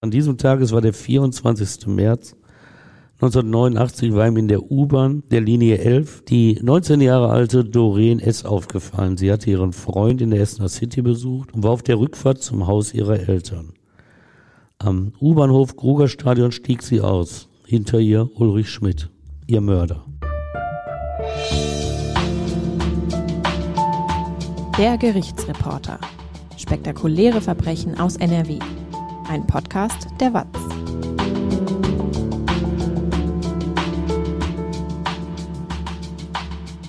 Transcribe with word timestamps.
An 0.00 0.12
diesem 0.12 0.38
Tag, 0.38 0.60
es 0.60 0.70
war 0.70 0.80
der 0.80 0.92
24. 0.92 1.88
März 1.88 2.36
1989, 3.14 4.14
war 4.14 4.28
ihm 4.28 4.36
in 4.36 4.46
der 4.46 4.70
U-Bahn 4.70 5.24
der 5.32 5.40
Linie 5.40 5.78
11 5.78 6.22
die 6.22 6.56
19 6.62 7.00
Jahre 7.00 7.30
alte 7.30 7.64
Doreen 7.64 8.20
S. 8.20 8.44
aufgefallen. 8.44 9.16
Sie 9.16 9.32
hatte 9.32 9.50
ihren 9.50 9.72
Freund 9.72 10.20
in 10.20 10.30
der 10.30 10.40
Essener 10.40 10.68
City 10.68 11.02
besucht 11.02 11.52
und 11.52 11.64
war 11.64 11.72
auf 11.72 11.82
der 11.82 11.98
Rückfahrt 11.98 12.40
zum 12.40 12.68
Haus 12.68 12.94
ihrer 12.94 13.28
Eltern. 13.28 13.72
Am 14.78 15.14
U-Bahnhof 15.20 15.74
Grugerstadion 15.74 16.52
stieg 16.52 16.84
sie 16.84 17.00
aus. 17.00 17.48
Hinter 17.66 17.98
ihr 17.98 18.30
Ulrich 18.36 18.70
Schmidt, 18.70 19.10
ihr 19.48 19.60
Mörder. 19.60 20.06
Der 24.78 24.96
Gerichtsreporter. 24.96 25.98
Spektakuläre 26.56 27.40
Verbrechen 27.40 27.98
aus 27.98 28.14
NRW. 28.14 28.60
Ein 29.28 29.46
Podcast 29.46 30.08
der 30.20 30.32
WAZ. 30.32 30.46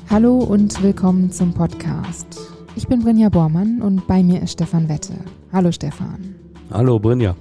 Hallo 0.09 0.38
und 0.38 0.82
willkommen 0.82 1.34
zum 1.34 1.54
Podcast. 1.54 2.40
Ich 2.77 2.88
bin 2.88 3.02
Brinja 3.02 3.27
Bormann 3.27 3.82
und 3.82 4.08
bei 4.08 4.23
mir 4.23 4.41
ist 4.41 4.54
Stefan 4.54 4.88
Wette. 4.88 5.16
Hallo 5.52 5.73
Stefan. 5.73 6.34
Hallo 6.72 6.98
Brinja. 6.98 7.36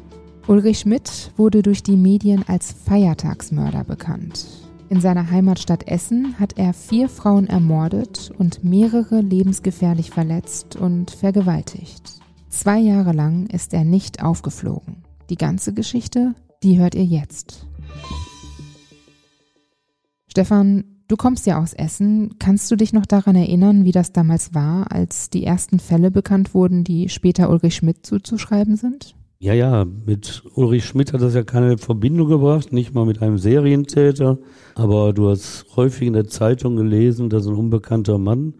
Ulrich 0.48 0.80
Schmidt 0.80 1.30
wurde 1.36 1.62
durch 1.62 1.84
die 1.84 1.96
Medien 1.96 2.44
als 2.48 2.72
Feiertagsmörder 2.72 3.84
bekannt. 3.84 4.46
In 4.88 5.00
seiner 5.00 5.30
Heimatstadt 5.30 5.86
Essen 5.86 6.34
hat 6.41 6.58
er 6.58 6.74
vier 6.74 7.08
Frauen 7.08 7.46
ermordet 7.46 8.33
und 8.36 8.64
mehrere 8.64 9.20
lebensgefährlich 9.20 10.10
verletzt 10.10 10.74
und 10.74 11.12
vergewaltigt. 11.12 12.17
Zwei 12.48 12.78
Jahre 12.78 13.12
lang 13.12 13.46
ist 13.46 13.74
er 13.74 13.84
nicht 13.84 14.22
aufgeflogen. 14.22 15.04
Die 15.28 15.36
ganze 15.36 15.74
Geschichte, 15.74 16.34
die 16.62 16.78
hört 16.78 16.94
ihr 16.94 17.04
jetzt. 17.04 17.66
Stefan, 20.28 20.84
du 21.08 21.16
kommst 21.16 21.46
ja 21.46 21.60
aus 21.60 21.74
Essen. 21.74 22.38
Kannst 22.38 22.70
du 22.70 22.77
dich 22.77 22.92
noch 22.92 23.06
daran 23.06 23.36
erinnern, 23.36 23.84
wie 23.84 23.92
das 23.92 24.12
damals 24.12 24.55
war, 24.55 24.90
als 24.90 25.30
die 25.30 25.44
ersten 25.44 25.78
Fälle 25.78 26.10
bekannt 26.10 26.55
wurden, 26.55 26.84
die 26.84 27.08
später 27.08 27.50
Ulrich 27.50 27.77
Schmidt 27.77 28.06
zuzuschreiben 28.06 28.77
sind? 28.77 29.14
Ja, 29.40 29.52
ja, 29.52 29.84
mit 29.84 30.42
Ulrich 30.55 30.84
Schmidt 30.84 31.12
hat 31.12 31.22
das 31.22 31.34
ja 31.34 31.44
keine 31.44 31.78
Verbindung 31.78 32.28
gebracht, 32.28 32.72
nicht 32.72 32.92
mal 32.94 33.06
mit 33.06 33.22
einem 33.22 33.38
Serientäter. 33.38 34.38
Aber 34.74 35.12
du 35.12 35.28
hast 35.28 35.66
häufig 35.77 36.08
in 36.08 36.14
der 36.14 36.27
Zeitung 36.27 36.77
gelesen, 36.77 37.28
dass 37.28 37.46
ein 37.46 37.55
unbekannter 37.55 38.18
Mann 38.18 38.55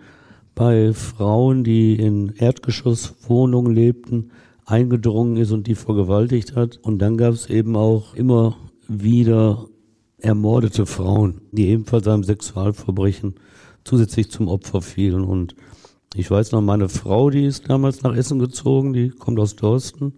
bei 0.59 0.93
Frauen, 0.93 1.63
die 1.63 1.95
in 1.95 2.35
Erdgeschosswohnungen 2.37 3.73
lebten, 3.73 4.33
eingedrungen 4.67 5.37
ist 5.37 5.53
und 5.53 5.69
die 5.69 5.77
vergewaltigt 5.77 6.57
hat. 6.57 6.81
Und 6.83 6.99
dann 6.99 7.17
gab 7.17 7.33
es 7.33 7.49
eben 7.49 7.77
auch 7.77 8.13
immer 8.15 8.57
wieder 8.89 9.69
ermordete 10.19 10.85
Frauen, 10.85 11.43
die 11.53 11.69
ebenfalls 11.69 12.09
einem 12.09 12.25
Sexualverbrechen 12.25 13.37
zusätzlich 13.85 14.33
zum 14.33 14.49
Opfer 14.49 14.83
fielen. 14.83 15.23
Und 15.23 15.55
ich 16.17 16.29
weiß 16.29 16.51
noch, 16.51 16.61
meine 16.61 16.89
Frau, 16.89 17.31
die 17.31 17.45
ist 17.45 17.71
damals 17.71 18.03
nach 18.03 18.17
Essen 18.17 18.41
gezogen, 18.41 18.93
die 18.93 19.11
kommt 19.11 19.39
aus 19.39 19.55
Dorsten. 19.55 20.15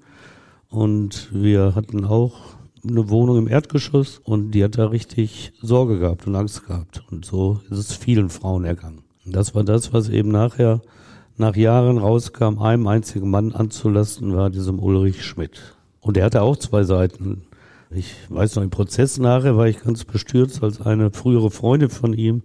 Und 0.71 1.29
wir 1.35 1.75
hatten 1.75 2.07
auch 2.07 2.55
eine 2.83 3.11
Wohnung 3.11 3.37
im 3.37 3.49
Erdgeschoss 3.49 4.23
und 4.25 4.53
die 4.53 4.65
hat 4.65 4.79
da 4.79 4.87
richtig 4.87 5.53
Sorge 5.61 5.99
gehabt 5.99 6.27
und 6.27 6.35
Angst 6.35 6.67
gehabt. 6.67 7.03
Und 7.11 7.27
so 7.27 7.61
ist 7.69 7.77
es 7.77 7.95
vielen 7.95 8.31
Frauen 8.31 8.65
ergangen. 8.65 9.10
Das 9.33 9.55
war 9.55 9.65
das, 9.65 9.93
was 9.93 10.09
eben 10.09 10.31
nachher, 10.31 10.81
nach 11.37 11.57
Jahren 11.57 11.99
rauskam, 11.99 12.59
einem 12.59 12.87
einzigen 12.87 13.31
Mann 13.31 13.53
anzulasten, 13.53 14.37
war 14.37 14.51
diesem 14.51 14.79
Ulrich 14.79 15.25
Schmidt. 15.25 15.77
Und 16.01 16.17
er 16.17 16.27
hatte 16.27 16.43
auch 16.43 16.57
zwei 16.57 16.85
Seiten. 16.85 17.43
Ich 17.91 18.15
weiß 18.29 18.57
noch, 18.57 18.63
im 18.63 18.71
Prozess 18.71 19.19
nachher 19.19 19.57
war 19.57 19.67
ich 19.67 19.83
ganz 19.83 20.05
bestürzt, 20.05 20.63
als 20.63 20.81
eine 20.81 21.11
frühere 21.11 21.51
Freundin 21.51 21.91
von 21.91 22.13
ihm 22.13 22.43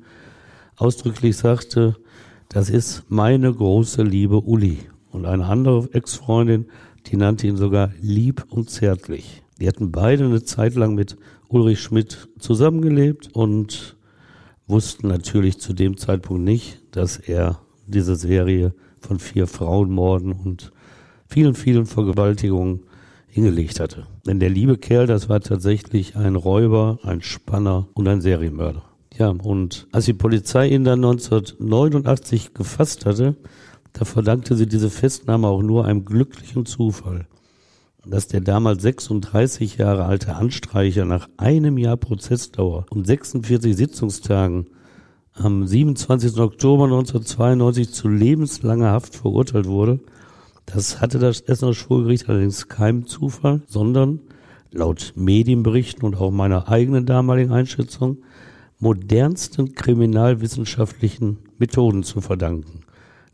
ausdrücklich 0.77 1.37
sagte, 1.37 1.95
das 2.49 2.69
ist 2.69 3.03
meine 3.09 3.53
große 3.53 4.03
Liebe 4.03 4.41
Uli. 4.41 4.79
Und 5.11 5.25
eine 5.25 5.45
andere 5.45 5.89
Ex-Freundin 5.93 6.65
die 7.07 7.17
nannte 7.17 7.47
ihn 7.47 7.57
sogar 7.57 7.91
lieb 8.01 8.45
und 8.49 8.69
zärtlich. 8.69 9.43
Die 9.59 9.67
hatten 9.67 9.91
beide 9.91 10.25
eine 10.25 10.43
Zeit 10.43 10.75
lang 10.75 10.95
mit 10.95 11.17
Ulrich 11.47 11.79
Schmidt 11.79 12.27
zusammengelebt 12.39 13.29
und 13.33 13.95
wussten 14.67 15.07
natürlich 15.07 15.59
zu 15.59 15.73
dem 15.73 15.97
Zeitpunkt 15.97 16.43
nicht, 16.43 16.81
dass 16.91 17.17
er 17.17 17.59
diese 17.87 18.15
Serie 18.15 18.73
von 18.99 19.19
vier 19.19 19.47
Frauenmorden 19.47 20.31
und 20.31 20.71
vielen, 21.27 21.55
vielen 21.55 21.85
Vergewaltigungen 21.85 22.81
hingelegt 23.27 23.79
hatte. 23.79 24.07
Denn 24.25 24.39
der 24.39 24.49
liebe 24.49 24.77
Kerl, 24.77 25.07
das 25.07 25.29
war 25.29 25.41
tatsächlich 25.41 26.15
ein 26.15 26.35
Räuber, 26.35 26.99
ein 27.03 27.21
Spanner 27.21 27.87
und 27.93 28.07
ein 28.07 28.21
Serienmörder. 28.21 28.83
Ja, 29.17 29.29
und 29.29 29.87
als 29.91 30.05
die 30.05 30.13
Polizei 30.13 30.69
ihn 30.69 30.83
dann 30.83 31.03
1989 31.03 32.53
gefasst 32.53 33.05
hatte, 33.05 33.35
da 33.93 34.03
verdankte 34.03 34.55
sie 34.55 34.67
diese 34.67 34.89
Festnahme 34.89 35.47
auch 35.47 35.61
nur 35.61 35.85
einem 35.85 36.03
glücklichen 36.03 36.65
Zufall, 36.65 37.27
dass 38.07 38.27
der 38.27 38.41
damals 38.41 38.81
36 38.81 39.77
Jahre 39.77 40.05
alte 40.05 40.35
Anstreicher 40.35 41.05
nach 41.05 41.29
einem 41.37 41.77
Jahr 41.77 41.97
Prozessdauer 41.97 42.85
und 42.89 43.05
46 43.05 43.75
Sitzungstagen 43.75 44.67
am 45.33 45.67
27. 45.67 46.39
Oktober 46.39 46.85
1992 46.85 47.91
zu 47.91 48.07
lebenslanger 48.07 48.91
Haft 48.91 49.15
verurteilt 49.15 49.67
wurde. 49.67 49.99
Das 50.65 51.01
hatte 51.01 51.19
das 51.19 51.41
Essener 51.41 51.73
Schwurgericht 51.73 52.29
allerdings 52.29 52.67
keinem 52.67 53.05
Zufall, 53.05 53.61
sondern 53.67 54.19
laut 54.71 55.13
Medienberichten 55.15 56.03
und 56.03 56.15
auch 56.15 56.31
meiner 56.31 56.69
eigenen 56.69 57.05
damaligen 57.05 57.51
Einschätzung 57.51 58.17
modernsten 58.79 59.73
kriminalwissenschaftlichen 59.73 61.37
Methoden 61.57 62.03
zu 62.03 62.21
verdanken 62.21 62.85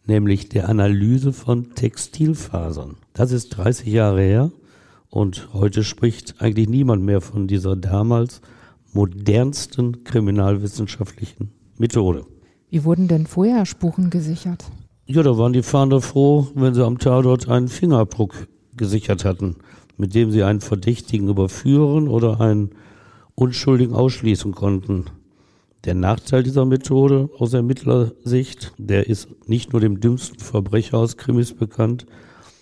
nämlich 0.06 0.50
der 0.50 0.70
Analyse 0.70 1.34
von 1.34 1.74
Textilfasern. 1.76 2.98
Das 3.14 3.32
ist 3.32 3.50
30 3.50 3.88
Jahre 3.88 4.22
her 4.22 4.52
und 5.12 5.50
heute 5.54 5.84
spricht 5.84 6.42
eigentlich 6.42 6.68
niemand 6.68 7.04
mehr 7.04 7.22
von 7.22 7.46
dieser 7.46 7.76
damals 7.76 8.42
modernsten 8.94 10.04
kriminalwissenschaftlichen 10.04 11.52
Methode. 11.78 12.26
Wie 12.70 12.84
wurden 12.84 13.08
denn 13.08 13.28
vorher 13.28 13.66
Spuren 13.66 14.10
gesichert? 14.10 14.66
Ja, 15.06 15.22
da 15.22 15.38
waren 15.38 15.54
die 15.54 15.62
Fahnder 15.62 16.02
froh, 16.02 16.48
wenn 16.56 16.74
sie 16.74 16.86
am 16.86 16.98
Tatort 16.98 17.50
einen 17.50 17.68
Fingerabdruck 17.68 18.48
gesichert 18.78 19.26
hatten, 19.26 19.58
mit 19.98 20.16
dem 20.16 20.32
sie 20.32 20.44
einen 20.44 20.62
Verdächtigen 20.62 21.28
überführen 21.28 22.08
oder 22.08 22.40
einen 22.40 22.72
Unschuldigen 23.36 23.94
ausschließen 23.94 24.54
konnten. 24.54 25.06
Der 25.84 25.96
Nachteil 25.96 26.44
dieser 26.44 26.64
Methode 26.66 27.30
aus 27.38 27.54
Ermittlersicht, 27.54 28.74
der 28.78 29.08
ist 29.08 29.28
nicht 29.48 29.74
nur 29.74 29.82
dem 29.82 30.00
dümmsten 30.00 30.40
Verbrecher 30.40 30.98
aus 30.98 31.18
Krimis 31.18 31.54
bekannt. 31.54 32.06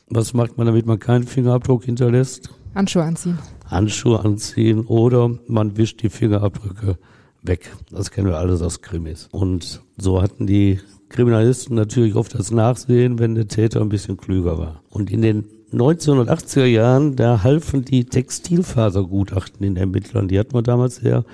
Was 0.10 0.34
macht 0.34 0.58
man, 0.58 0.66
damit 0.66 0.86
man 0.86 0.98
keinen 0.98 1.26
Fingerabdruck 1.26 1.86
hinterlässt? 1.86 2.50
Handschuhe 2.74 3.04
anziehen. 3.04 3.38
Handschuhe 3.66 4.20
anziehen 4.20 4.86
oder 4.86 5.30
man 5.48 5.78
wischt 5.78 6.02
die 6.02 6.10
Fingerabdrücke 6.10 6.98
weg. 7.44 7.72
Das 7.92 8.10
kennen 8.12 8.28
wir 8.28 8.38
alles 8.38 8.62
aus 8.62 8.82
Krimis. 8.82 9.28
Und 9.32 9.82
so 9.98 10.22
hatten 10.22 10.48
die 10.48 10.80
Kriminalisten 11.10 11.76
natürlich 11.76 12.16
oft 12.16 12.34
das 12.34 12.52
Nachsehen, 12.52 13.20
wenn 13.20 13.36
der 13.36 13.48
Täter 13.48 13.82
ein 13.82 13.90
bisschen 13.90 14.18
klüger 14.18 14.58
war. 14.58 14.82
Und 14.90 15.12
in 15.12 15.22
den 15.22 15.46
1980er 15.72 16.66
Jahren, 16.66 17.16
da 17.16 17.44
halfen 17.44 17.86
die 17.86 18.06
Textilfasergutachten 18.06 19.62
den 19.62 19.78
Ermittlern. 19.78 20.28
Die 20.28 20.40
hatten 20.40 20.54
wir 20.54 20.64
damals 20.64 20.98
sehr 20.98 21.26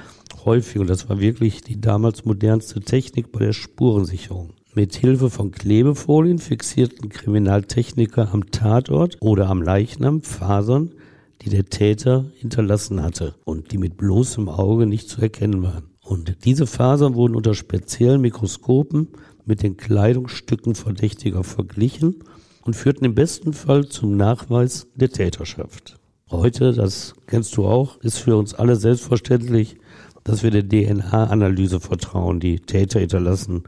häufig 0.44 0.80
und 0.80 0.88
das 0.88 1.08
war 1.09 1.19
wirklich 1.19 1.62
die 1.62 1.80
damals 1.80 2.25
modernste 2.25 2.81
Technik 2.81 3.31
bei 3.31 3.40
der 3.40 3.53
Spurensicherung. 3.53 4.52
Mit 4.78 4.94
Hilfe 4.94 5.30
von 5.30 5.52
Klebefolien 5.52 6.38
fixierten 6.38 7.08
Kriminaltechniker 7.08 8.34
am 8.34 8.52
Tatort 8.52 9.16
oder 9.22 9.47
am 9.47 9.62
Leichnam 9.62 10.22
Fasern, 10.22 10.91
die 11.41 11.50
der 11.50 11.63
Täter 11.68 12.25
hinterlassen 12.36 13.02
hatte 13.02 13.35
und 13.46 13.72
die 13.72 13.78
mit 13.78 13.96
bloßem 13.96 14.50
Auge 14.50 14.85
nicht 14.85 15.08
zu 15.08 15.22
erkennen 15.22 15.64
waren. 15.64 15.91
Und 16.02 16.44
diese 16.44 16.67
Fasern 16.67 17.16
wurden 17.16 17.35
unter 17.35 17.53
speziellen 17.53 18.20
Mikroskopen 18.20 19.08
mit 19.46 19.64
den 19.64 19.78
Kleidungsstücken 19.78 20.76
Verdächtiger 20.76 21.46
verglichen 21.46 22.26
und 22.66 22.76
führten 22.76 23.05
im 23.05 23.16
besten 23.16 23.53
Fall 23.53 23.88
zum 23.88 24.17
Nachweis 24.17 24.88
der 24.94 25.09
Täterschaft. 25.09 25.96
Heute, 26.29 26.73
das 26.73 27.14
kennst 27.28 27.55
du 27.55 27.66
auch, 27.66 27.96
ist 28.02 28.17
für 28.17 28.35
uns 28.35 28.53
alle 28.53 28.76
selbstverständlich, 28.76 29.78
dass 30.26 30.44
wir 30.44 30.52
der 30.52 30.67
DNA-Analyse 30.67 31.79
vertrauen, 31.79 32.41
die 32.41 32.59
Täter 32.59 33.00
hinterlassen 33.00 33.64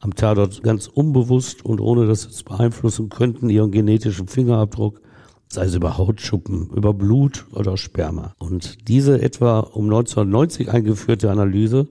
am 0.00 0.14
Tatort 0.14 0.62
ganz 0.62 0.86
unbewusst 0.88 1.64
und 1.64 1.80
ohne 1.80 2.06
dass 2.06 2.22
sie 2.22 2.30
es 2.30 2.42
beeinflussen 2.42 3.08
könnten, 3.08 3.50
ihren 3.50 3.70
genetischen 3.70 4.28
Fingerabdruck, 4.28 5.00
sei 5.48 5.64
es 5.64 5.74
über 5.74 5.98
Hautschuppen, 5.98 6.70
über 6.74 6.94
Blut 6.94 7.46
oder 7.52 7.76
Sperma. 7.76 8.34
Und 8.38 8.88
diese 8.88 9.20
etwa 9.20 9.60
um 9.60 9.84
1990 9.84 10.70
eingeführte 10.70 11.30
Analyse 11.30 11.88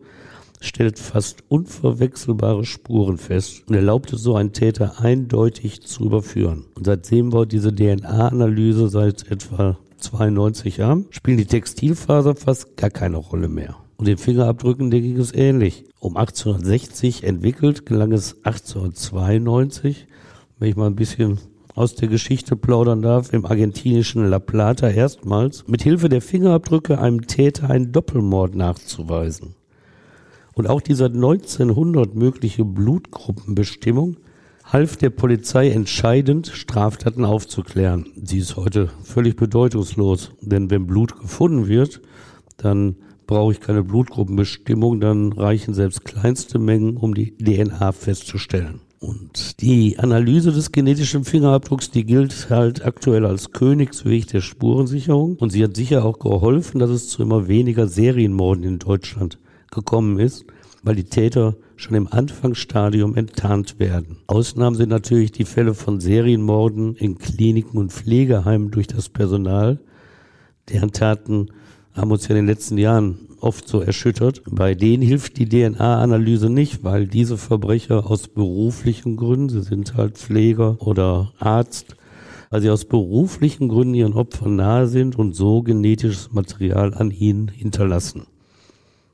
stellt 0.61 0.99
fast 0.99 1.43
unverwechselbare 1.47 2.65
Spuren 2.65 3.17
fest 3.17 3.63
und 3.67 3.75
erlaubt 3.75 4.11
es 4.11 4.21
so 4.21 4.35
einen 4.35 4.51
Täter 4.51 4.99
eindeutig 4.99 5.81
zu 5.83 6.05
überführen. 6.05 6.65
Und 6.75 6.85
seitdem 6.85 7.31
war 7.31 7.45
diese 7.45 7.73
DNA-Analyse 7.73 8.89
seit 8.89 9.29
etwa 9.31 9.77
1892 9.99 10.79
haben, 10.79 11.05
spielen 11.11 11.37
die 11.37 11.45
Textilfaser 11.45 12.35
fast 12.35 12.77
gar 12.77 12.89
keine 12.89 13.17
Rolle 13.17 13.49
mehr. 13.49 13.75
Und 13.99 14.07
den 14.07 14.17
Fingerabdrücken, 14.17 14.91
der 14.91 15.01
ging 15.01 15.17
es 15.17 15.33
ähnlich. 15.33 15.83
Um 15.99 16.15
1860 16.15 17.25
entwickelt, 17.25 17.85
gelang 17.85 18.13
es 18.13 18.37
1892, 18.45 20.07
wenn 20.57 20.69
ich 20.69 20.77
mal 20.77 20.87
ein 20.87 20.95
bisschen 20.95 21.37
aus 21.75 21.95
der 21.95 22.07
Geschichte 22.07 22.55
plaudern 22.55 23.01
darf, 23.01 23.33
im 23.33 23.45
argentinischen 23.45 24.29
La 24.29 24.39
Plata 24.39 24.89
erstmals, 24.89 25.67
mit 25.67 25.83
Hilfe 25.83 26.07
der 26.07 26.21
Fingerabdrücke 26.21 26.97
einem 26.97 27.27
Täter 27.27 27.69
einen 27.69 27.91
Doppelmord 27.91 28.55
nachzuweisen. 28.55 29.55
Und 30.53 30.69
auch 30.69 30.79
die 30.79 30.93
seit 30.93 31.13
1900 31.13 32.15
mögliche 32.15 32.63
Blutgruppenbestimmung 32.63 34.15
half 34.63 34.95
der 34.95 35.09
Polizei 35.09 35.71
entscheidend, 35.71 36.47
Straftaten 36.47 37.25
aufzuklären. 37.25 38.05
Sie 38.15 38.37
ist 38.37 38.55
heute 38.55 38.91
völlig 39.03 39.35
bedeutungslos, 39.35 40.31
denn 40.39 40.69
wenn 40.69 40.87
Blut 40.87 41.19
gefunden 41.19 41.67
wird, 41.67 41.99
dann 42.55 42.95
brauche 43.29 43.51
ich 43.51 43.59
keine 43.59 43.83
Blutgruppenbestimmung, 43.83 44.99
dann 44.99 45.31
reichen 45.33 45.75
selbst 45.75 46.03
kleinste 46.03 46.57
Mengen, 46.57 46.97
um 46.97 47.13
die 47.13 47.37
DNA 47.37 47.91
festzustellen. 47.91 48.81
Und 48.97 49.61
die 49.61 49.99
Analyse 49.99 50.51
des 50.51 50.71
genetischen 50.71 51.23
Fingerabdrucks, 51.23 51.91
die 51.91 52.05
gilt 52.05 52.49
halt 52.49 52.83
aktuell 52.83 53.27
als 53.27 53.51
Königsweg 53.51 54.25
der 54.29 54.41
Spurensicherung. 54.41 55.35
Und 55.35 55.51
sie 55.51 55.63
hat 55.63 55.75
sicher 55.75 56.05
auch 56.05 56.17
geholfen, 56.17 56.79
dass 56.79 56.89
es 56.89 57.07
zu 57.07 57.21
immer 57.21 57.47
weniger 57.47 57.87
Serienmorden 57.87 58.63
in 58.63 58.79
Deutschland 58.79 59.37
gekommen 59.69 60.17
ist, 60.17 60.45
weil 60.81 60.95
die 60.95 61.03
Täter 61.03 61.55
schon 61.75 61.93
im 61.93 62.11
Anfangsstadium 62.11 63.15
enttarnt 63.15 63.77
werden. 63.77 64.17
Ausnahmen 64.25 64.75
sind 64.75 64.89
natürlich 64.89 65.31
die 65.31 65.45
Fälle 65.45 65.75
von 65.75 65.99
Serienmorden 65.99 66.95
in 66.95 67.19
Kliniken 67.19 67.77
und 67.77 67.93
Pflegeheimen 67.93 68.71
durch 68.71 68.87
das 68.87 69.07
Personal. 69.07 69.79
Deren 70.67 70.91
Taten 70.91 71.49
haben 71.99 72.11
uns 72.11 72.27
ja 72.27 72.31
in 72.31 72.45
den 72.45 72.47
letzten 72.47 72.77
Jahren 72.77 73.19
oft 73.41 73.67
so 73.67 73.81
erschüttert. 73.81 74.41
Bei 74.49 74.75
denen 74.75 75.03
hilft 75.03 75.37
die 75.37 75.47
DNA-Analyse 75.47 76.49
nicht, 76.49 76.83
weil 76.83 77.07
diese 77.07 77.37
Verbrecher 77.37 78.09
aus 78.09 78.27
beruflichen 78.27 79.17
Gründen, 79.17 79.49
sie 79.49 79.61
sind 79.61 79.95
halt 79.95 80.17
Pfleger 80.17 80.81
oder 80.81 81.33
Arzt, 81.39 81.95
weil 82.49 82.61
sie 82.61 82.69
aus 82.69 82.85
beruflichen 82.85 83.69
Gründen 83.69 83.93
ihren 83.93 84.13
Opfern 84.13 84.55
nahe 84.55 84.87
sind 84.87 85.17
und 85.17 85.35
so 85.35 85.61
genetisches 85.61 86.31
Material 86.31 86.93
an 86.93 87.11
ihnen 87.11 87.47
hinterlassen. 87.47 88.25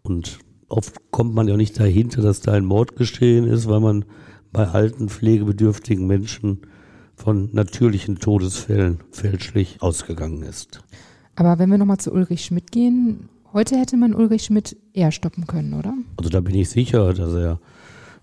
Und 0.02 0.40
oft 0.70 0.96
kommt 1.12 1.34
man 1.34 1.48
ja 1.48 1.58
nicht 1.58 1.80
dahinter, 1.80 2.22
dass 2.22 2.42
da 2.42 2.54
ein 2.54 2.66
Mord 2.66 2.96
geschehen 2.96 3.46
ist, 3.46 3.68
weil 3.68 3.80
man 3.80 4.06
bei 4.52 4.68
alten, 4.68 5.10
pflegebedürftigen 5.10 6.08
Menschen 6.08 6.62
von 7.16 7.50
natürlichen 7.54 8.20
Todesfällen 8.20 9.00
fälschlich 9.12 9.82
ausgegangen 9.82 10.44
ist. 10.44 10.82
Aber 11.36 11.60
wenn 11.60 11.70
wir 11.70 11.78
nochmal 11.78 11.98
zu 11.98 12.12
Ulrich 12.12 12.46
Schmidt 12.46 12.72
gehen, 12.72 13.30
heute 13.54 13.78
hätte 13.78 13.98
man 13.98 14.14
Ulrich 14.14 14.44
Schmidt 14.44 14.78
eher 14.94 15.12
stoppen 15.12 15.48
können, 15.48 15.74
oder? 15.74 15.94
Also 16.18 16.30
da 16.30 16.40
bin 16.40 16.56
ich 16.56 16.70
sicher, 16.70 17.14
dass 17.14 17.34
er 17.34 17.60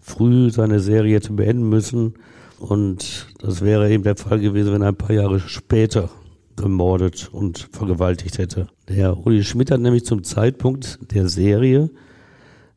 früh 0.01 0.51
seine 0.51 0.81
Serie 0.81 1.17
hätte 1.17 1.33
beenden 1.33 1.69
müssen. 1.69 2.15
Und 2.59 3.27
das 3.41 3.61
wäre 3.61 3.91
eben 3.91 4.03
der 4.05 4.17
Fall 4.17 4.41
gewesen, 4.41 4.73
wenn 4.73 4.83
er 4.83 4.89
ein 4.89 4.97
paar 4.97 5.15
Jahre 5.15 5.41
später 5.41 6.11
gemordet 6.57 7.29
und 7.33 7.69
vergewaltigt 7.73 8.39
hätte. 8.39 8.69
Der 8.89 9.27
Uli 9.27 9.43
Schmidt 9.43 9.71
hat 9.71 9.81
nämlich 9.81 10.05
zum 10.05 10.23
Zeitpunkt 10.23 10.99
der 11.13 11.29
Serie, 11.29 11.91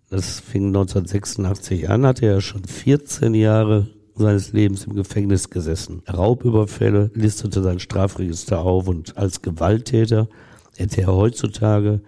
das 0.09 0.39
fing 0.39 0.67
1986 0.67 1.89
an, 1.89 2.05
hatte 2.05 2.25
er 2.25 2.41
schon 2.41 2.63
14 2.63 3.33
Jahre 3.33 3.87
seines 4.15 4.53
Lebens 4.53 4.85
im 4.85 4.95
Gefängnis 4.95 5.49
gesessen. 5.49 6.01
Raubüberfälle 6.07 7.11
listete 7.13 7.61
sein 7.61 7.79
Strafregister 7.79 8.59
auf 8.59 8.87
und 8.87 9.17
als 9.17 9.41
Gewalttäter 9.41 10.27
hätte 10.77 11.01
er 11.01 11.15
heutzutage 11.15 12.01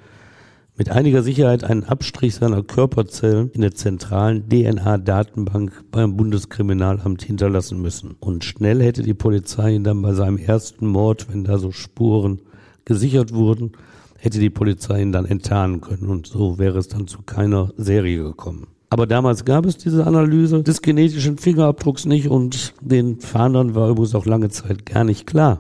mit 0.78 0.92
einiger 0.92 1.24
Sicherheit 1.24 1.64
einen 1.64 1.86
Abstrich 1.86 2.36
seiner 2.36 2.62
Körperzellen 2.62 3.50
in 3.50 3.62
der 3.62 3.74
zentralen 3.74 4.48
DNA-Datenbank 4.48 5.86
beim 5.92 6.16
Bundeskriminalamt 6.16 7.24
hinterlassen 7.24 7.82
müssen. 7.82 8.16
Und 8.20 8.44
schnell 8.44 8.84
hätte 8.84 9.02
die 9.02 9.16
Polizei 9.16 9.74
ihn 9.74 9.84
dann 9.84 10.04
bei 10.04 10.14
seinem 10.14 10.38
ersten 10.38 10.86
Mord, 10.86 11.28
wenn 11.32 11.44
da 11.44 11.58
so 11.58 11.72
Spuren 11.72 12.42
gesichert 12.86 13.34
wurden, 13.34 13.72
hätte 14.20 14.40
die 14.40 14.52
Polizei 14.52 15.02
ihn 15.02 15.12
dann 15.12 15.26
enttarnen 15.26 15.82
können. 15.82 16.10
Und 16.10 16.28
so 16.28 16.60
wäre 16.60 16.78
es 16.78 16.88
dann 16.88 17.08
zu 17.08 17.24
keiner 17.24 17.74
Serie 17.78 18.22
gekommen. 18.22 18.68
Aber 18.90 19.06
damals 19.06 19.44
gab 19.44 19.66
es 19.66 19.78
diese 19.78 20.08
Analyse 20.08 20.64
des 20.64 20.82
genetischen 20.82 21.38
Fingerabdrucks 21.38 22.06
nicht 22.06 22.30
und 22.30 22.74
den 22.82 23.20
Fahndern 23.20 23.76
war 23.76 23.90
übrigens 23.90 24.16
auch 24.16 24.26
lange 24.26 24.50
Zeit 24.50 24.86
gar 24.86 25.04
nicht 25.04 25.28
klar, 25.28 25.60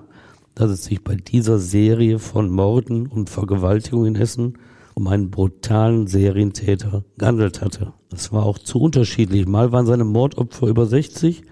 dass 0.55 0.71
es 0.71 0.85
sich 0.85 1.03
bei 1.03 1.15
dieser 1.15 1.59
Serie 1.59 2.19
von 2.19 2.49
Morden 2.49 3.07
und 3.07 3.29
Vergewaltigungen 3.29 4.15
in 4.15 4.15
Hessen 4.15 4.57
um 4.97 5.05
einen 5.05 5.29
brutalen 5.29 6.07
Serientäter 6.07 7.03
gehandelt 7.19 7.61
hatte. 7.61 7.93
Das 8.09 8.31
war 8.31 8.47
auch 8.47 8.57
zu 8.57 8.81
unterschiedlich. 8.81 9.45
Mal 9.45 9.71
waren 9.71 9.85
seine 9.85 10.05
Mordopfer 10.05 10.65
über 10.65 10.87
60, 10.87 11.43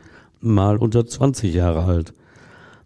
mal 0.42 0.78
unter 0.78 1.06
20 1.06 1.54
Jahre 1.54 1.84
alt. 1.84 2.16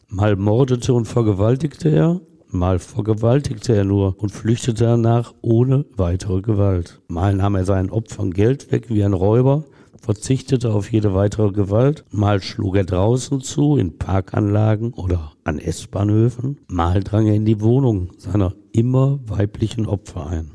Mal 0.10 0.36
mordete 0.36 0.94
und 0.94 1.06
vergewaltigte 1.06 1.88
er, 1.88 2.20
Mal 2.52 2.80
vergewaltigte 2.80 3.76
er 3.76 3.84
nur 3.84 4.16
und 4.18 4.32
flüchtete 4.32 4.86
danach 4.86 5.36
ohne 5.42 5.86
weitere 5.96 6.42
Gewalt. 6.42 7.00
Mal 7.08 7.36
nahm 7.36 7.54
er 7.54 7.64
seinen 7.64 7.92
Opfern 7.92 8.32
Geld 8.32 8.72
weg 8.72 8.90
wie 8.90 9.04
ein 9.04 9.14
Räuber, 9.14 9.66
verzichtete 10.02 10.74
auf 10.74 10.92
jede 10.92 11.14
weitere 11.14 11.52
Gewalt. 11.52 12.06
Mal 12.10 12.42
schlug 12.42 12.76
er 12.76 12.86
draußen 12.86 13.42
zu, 13.42 13.78
in 13.78 14.00
Parkanlagen 14.00 14.94
oder 14.94 15.34
an 15.44 15.60
S-Bahnhöfen. 15.60 16.58
Mal 16.68 17.04
drang 17.04 17.28
er 17.28 17.36
in 17.36 17.46
die 17.46 17.62
Wohnung 17.62 18.10
seiner 18.18 18.56
immer 18.72 19.20
weiblichen 19.28 19.86
Opfer 19.86 20.26
ein. 20.26 20.50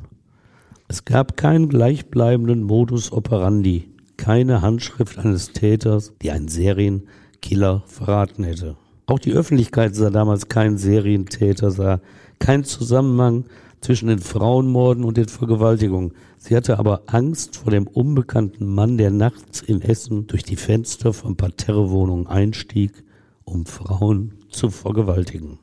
Es 0.89 1.05
gab 1.05 1.37
keinen 1.37 1.69
gleichbleibenden 1.69 2.65
Modus 2.65 3.13
operandi, 3.13 3.89
keine 4.17 4.63
Handschrift 4.63 5.19
eines 5.19 5.53
Täters, 5.53 6.13
die 6.23 6.33
einen 6.33 6.49
Serienkiller 6.49 7.85
verraten 7.87 8.43
hätte. 8.43 8.77
Auch 9.07 9.19
die 9.19 9.33
Öffentlichkeit 9.33 9.95
sah 9.95 10.09
damals 10.09 10.49
keinen 10.49 10.79
Serientäter, 10.79 11.71
sah 11.71 12.01
keinen 12.39 12.65
Zusammenhang 12.65 13.45
zwischen 13.83 14.09
den 14.09 14.19
Frauenmorden 14.19 15.05
und 15.05 15.19
den 15.19 15.29
Vergewaltigungen. 15.29 16.15
Sie 16.39 16.57
hatte 16.57 16.79
aber 16.79 17.03
Angst 17.07 17.57
vor 17.57 17.71
dem 17.71 17.87
unbekannten 17.87 18.67
Mann, 18.67 18.97
der 18.97 19.11
nachts 19.11 19.61
in 19.61 19.83
Essen 19.83 20.27
durch 20.27 20.43
die 20.43 20.57
Fenster 20.57 21.13
von 21.13 21.37
Parterrewohnungen 21.37 22.27
einstieg, 22.27 23.05
um 23.45 23.67
Frauen 23.67 24.39
zu 24.49 24.71
vergewaltigen. 24.71 25.59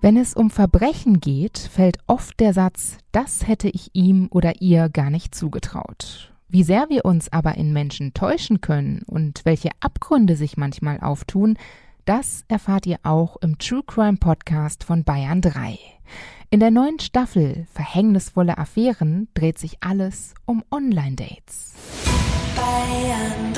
Wenn 0.00 0.16
es 0.16 0.34
um 0.34 0.50
Verbrechen 0.50 1.20
geht, 1.20 1.58
fällt 1.58 1.98
oft 2.06 2.40
der 2.40 2.54
Satz, 2.54 2.98
das 3.12 3.46
hätte 3.46 3.68
ich 3.68 3.90
ihm 3.92 4.28
oder 4.30 4.60
ihr 4.60 4.88
gar 4.88 5.10
nicht 5.10 5.34
zugetraut. 5.34 6.33
Wie 6.54 6.62
sehr 6.62 6.88
wir 6.88 7.04
uns 7.04 7.32
aber 7.32 7.56
in 7.56 7.72
Menschen 7.72 8.14
täuschen 8.14 8.60
können 8.60 9.02
und 9.08 9.44
welche 9.44 9.70
Abgründe 9.80 10.36
sich 10.36 10.56
manchmal 10.56 11.00
auftun, 11.00 11.58
das 12.04 12.44
erfahrt 12.46 12.86
ihr 12.86 12.98
auch 13.02 13.38
im 13.38 13.58
True 13.58 13.82
Crime 13.84 14.18
Podcast 14.18 14.84
von 14.84 15.02
Bayern 15.02 15.40
3. 15.40 15.76
In 16.50 16.60
der 16.60 16.70
neuen 16.70 17.00
Staffel 17.00 17.66
Verhängnisvolle 17.72 18.56
Affären 18.56 19.26
dreht 19.34 19.58
sich 19.58 19.78
alles 19.80 20.34
um 20.44 20.62
Online-Dates. 20.70 21.74
Bayern 22.54 23.52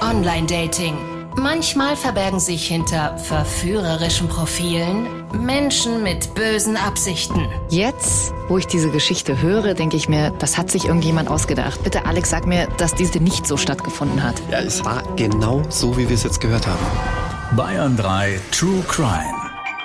3 0.00 0.10
Online-Dating 0.10 1.17
Manchmal 1.40 1.94
verbergen 1.94 2.40
sich 2.40 2.66
hinter 2.66 3.16
verführerischen 3.16 4.28
Profilen 4.28 5.06
Menschen 5.32 6.02
mit 6.02 6.34
bösen 6.34 6.76
Absichten. 6.76 7.46
Jetzt, 7.68 8.32
wo 8.48 8.58
ich 8.58 8.66
diese 8.66 8.90
Geschichte 8.90 9.40
höre, 9.40 9.74
denke 9.74 9.96
ich 9.96 10.08
mir, 10.08 10.32
das 10.40 10.58
hat 10.58 10.68
sich 10.70 10.86
irgendjemand 10.86 11.28
ausgedacht. 11.30 11.82
Bitte, 11.84 12.06
Alex, 12.06 12.30
sag 12.30 12.46
mir, 12.46 12.66
dass 12.78 12.94
diese 12.94 13.20
nicht 13.20 13.46
so 13.46 13.56
stattgefunden 13.56 14.22
hat. 14.22 14.42
Ja, 14.50 14.58
es 14.58 14.84
war 14.84 15.04
genau 15.14 15.62
so, 15.68 15.96
wie 15.96 16.08
wir 16.08 16.16
es 16.16 16.24
jetzt 16.24 16.40
gehört 16.40 16.66
haben. 16.66 17.56
Bayern 17.56 17.96
3 17.96 18.40
True 18.50 18.82
Crime. 18.88 19.34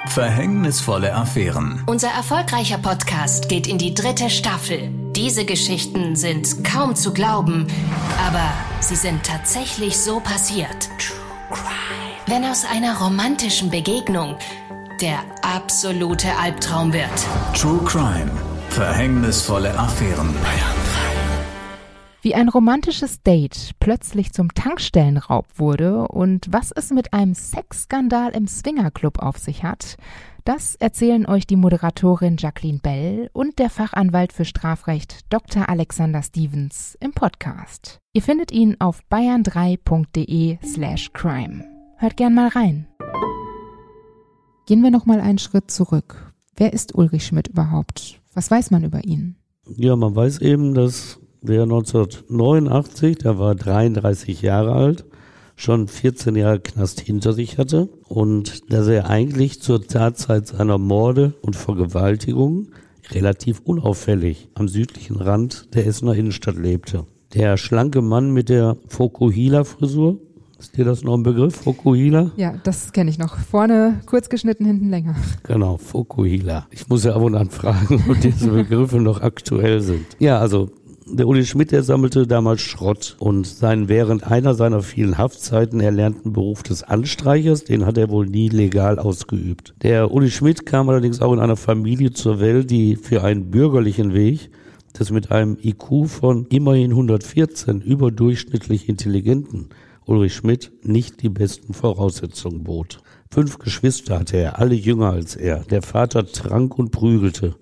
Verhängnisvolle 0.07 1.13
Affären. 1.13 1.83
Unser 1.85 2.09
erfolgreicher 2.09 2.79
Podcast 2.79 3.47
geht 3.47 3.67
in 3.67 3.77
die 3.77 3.93
dritte 3.93 4.31
Staffel. 4.31 4.89
Diese 5.15 5.45
Geschichten 5.45 6.15
sind 6.15 6.63
kaum 6.63 6.95
zu 6.95 7.13
glauben, 7.13 7.67
aber 8.27 8.51
sie 8.79 8.95
sind 8.95 9.23
tatsächlich 9.23 9.97
so 9.97 10.19
passiert. 10.19 10.89
True 10.97 11.22
wenn 12.27 12.45
aus 12.45 12.65
einer 12.65 12.97
romantischen 12.97 13.69
Begegnung 13.69 14.37
der 15.01 15.19
absolute 15.41 16.29
Albtraum 16.37 16.93
wird. 16.93 17.09
True 17.53 17.79
Crime. 17.85 18.31
Verhängnisvolle 18.69 19.77
Affären. 19.77 20.33
Wie 22.23 22.35
ein 22.35 22.47
romantisches 22.47 23.21
Date 23.21 23.71
plötzlich 23.81 24.31
zum 24.31 24.53
Tankstellenraub 24.53 25.45
wurde 25.57 26.07
und 26.07 26.45
was 26.49 26.71
es 26.71 26.89
mit 26.91 27.11
einem 27.11 27.35
Sexskandal 27.35 28.31
im 28.31 28.47
Swingerclub 28.47 29.19
auf 29.19 29.37
sich 29.37 29.63
hat, 29.65 29.97
das 30.45 30.75
erzählen 30.75 31.25
euch 31.25 31.45
die 31.47 31.57
Moderatorin 31.57 32.37
Jacqueline 32.39 32.79
Bell 32.81 33.29
und 33.33 33.59
der 33.59 33.69
Fachanwalt 33.69 34.31
für 34.31 34.45
Strafrecht 34.45 35.25
Dr. 35.33 35.67
Alexander 35.67 36.23
Stevens 36.23 36.97
im 37.01 37.11
Podcast. 37.11 37.99
Ihr 38.13 38.21
findet 38.21 38.53
ihn 38.53 38.77
auf 38.79 39.01
bayern3.de 39.11 40.59
slash 40.63 41.11
crime. 41.11 41.65
Hört 41.97 42.15
gern 42.15 42.33
mal 42.33 42.47
rein. 42.47 42.87
Gehen 44.65 44.81
wir 44.81 44.91
noch 44.91 45.05
mal 45.05 45.19
einen 45.19 45.39
Schritt 45.39 45.69
zurück. 45.69 46.31
Wer 46.55 46.71
ist 46.71 46.95
Ulrich 46.95 47.25
Schmidt 47.25 47.49
überhaupt? 47.49 48.21
Was 48.33 48.49
weiß 48.49 48.71
man 48.71 48.85
über 48.85 49.03
ihn? 49.03 49.35
Ja, 49.75 49.97
man 49.97 50.15
weiß 50.15 50.39
eben, 50.39 50.73
dass 50.73 51.19
der 51.43 51.63
1989, 51.63 53.17
der 53.17 53.37
war 53.37 53.55
33 53.55 54.41
Jahre 54.41 54.73
alt, 54.73 55.05
schon 55.55 55.87
14 55.87 56.35
Jahre 56.35 56.59
Knast 56.59 57.01
hinter 57.01 57.33
sich 57.33 57.57
hatte 57.57 57.89
und 58.07 58.71
dass 58.71 58.87
er 58.87 59.09
eigentlich 59.09 59.61
zur 59.61 59.85
Tatzeit 59.85 60.47
seiner 60.47 60.77
Morde 60.77 61.33
und 61.41 61.55
Vergewaltigung 61.55 62.67
relativ 63.11 63.61
unauffällig 63.63 64.49
am 64.55 64.67
südlichen 64.67 65.17
Rand 65.17 65.73
der 65.75 65.85
Essener 65.85 66.15
Innenstadt 66.15 66.55
lebte. 66.55 67.05
Der 67.33 67.57
schlanke 67.57 68.01
Mann 68.01 68.31
mit 68.31 68.49
der 68.49 68.77
Fokuhila-Frisur, 68.87 70.19
ist 70.63 70.77
dir 70.77 70.85
das 70.85 71.03
noch 71.03 71.15
ein 71.15 71.23
Begriff, 71.23 71.57
Fokuhila? 71.57 72.31
Ja, 72.37 72.53
das 72.63 72.93
kenne 72.93 73.09
ich 73.09 73.17
noch. 73.17 73.37
Vorne 73.37 73.99
kurz 74.05 74.29
geschnitten, 74.29 74.65
hinten 74.65 74.89
länger. 74.89 75.13
Genau, 75.43 75.75
Fokuhila. 75.75 76.67
Ich 76.71 76.87
muss 76.87 77.03
ja 77.03 77.15
ab 77.15 77.21
und 77.21 77.35
an 77.35 77.49
fragen, 77.49 78.01
ob 78.09 78.21
diese 78.21 78.49
Begriffe 78.49 79.01
noch 79.01 79.19
aktuell 79.19 79.81
sind. 79.81 80.05
Ja, 80.19 80.39
also 80.39 80.69
der 81.05 81.27
Uli 81.27 81.45
Schmidt, 81.45 81.71
der 81.71 81.83
sammelte 81.83 82.27
damals 82.27 82.61
Schrott 82.61 83.15
und 83.19 83.45
seinen 83.45 83.89
während 83.89 84.25
einer 84.25 84.53
seiner 84.53 84.81
vielen 84.81 85.17
Haftzeiten 85.17 85.79
erlernten 85.79 86.33
Beruf 86.33 86.63
des 86.63 86.83
Anstreichers, 86.83 87.63
den 87.63 87.85
hat 87.85 87.97
er 87.97 88.09
wohl 88.09 88.25
nie 88.25 88.49
legal 88.49 88.99
ausgeübt. 88.99 89.73
Der 89.81 90.11
Uli 90.11 90.31
Schmidt 90.31 90.65
kam 90.65 90.89
allerdings 90.89 91.21
auch 91.21 91.33
in 91.33 91.39
einer 91.39 91.57
Familie 91.57 92.11
zur 92.11 92.39
Welt, 92.39 92.71
die 92.71 92.95
für 92.95 93.23
einen 93.23 93.51
bürgerlichen 93.51 94.13
Weg 94.13 94.49
des 94.97 95.11
mit 95.11 95.31
einem 95.31 95.57
IQ 95.61 96.07
von 96.07 96.45
immerhin 96.47 96.91
114 96.91 97.81
überdurchschnittlich 97.81 98.87
intelligenten 98.87 99.69
Ulrich 100.05 100.35
Schmidt 100.35 100.71
nicht 100.83 101.21
die 101.21 101.29
besten 101.29 101.73
Voraussetzungen 101.73 102.63
bot. 102.63 102.99
Fünf 103.31 103.57
Geschwister 103.57 104.19
hatte 104.19 104.37
er, 104.37 104.59
alle 104.59 104.75
jünger 104.75 105.11
als 105.11 105.35
er. 105.35 105.59
Der 105.59 105.81
Vater 105.81 106.25
trank 106.25 106.77
und 106.77 106.91
prügelte. 106.91 107.55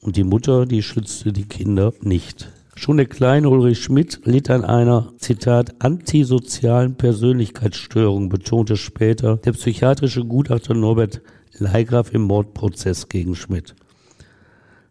Und 0.00 0.16
die 0.16 0.24
Mutter, 0.24 0.64
die 0.64 0.82
schützte 0.82 1.32
die 1.32 1.46
Kinder 1.46 1.92
nicht. 2.00 2.52
Schon 2.78 2.98
der 2.98 3.06
kleine 3.06 3.48
Ulrich 3.48 3.82
Schmidt 3.82 4.20
litt 4.22 4.48
an 4.50 4.64
einer, 4.64 5.12
Zitat, 5.18 5.74
antisozialen 5.80 6.94
Persönlichkeitsstörung, 6.94 8.28
betonte 8.28 8.76
später 8.76 9.36
der 9.36 9.50
psychiatrische 9.50 10.24
Gutachter 10.24 10.74
Norbert 10.74 11.20
Leigraf 11.54 12.14
im 12.14 12.22
Mordprozess 12.22 13.08
gegen 13.08 13.34
Schmidt. 13.34 13.74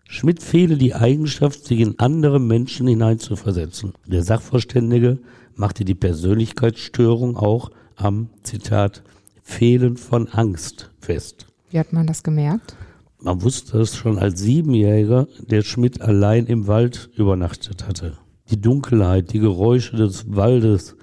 Schmidt 0.03 0.43
fehle 0.43 0.75
die 0.75 0.95
Eigenschaft, 0.95 1.63
sich 1.63 1.79
in 1.79 1.97
andere 1.97 2.41
Menschen 2.41 2.87
hineinzuversetzen. 2.87 3.93
Der 4.05 4.21
Sachverständige 4.21 5.19
machte 5.55 5.85
die 5.85 5.95
Persönlichkeitsstörung 5.95 7.37
auch 7.37 7.71
am, 7.95 8.27
Zitat, 8.43 9.01
Fehlen 9.43 9.95
von 9.95 10.27
Angst 10.27 10.91
fest. 10.99 11.47
Wie 11.69 11.79
hat 11.79 11.93
man 11.93 12.05
das 12.05 12.21
gemerkt? 12.21 12.75
Man 13.19 13.41
wusste 13.41 13.79
es 13.79 13.95
schon 13.95 14.19
als 14.19 14.41
Siebenjähriger, 14.41 15.27
der 15.39 15.63
Schmidt 15.63 16.01
allein 16.01 16.45
im 16.45 16.67
Wald 16.67 17.09
übernachtet 17.15 17.87
hatte. 17.87 18.13
Die 18.51 18.61
Dunkelheit, 18.61 19.33
die 19.33 19.39
Geräusche 19.39 19.95
des 19.95 20.25
Waldes, 20.35 20.95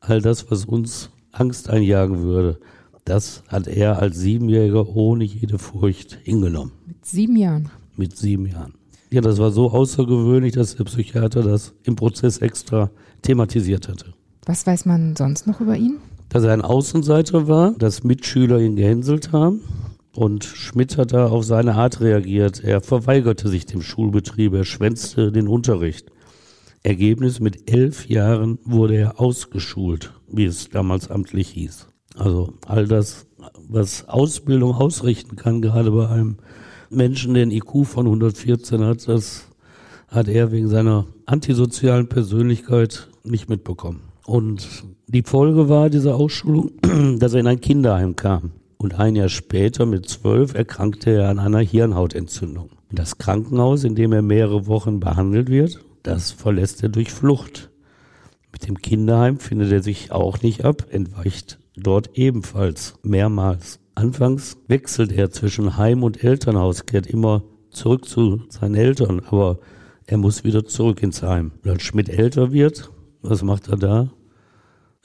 all 0.00 0.22
das, 0.22 0.50
was 0.50 0.64
uns 0.64 1.10
Angst 1.30 1.68
einjagen 1.68 2.22
würde, 2.22 2.58
das 3.04 3.42
hat 3.48 3.66
er 3.66 3.98
als 3.98 4.18
Siebenjähriger 4.18 4.88
ohne 4.88 5.24
jede 5.24 5.58
Furcht 5.58 6.18
hingenommen. 6.22 6.72
Mit 6.86 7.04
sieben 7.04 7.36
Jahren. 7.36 7.70
Mit 7.96 8.16
sieben 8.16 8.46
Jahren. 8.46 8.72
Ja, 9.10 9.20
das 9.20 9.38
war 9.38 9.50
so 9.50 9.70
außergewöhnlich, 9.70 10.54
dass 10.54 10.76
der 10.76 10.84
Psychiater 10.84 11.42
das 11.42 11.74
im 11.82 11.96
Prozess 11.96 12.38
extra 12.38 12.90
thematisiert 13.20 13.88
hatte. 13.88 14.14
Was 14.46 14.66
weiß 14.66 14.86
man 14.86 15.16
sonst 15.16 15.46
noch 15.46 15.60
über 15.60 15.76
ihn? 15.76 15.98
Dass 16.30 16.44
er 16.44 16.52
ein 16.52 16.62
Außenseiter 16.62 17.46
war, 17.46 17.72
dass 17.72 18.04
Mitschüler 18.04 18.58
ihn 18.58 18.76
gehänselt 18.76 19.32
haben 19.32 19.60
und 20.18 20.42
Schmidt 20.42 20.98
hat 20.98 21.12
da 21.12 21.28
auf 21.28 21.44
seine 21.44 21.76
Art 21.76 22.00
reagiert. 22.00 22.64
Er 22.64 22.80
verweigerte 22.80 23.48
sich 23.48 23.66
dem 23.66 23.82
Schulbetrieb, 23.82 24.52
er 24.52 24.64
schwänzte 24.64 25.30
den 25.30 25.46
Unterricht. 25.46 26.10
Ergebnis, 26.82 27.38
mit 27.38 27.70
elf 27.70 28.08
Jahren 28.08 28.58
wurde 28.64 28.96
er 28.96 29.20
ausgeschult, 29.20 30.12
wie 30.26 30.44
es 30.44 30.70
damals 30.70 31.08
amtlich 31.08 31.50
hieß. 31.50 31.86
Also 32.16 32.54
all 32.66 32.88
das, 32.88 33.28
was 33.68 34.08
Ausbildung 34.08 34.74
ausrichten 34.74 35.36
kann, 35.36 35.62
gerade 35.62 35.92
bei 35.92 36.08
einem 36.08 36.38
Menschen, 36.90 37.34
der 37.34 37.44
ein 37.44 37.52
IQ 37.52 37.86
von 37.86 38.06
114 38.06 38.82
hat, 38.82 39.06
das 39.06 39.46
hat 40.08 40.26
er 40.26 40.50
wegen 40.50 40.68
seiner 40.68 41.06
antisozialen 41.26 42.08
Persönlichkeit 42.08 43.08
nicht 43.22 43.48
mitbekommen. 43.48 44.00
Und 44.26 44.66
die 45.06 45.22
Folge 45.22 45.68
war 45.68 45.90
dieser 45.90 46.16
Ausschulung, 46.16 46.72
dass 47.20 47.34
er 47.34 47.40
in 47.40 47.46
ein 47.46 47.60
Kinderheim 47.60 48.16
kam. 48.16 48.50
Und 48.78 48.98
ein 48.98 49.16
Jahr 49.16 49.28
später, 49.28 49.86
mit 49.86 50.08
zwölf, 50.08 50.54
erkrankte 50.54 51.10
er 51.10 51.28
an 51.28 51.40
einer 51.40 51.58
Hirnhautentzündung. 51.58 52.70
Das 52.90 53.18
Krankenhaus, 53.18 53.84
in 53.84 53.96
dem 53.96 54.12
er 54.12 54.22
mehrere 54.22 54.66
Wochen 54.66 55.00
behandelt 55.00 55.50
wird, 55.50 55.80
das 56.04 56.30
verlässt 56.30 56.82
er 56.84 56.88
durch 56.88 57.12
Flucht. 57.12 57.70
Mit 58.52 58.66
dem 58.66 58.78
Kinderheim 58.78 59.38
findet 59.38 59.72
er 59.72 59.82
sich 59.82 60.12
auch 60.12 60.42
nicht 60.42 60.64
ab, 60.64 60.86
entweicht 60.90 61.58
dort 61.76 62.16
ebenfalls 62.16 62.94
mehrmals. 63.02 63.80
Anfangs 63.94 64.56
wechselt 64.68 65.12
er 65.12 65.30
zwischen 65.30 65.76
Heim 65.76 66.04
und 66.04 66.22
Elternhaus, 66.22 66.86
kehrt 66.86 67.08
immer 67.08 67.42
zurück 67.70 68.06
zu 68.08 68.42
seinen 68.48 68.76
Eltern, 68.76 69.20
aber 69.28 69.58
er 70.06 70.18
muss 70.18 70.44
wieder 70.44 70.64
zurück 70.64 71.02
ins 71.02 71.22
Heim. 71.22 71.52
Und 71.64 71.70
als 71.70 71.82
Schmidt 71.82 72.08
älter 72.08 72.52
wird, 72.52 72.90
was 73.22 73.42
macht 73.42 73.68
er 73.68 73.76
da? 73.76 74.10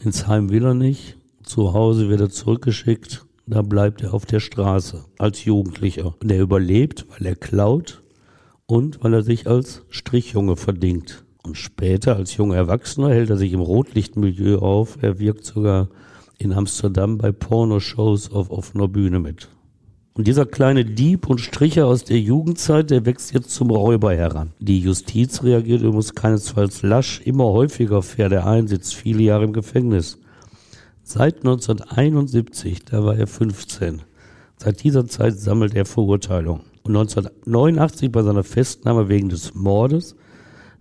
Ins 0.02 0.28
Heim 0.28 0.50
will 0.52 0.64
er 0.64 0.76
nicht, 0.76 1.18
zu 1.44 1.74
Hause 1.74 2.08
wird 2.10 2.22
er 2.22 2.30
zurückgeschickt, 2.30 3.26
da 3.46 3.62
bleibt 3.62 4.04
er 4.04 4.14
auf 4.14 4.26
der 4.26 4.40
Straße 4.40 5.06
als 5.18 5.44
Jugendlicher. 5.46 6.16
Und 6.22 6.32
er 6.32 6.42
überlebt, 6.42 7.06
weil 7.10 7.28
er 7.28 7.36
klaut 7.36 8.04
und 8.66 9.04
weil 9.04 9.14
er 9.14 9.24
sich 9.24 9.48
als 9.48 9.84
Strichjunge 9.90 10.56
verdingt. 10.56 11.26
Und 11.44 11.58
später 11.58 12.16
als 12.16 12.38
junger 12.38 12.56
Erwachsener 12.56 13.10
hält 13.10 13.30
er 13.30 13.38
sich 13.38 13.52
im 13.52 13.60
Rotlichtmilieu 13.60 14.60
auf. 14.60 14.98
Er 15.02 15.20
wirkt 15.20 15.44
sogar 15.44 15.90
in 16.38 16.54
Amsterdam 16.54 17.18
bei 17.18 17.32
Pornoshows 17.32 18.32
auf 18.32 18.50
offener 18.50 18.88
Bühne 18.88 19.20
mit. 19.20 19.50
Und 20.16 20.28
dieser 20.28 20.46
kleine 20.46 20.86
Dieb 20.86 21.28
und 21.28 21.42
Stricher 21.42 21.88
aus 21.88 22.04
der 22.04 22.20
Jugendzeit, 22.20 22.92
der 22.92 23.06
wächst 23.06 23.34
jetzt 23.34 23.50
zum 23.50 23.72
Räuber 23.72 24.14
heran. 24.14 24.54
Die 24.60 24.80
Justiz 24.80 25.44
reagiert 25.44 25.82
übrigens 25.82 26.14
keinesfalls 26.14 26.84
lasch. 26.84 27.22
Immer 27.26 27.46
häufiger 27.46 28.04
fährt 28.04 28.32
er 28.32 28.46
ein, 28.46 28.68
sitzt 28.68 28.94
viele 28.94 29.24
Jahre 29.24 29.46
im 29.46 29.54
Gefängnis. 29.54 30.20
Seit 31.04 31.38
1971, 31.38 32.86
da 32.86 33.04
war 33.04 33.16
er 33.16 33.28
15. 33.28 34.02
Seit 34.58 34.84
dieser 34.84 35.06
Zeit 35.06 35.38
sammelt 35.38 35.76
er 35.76 35.86
Verurteilung. 35.86 36.62
Und 36.84 36.96
1989 36.96 38.12
bei 38.12 38.24
seiner 38.24 38.44
Festnahme 38.44 39.10
wegen 39.10 39.30
des 39.30 39.54
Mordes 39.54 40.16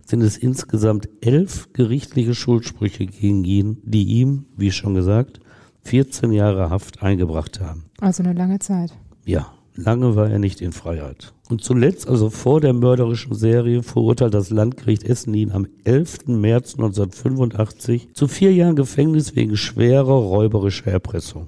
sind 0.05 0.21
es 0.21 0.37
insgesamt 0.37 1.09
elf 1.21 1.71
gerichtliche 1.73 2.35
Schuldsprüche 2.35 3.05
gegen 3.05 3.43
ihn, 3.43 3.77
die 3.83 4.05
ihm, 4.05 4.45
wie 4.55 4.71
schon 4.71 4.95
gesagt, 4.95 5.39
14 5.83 6.31
Jahre 6.31 6.69
Haft 6.69 7.03
eingebracht 7.03 7.59
haben. 7.59 7.85
Also 7.99 8.23
eine 8.23 8.33
lange 8.33 8.59
Zeit. 8.59 8.93
Ja, 9.25 9.53
lange 9.75 10.15
war 10.15 10.29
er 10.29 10.39
nicht 10.39 10.61
in 10.61 10.71
Freiheit. 10.71 11.33
Und 11.49 11.63
zuletzt, 11.63 12.07
also 12.07 12.29
vor 12.29 12.61
der 12.61 12.73
mörderischen 12.73 13.35
Serie, 13.35 13.83
verurteilt 13.83 14.33
das 14.33 14.49
Landgericht 14.49 15.03
Essen 15.03 15.33
ihn 15.33 15.51
am 15.51 15.67
11. 15.83 16.27
März 16.27 16.73
1985 16.75 18.09
zu 18.13 18.27
vier 18.27 18.53
Jahren 18.53 18.75
Gefängnis 18.75 19.35
wegen 19.35 19.57
schwerer 19.57 20.13
räuberischer 20.13 20.91
Erpressung. 20.91 21.47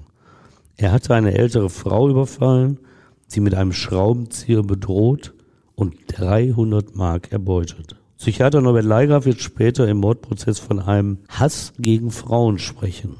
Er 0.76 0.92
hatte 0.92 1.14
eine 1.14 1.34
ältere 1.34 1.70
Frau 1.70 2.08
überfallen, 2.10 2.78
sie 3.26 3.40
mit 3.40 3.54
einem 3.54 3.72
Schraubenzieher 3.72 4.62
bedroht 4.62 5.34
und 5.74 5.94
300 6.08 6.94
Mark 6.94 7.32
erbeutet. 7.32 7.96
Psychiater 8.18 8.60
Norbert 8.60 8.84
Leigraf 8.84 9.26
wird 9.26 9.40
später 9.40 9.88
im 9.88 9.98
Mordprozess 9.98 10.58
von 10.58 10.80
einem 10.80 11.18
Hass 11.28 11.72
gegen 11.78 12.10
Frauen 12.10 12.58
sprechen. 12.58 13.16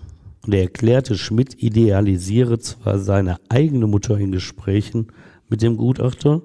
Und 0.47 0.55
er 0.55 0.63
erklärte, 0.63 1.19
Schmidt 1.19 1.61
idealisiere 1.61 2.61
zwar 2.61 3.01
seine 3.01 3.39
eigene 3.49 3.89
Mutter 3.89 4.17
in 4.17 4.31
Gesprächen 4.31 5.09
mit 5.49 5.61
dem 5.61 5.77
Gutachter, 5.77 6.41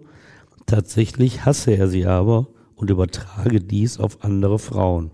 tatsächlich 0.65 1.45
hasse 1.45 1.71
er 1.71 1.87
sie 1.87 2.07
aber 2.07 2.47
und 2.75 2.89
übertrage 2.89 3.61
dies 3.61 3.99
auf 3.99 4.23
andere 4.23 4.57
Frauen. 4.57 5.11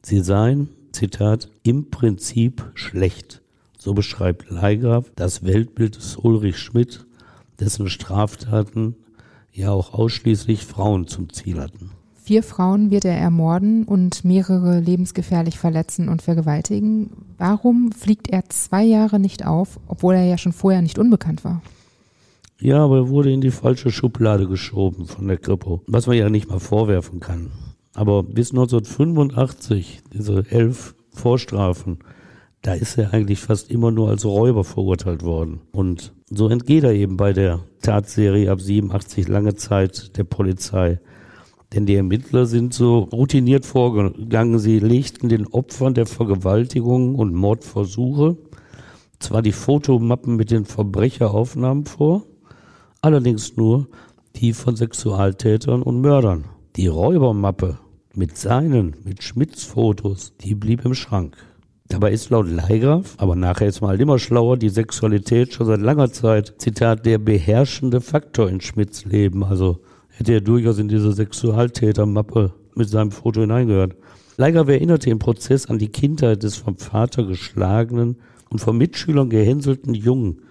Sie 0.00 0.20
seien, 0.20 0.68
Zitat, 0.92 1.50
im 1.64 1.90
Prinzip 1.90 2.70
schlecht. 2.74 3.42
So 3.78 3.94
beschreibt 3.94 4.48
Leigraf 4.48 5.10
das 5.16 5.44
Weltbild 5.44 5.96
des 5.96 6.16
Ulrich 6.16 6.58
Schmidt, 6.58 7.04
dessen 7.58 7.88
Straftaten 7.88 8.94
ja 9.52 9.72
auch 9.72 9.92
ausschließlich 9.92 10.64
Frauen 10.64 11.08
zum 11.08 11.32
Ziel 11.32 11.60
hatten. 11.60 11.90
Vier 12.28 12.42
Frauen 12.42 12.90
wird 12.90 13.06
er 13.06 13.16
ermorden 13.16 13.84
und 13.84 14.22
mehrere 14.22 14.80
lebensgefährlich 14.80 15.58
verletzen 15.58 16.10
und 16.10 16.20
vergewaltigen. 16.20 17.08
Warum 17.38 17.90
fliegt 17.90 18.28
er 18.28 18.44
zwei 18.50 18.84
Jahre 18.84 19.18
nicht 19.18 19.46
auf, 19.46 19.80
obwohl 19.86 20.14
er 20.14 20.26
ja 20.26 20.36
schon 20.36 20.52
vorher 20.52 20.82
nicht 20.82 20.98
unbekannt 20.98 21.42
war? 21.42 21.62
Ja, 22.60 22.84
aber 22.84 22.96
er 22.98 23.08
wurde 23.08 23.32
in 23.32 23.40
die 23.40 23.50
falsche 23.50 23.90
Schublade 23.90 24.46
geschoben 24.46 25.06
von 25.06 25.26
der 25.26 25.38
Kripo, 25.38 25.80
was 25.86 26.06
man 26.06 26.18
ja 26.18 26.28
nicht 26.28 26.50
mal 26.50 26.60
vorwerfen 26.60 27.20
kann. 27.20 27.50
Aber 27.94 28.22
bis 28.22 28.50
1985, 28.50 30.02
diese 30.12 30.44
elf 30.50 30.94
Vorstrafen, 31.14 32.00
da 32.60 32.74
ist 32.74 32.98
er 32.98 33.14
eigentlich 33.14 33.40
fast 33.40 33.70
immer 33.70 33.90
nur 33.90 34.10
als 34.10 34.26
Räuber 34.26 34.64
verurteilt 34.64 35.22
worden. 35.22 35.62
Und 35.72 36.12
So 36.28 36.50
entgeht 36.50 36.84
er 36.84 36.92
eben 36.92 37.16
bei 37.16 37.32
der 37.32 37.60
Tatserie 37.80 38.50
ab 38.50 38.60
87 38.60 39.28
lange 39.28 39.54
Zeit 39.54 40.18
der 40.18 40.24
Polizei. 40.24 41.00
Denn 41.74 41.84
die 41.84 41.96
Ermittler 41.96 42.46
sind 42.46 42.72
so 42.72 43.00
routiniert 43.00 43.66
vorgegangen. 43.66 44.58
Sie 44.58 44.78
legten 44.78 45.28
den 45.28 45.46
Opfern 45.46 45.94
der 45.94 46.06
Vergewaltigungen 46.06 47.14
und 47.14 47.34
Mordversuche 47.34 48.36
zwar 49.18 49.42
die 49.42 49.52
Fotomappen 49.52 50.36
mit 50.36 50.50
den 50.50 50.64
Verbrecheraufnahmen 50.64 51.84
vor, 51.84 52.24
allerdings 53.00 53.56
nur 53.56 53.88
die 54.36 54.52
von 54.52 54.76
Sexualtätern 54.76 55.82
und 55.82 56.00
Mördern. 56.00 56.44
Die 56.76 56.86
Räubermappe 56.86 57.78
mit 58.14 58.36
seinen, 58.36 58.96
mit 59.04 59.22
Schmidts 59.22 59.64
Fotos, 59.64 60.34
die 60.40 60.54
blieb 60.54 60.84
im 60.84 60.94
Schrank. 60.94 61.36
Dabei 61.88 62.12
ist 62.12 62.30
laut 62.30 62.48
Leigraf, 62.48 63.14
aber 63.16 63.34
nachher 63.34 63.66
ist 63.66 63.80
mal 63.80 63.98
immer 63.98 64.18
schlauer, 64.18 64.58
die 64.58 64.68
Sexualität 64.68 65.54
schon 65.54 65.66
seit 65.66 65.80
langer 65.80 66.12
Zeit, 66.12 66.54
Zitat, 66.58 67.06
der 67.06 67.18
beherrschende 67.18 68.00
Faktor 68.00 68.48
in 68.50 68.60
Schmidts 68.60 69.06
Leben. 69.06 69.42
Also 69.42 69.80
hätte 70.18 70.32
er 70.32 70.40
durchaus 70.40 70.78
in 70.78 70.88
diese 70.88 71.12
Sexualtätermappe 71.12 72.52
mit 72.74 72.88
seinem 72.88 73.12
Foto 73.12 73.40
hineingehört. 73.40 73.94
Leigraf 74.36 74.68
erinnerte 74.68 75.10
im 75.10 75.20
Prozess 75.20 75.66
an 75.66 75.78
die 75.78 75.90
Kindheit 75.90 76.42
des 76.42 76.56
vom 76.56 76.76
Vater 76.76 77.24
geschlagenen 77.24 78.16
und 78.50 78.58
von 78.58 78.76
Mitschülern 78.76 79.30
gehänselten 79.30 79.94
Jungen, 79.94 80.42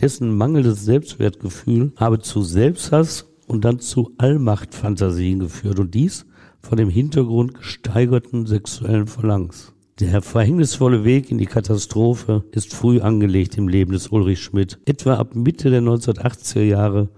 dessen 0.00 0.36
mangelndes 0.36 0.84
Selbstwertgefühl 0.84 1.92
habe 1.96 2.18
zu 2.18 2.42
Selbsthass 2.42 3.26
und 3.46 3.64
dann 3.64 3.78
zu 3.78 4.12
Allmachtfantasien 4.18 5.38
geführt 5.38 5.78
und 5.78 5.94
dies 5.94 6.26
vor 6.60 6.76
dem 6.76 6.90
Hintergrund 6.90 7.54
gesteigerten 7.54 8.44
sexuellen 8.44 9.06
Verlangens. 9.06 9.72
Der 9.98 10.20
verhängnisvolle 10.20 11.04
Weg 11.04 11.30
in 11.30 11.38
die 11.38 11.46
Katastrophe 11.46 12.44
ist 12.50 12.74
früh 12.74 13.00
angelegt 13.00 13.56
im 13.56 13.68
Leben 13.68 13.92
des 13.92 14.08
Ulrich 14.08 14.42
Schmidt. 14.42 14.78
Etwa 14.84 15.14
ab 15.14 15.34
Mitte 15.34 15.70
der 15.70 15.80
1980er 15.80 16.60
Jahre 16.60 17.08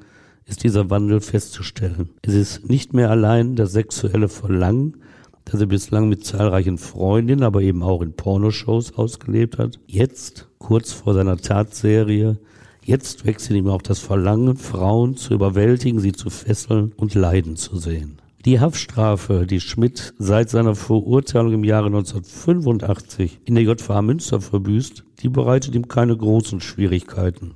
ist 0.48 0.64
dieser 0.64 0.90
Wandel 0.90 1.20
festzustellen. 1.20 2.08
Es 2.22 2.34
ist 2.34 2.68
nicht 2.68 2.94
mehr 2.94 3.10
allein 3.10 3.54
das 3.54 3.72
sexuelle 3.72 4.28
Verlangen, 4.28 4.96
das 5.44 5.60
er 5.60 5.66
bislang 5.66 6.08
mit 6.08 6.24
zahlreichen 6.24 6.78
Freundinnen, 6.78 7.42
aber 7.42 7.62
eben 7.62 7.82
auch 7.82 8.02
in 8.02 8.14
Pornoshows 8.14 8.94
ausgelebt 8.96 9.58
hat. 9.58 9.78
Jetzt, 9.86 10.48
kurz 10.58 10.92
vor 10.92 11.14
seiner 11.14 11.36
Tatserie, 11.36 12.38
jetzt 12.82 13.26
wächst 13.26 13.50
in 13.50 13.56
ihm 13.56 13.68
auch 13.68 13.82
das 13.82 13.98
Verlangen, 13.98 14.56
Frauen 14.56 15.16
zu 15.16 15.34
überwältigen, 15.34 16.00
sie 16.00 16.12
zu 16.12 16.30
fesseln 16.30 16.92
und 16.96 17.14
leiden 17.14 17.56
zu 17.56 17.76
sehen. 17.76 18.18
Die 18.44 18.60
Haftstrafe, 18.60 19.46
die 19.46 19.60
Schmidt 19.60 20.14
seit 20.18 20.48
seiner 20.48 20.74
Verurteilung 20.74 21.52
im 21.52 21.64
Jahre 21.64 21.86
1985 21.86 23.40
in 23.44 23.54
der 23.54 23.64
JVA 23.64 24.00
Münster 24.00 24.40
verbüßt, 24.40 25.04
die 25.20 25.28
bereitet 25.28 25.74
ihm 25.74 25.88
keine 25.88 26.16
großen 26.16 26.60
Schwierigkeiten. 26.60 27.54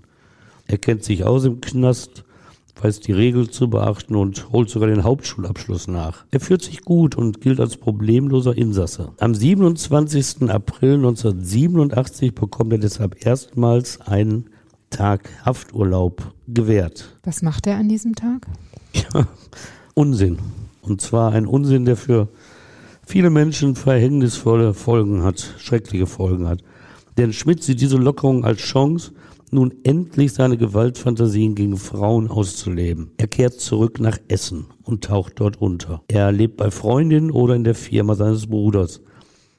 Er 0.66 0.78
kennt 0.78 1.04
sich 1.04 1.24
aus 1.24 1.44
im 1.44 1.60
Knast, 1.60 2.24
weiß 2.80 3.00
die 3.00 3.12
Regel 3.12 3.50
zu 3.50 3.68
beachten 3.70 4.16
und 4.16 4.50
holt 4.52 4.70
sogar 4.70 4.88
den 4.88 5.04
Hauptschulabschluss 5.04 5.88
nach. 5.88 6.24
Er 6.30 6.40
führt 6.40 6.62
sich 6.62 6.82
gut 6.82 7.14
und 7.14 7.40
gilt 7.40 7.60
als 7.60 7.76
problemloser 7.76 8.56
Insasse. 8.56 9.12
Am 9.18 9.34
27. 9.34 10.50
April 10.50 10.94
1987 10.94 12.34
bekommt 12.34 12.72
er 12.72 12.78
deshalb 12.78 13.24
erstmals 13.24 14.00
einen 14.00 14.50
Tag 14.90 15.30
Hafturlaub 15.44 16.32
gewährt. 16.48 17.18
Was 17.24 17.42
macht 17.42 17.66
er 17.66 17.76
an 17.76 17.88
diesem 17.88 18.14
Tag? 18.14 18.46
Ja, 18.94 19.26
Unsinn. 19.94 20.38
Und 20.82 21.00
zwar 21.00 21.32
ein 21.32 21.46
Unsinn, 21.46 21.84
der 21.84 21.96
für 21.96 22.28
viele 23.06 23.30
Menschen 23.30 23.76
verhängnisvolle 23.76 24.74
Folgen 24.74 25.22
hat, 25.22 25.54
schreckliche 25.58 26.06
Folgen 26.06 26.48
hat. 26.48 26.62
Denn 27.16 27.32
Schmidt 27.32 27.62
sieht 27.62 27.80
diese 27.80 27.96
Lockerung 27.96 28.44
als 28.44 28.60
Chance, 28.60 29.12
nun 29.52 29.74
endlich 29.84 30.32
seine 30.32 30.56
Gewaltfantasien 30.56 31.54
gegen 31.54 31.76
Frauen 31.76 32.28
auszuleben. 32.28 33.10
Er 33.18 33.26
kehrt 33.26 33.60
zurück 33.60 34.00
nach 34.00 34.18
Essen 34.28 34.66
und 34.82 35.04
taucht 35.04 35.34
dort 35.36 35.60
unter. 35.60 36.02
Er 36.08 36.32
lebt 36.32 36.56
bei 36.56 36.70
Freundinnen 36.70 37.30
oder 37.30 37.54
in 37.54 37.64
der 37.64 37.74
Firma 37.74 38.14
seines 38.14 38.46
Bruders. 38.46 39.02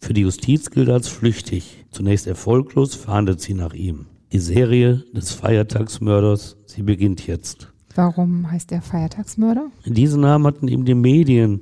Für 0.01 0.13
die 0.13 0.21
Justiz 0.21 0.69
gilt 0.69 0.89
er 0.89 0.95
als 0.95 1.08
flüchtig. 1.08 1.86
Zunächst 1.91 2.27
erfolglos 2.27 2.95
fahndet 2.95 3.39
sie 3.39 3.53
nach 3.53 3.73
ihm. 3.73 4.08
Die 4.34 4.39
Serie 4.39 5.03
des 5.13 5.32
Feiertagsmörders, 5.32 6.58
sie 6.65 6.82
beginnt 6.82 7.25
jetzt. 7.27 7.71
Warum 7.95 8.51
heißt 8.51 8.71
er 8.71 8.82
Feiertagsmörder? 8.82 9.67
Diesen 9.86 10.21
Namen 10.21 10.47
hatten 10.47 10.67
ihm 10.67 10.84
die 10.84 10.95
Medien 10.95 11.62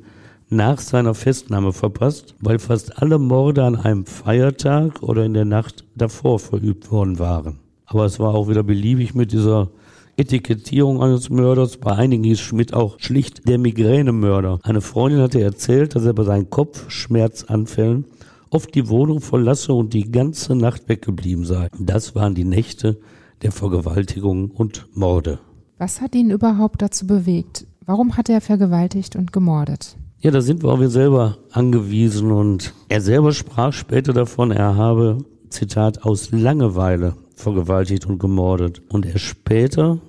nach 0.50 0.80
seiner 0.80 1.14
Festnahme 1.14 1.74
verpasst, 1.74 2.36
weil 2.40 2.60
fast 2.60 3.02
alle 3.02 3.20
Morde 3.20 3.64
an 3.64 3.76
einem 3.76 4.06
Feiertag 4.06 5.04
oder 5.04 5.26
in 5.26 5.34
der 5.34 5.46
Nacht 5.46 5.86
davor 5.96 6.40
verübt 6.40 6.92
worden 6.92 7.20
waren. 7.20 7.60
Aber 7.94 8.06
es 8.06 8.20
war 8.20 8.34
auch 8.34 8.48
wieder 8.48 8.64
beliebig 8.64 9.16
mit 9.16 9.34
dieser 9.34 9.70
Etikettierung 10.16 11.04
eines 11.04 11.30
Mörders. 11.30 11.78
Bei 11.78 11.92
einigen 11.92 12.24
hieß 12.24 12.40
Schmidt 12.40 12.74
auch 12.74 13.00
schlicht 13.00 13.48
der 13.50 13.58
Migränemörder. 13.58 14.60
Eine 14.64 14.80
Freundin 14.80 15.22
hatte 15.22 15.42
erzählt, 15.42 15.96
dass 15.96 16.06
er 16.06 16.14
bei 16.14 16.24
seinen 16.24 16.50
Kopfschmerzanfällen 16.50 18.06
oft 18.50 18.74
die 18.76 18.88
Wohnung 18.88 19.20
verlasse 19.20 19.74
und 19.74 19.94
die 19.94 20.10
ganze 20.10 20.56
Nacht 20.56 20.88
weggeblieben 20.88 21.44
sei. 21.44 21.68
Das 21.78 22.16
waren 22.16 22.34
die 22.34 22.46
Nächte 22.46 23.00
der 23.42 23.52
Vergewaltigungen 23.52 24.52
und 24.52 24.88
Morde. 24.94 25.40
Was 25.78 26.00
hat 26.00 26.16
ihn 26.16 26.30
überhaupt 26.30 26.82
dazu 26.82 27.08
bewegt? 27.08 27.66
Warum 27.86 28.16
hat 28.16 28.30
er 28.30 28.40
vergewaltigt 28.40 29.16
und 29.18 29.34
gemordet? 29.34 29.98
Ja, 30.20 30.32
da 30.32 30.40
sind 30.40 30.64
wir 30.64 30.70
auch 30.70 30.80
wir 30.80 30.90
selber 30.90 31.40
angewiesen 31.52 32.32
und 32.32 32.74
er 32.88 33.02
selber 33.02 33.34
sprach 33.34 33.74
später 33.74 34.14
davon, 34.14 34.52
er 34.52 34.76
habe, 34.76 35.18
Zitat, 35.50 36.04
aus 36.04 36.32
Langeweile 36.32 37.16
vergewaltigt 37.42 38.06
und 38.06 38.20
gemordet. 38.20 38.82
Und 38.90 39.06
er 39.06 39.20
später 39.20 40.00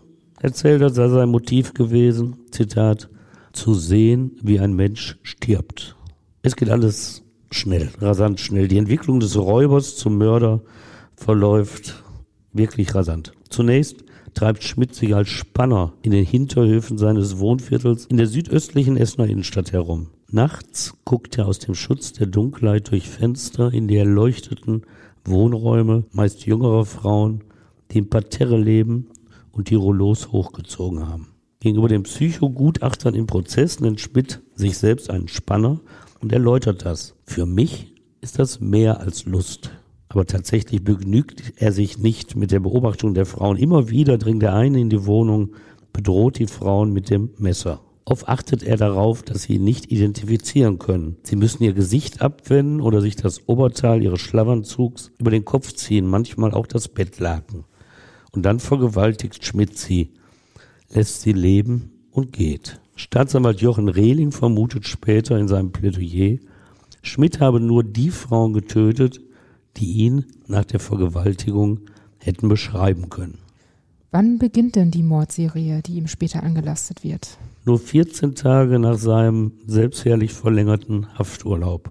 erzählt 0.41 0.83
hat, 0.83 0.95
sei 0.95 1.09
sein 1.09 1.29
Motiv 1.29 1.75
gewesen, 1.75 2.37
Zitat, 2.51 3.09
zu 3.53 3.75
sehen, 3.75 4.33
wie 4.43 4.61
ein 4.61 4.75
Mensch 4.75 5.19
stirbt. 5.23 5.97
Es 6.43 6.57
geht 6.57 6.71
alles 6.71 7.23
schnell, 7.51 7.91
rasant 7.99 8.41
schnell. 8.41 8.69
Die 8.69 8.79
Entwicklung 8.79 9.21
des 9.21 9.37
Räubers 9.37 9.97
zum 9.97 10.19
Mörder 10.19 10.63
verläuft 11.17 12.03
wirklich 12.53 12.95
rasant. 12.95 13.33
Zunächst 13.49 14.05
treibt 14.35 14.65
Schmidt 14.65 14.95
sich 14.95 15.15
als 15.15 15.29
Spanner 15.29 15.93
in 16.03 16.11
den 16.11 16.25
Hinterhöfen 16.25 16.97
seines 16.97 17.39
Wohnviertels 17.39 18.07
in 18.07 18.17
der 18.17 18.27
südöstlichen 18.27 18.97
Essener 18.97 19.27
Innenstadt 19.27 19.73
herum. 19.73 20.09
Nachts 20.31 20.95
guckt 21.05 21.37
er 21.37 21.47
aus 21.47 21.59
dem 21.59 21.75
Schutz 21.75 22.13
der 22.13 22.27
Dunkelheit 22.27 22.91
durch 22.91 23.09
Fenster 23.09 23.73
in 23.73 23.89
die 23.89 23.99
erleuchteten 23.99 24.83
Wohnräume, 25.25 26.05
meist 26.13 26.47
jüngerer 26.47 26.85
Frauen, 26.85 27.45
die 27.91 27.99
im 27.99 28.09
Parterre 28.09 28.59
leben 28.59 29.09
und 29.53 29.71
die 29.71 29.75
Rollos 29.75 30.33
hochgezogen 30.33 31.09
haben. 31.09 31.29
Gegenüber 31.61 31.89
den 31.89 32.03
Psychogutachtern 32.03 33.15
im 33.15 33.27
Prozess 33.27 33.81
nennt 33.81 34.01
Schmidt 34.01 34.41
sich 34.55 34.79
selbst 34.79 35.11
einen 35.11 35.29
Spanner 35.29 35.81
und 36.21 36.33
erläutert 36.33 36.85
das. 36.85 37.15
Für 37.25 37.47
mich 37.47 37.95
ist 38.21 38.39
das 38.39 38.61
mehr 38.61 39.01
als 39.01 39.27
Lust. 39.27 39.71
Aber 40.09 40.27
tatsächlich 40.27 40.85
begnügt 40.85 41.55
er 41.57 41.73
sich 41.73 41.99
nicht 41.99 42.37
mit 42.37 42.51
der 42.51 42.61
Beobachtung 42.61 43.15
der 43.15 43.27
Frauen. 43.27 43.57
Immer 43.57 43.89
wieder 43.89 44.19
dringt 44.19 44.43
der 44.43 44.55
eine 44.55 44.81
in 44.81 44.91
die 44.91 45.07
Wohnung, 45.07 45.55
bedroht 45.93 46.39
die 46.39 46.47
Frauen 46.47 46.93
mit 46.93 47.11
dem 47.11 47.31
Messer. 47.39 47.81
Oft 48.05 48.29
achtet 48.29 48.63
er 48.63 48.77
darauf, 48.77 49.23
dass 49.23 49.43
sie 49.43 49.55
ihn 49.55 49.65
nicht 49.65 49.93
identifizieren 49.93 50.79
können. 50.79 51.17
Sie 51.23 51.37
müssen 51.37 51.63
ihr 51.63 51.73
Gesicht 51.73 52.21
abwenden 52.21 52.81
oder 52.81 53.01
sich 53.01 53.15
das 53.15 53.49
Oberteil 53.49 54.03
ihres 54.03 54.21
Schlafanzugs 54.21 55.13
über 55.19 55.31
den 55.31 55.45
Kopf 55.45 55.73
ziehen, 55.73 56.07
manchmal 56.07 56.53
auch 56.53 56.67
das 56.67 56.89
Bettlaken. 56.89 57.65
Und 58.33 58.43
dann 58.43 58.59
vergewaltigt 58.59 59.45
Schmidt 59.45 59.79
sie, 59.79 60.11
lässt 60.91 61.23
sie 61.23 61.33
leben 61.33 61.93
und 62.11 62.33
geht. 62.33 62.81
Staatsanwalt 62.97 63.61
Jochen 63.61 63.89
Rehling 63.89 64.33
vermutet 64.33 64.87
später 64.87 65.39
in 65.39 65.49
seinem 65.49 65.71
Plädoyer, 65.71 66.39
Schmidt 67.03 67.41
habe 67.41 67.59
nur 67.59 67.83
die 67.83 68.11
Frauen 68.11 68.53
getötet, 68.53 69.21
die 69.77 69.93
ihn 69.93 70.27
nach 70.47 70.65
der 70.65 70.79
Vergewaltigung 70.79 71.81
hätten 72.19 72.49
beschreiben 72.49 73.11
können. 73.11 73.39
Wann 74.15 74.37
beginnt 74.37 74.77
denn 74.77 74.91
die 74.91 75.03
Mordserie, 75.03 75.81
die 75.81 75.95
ihm 75.95 76.07
später 76.07 76.43
angelastet 76.43 77.03
wird? 77.03 77.39
Nur 77.65 77.79
14 77.79 78.35
Tage 78.35 78.79
nach 78.79 78.99
seinem 78.99 79.53
selbstherrlich 79.67 80.35
verlängerten 80.35 81.07
Hafturlaub. 81.19 81.91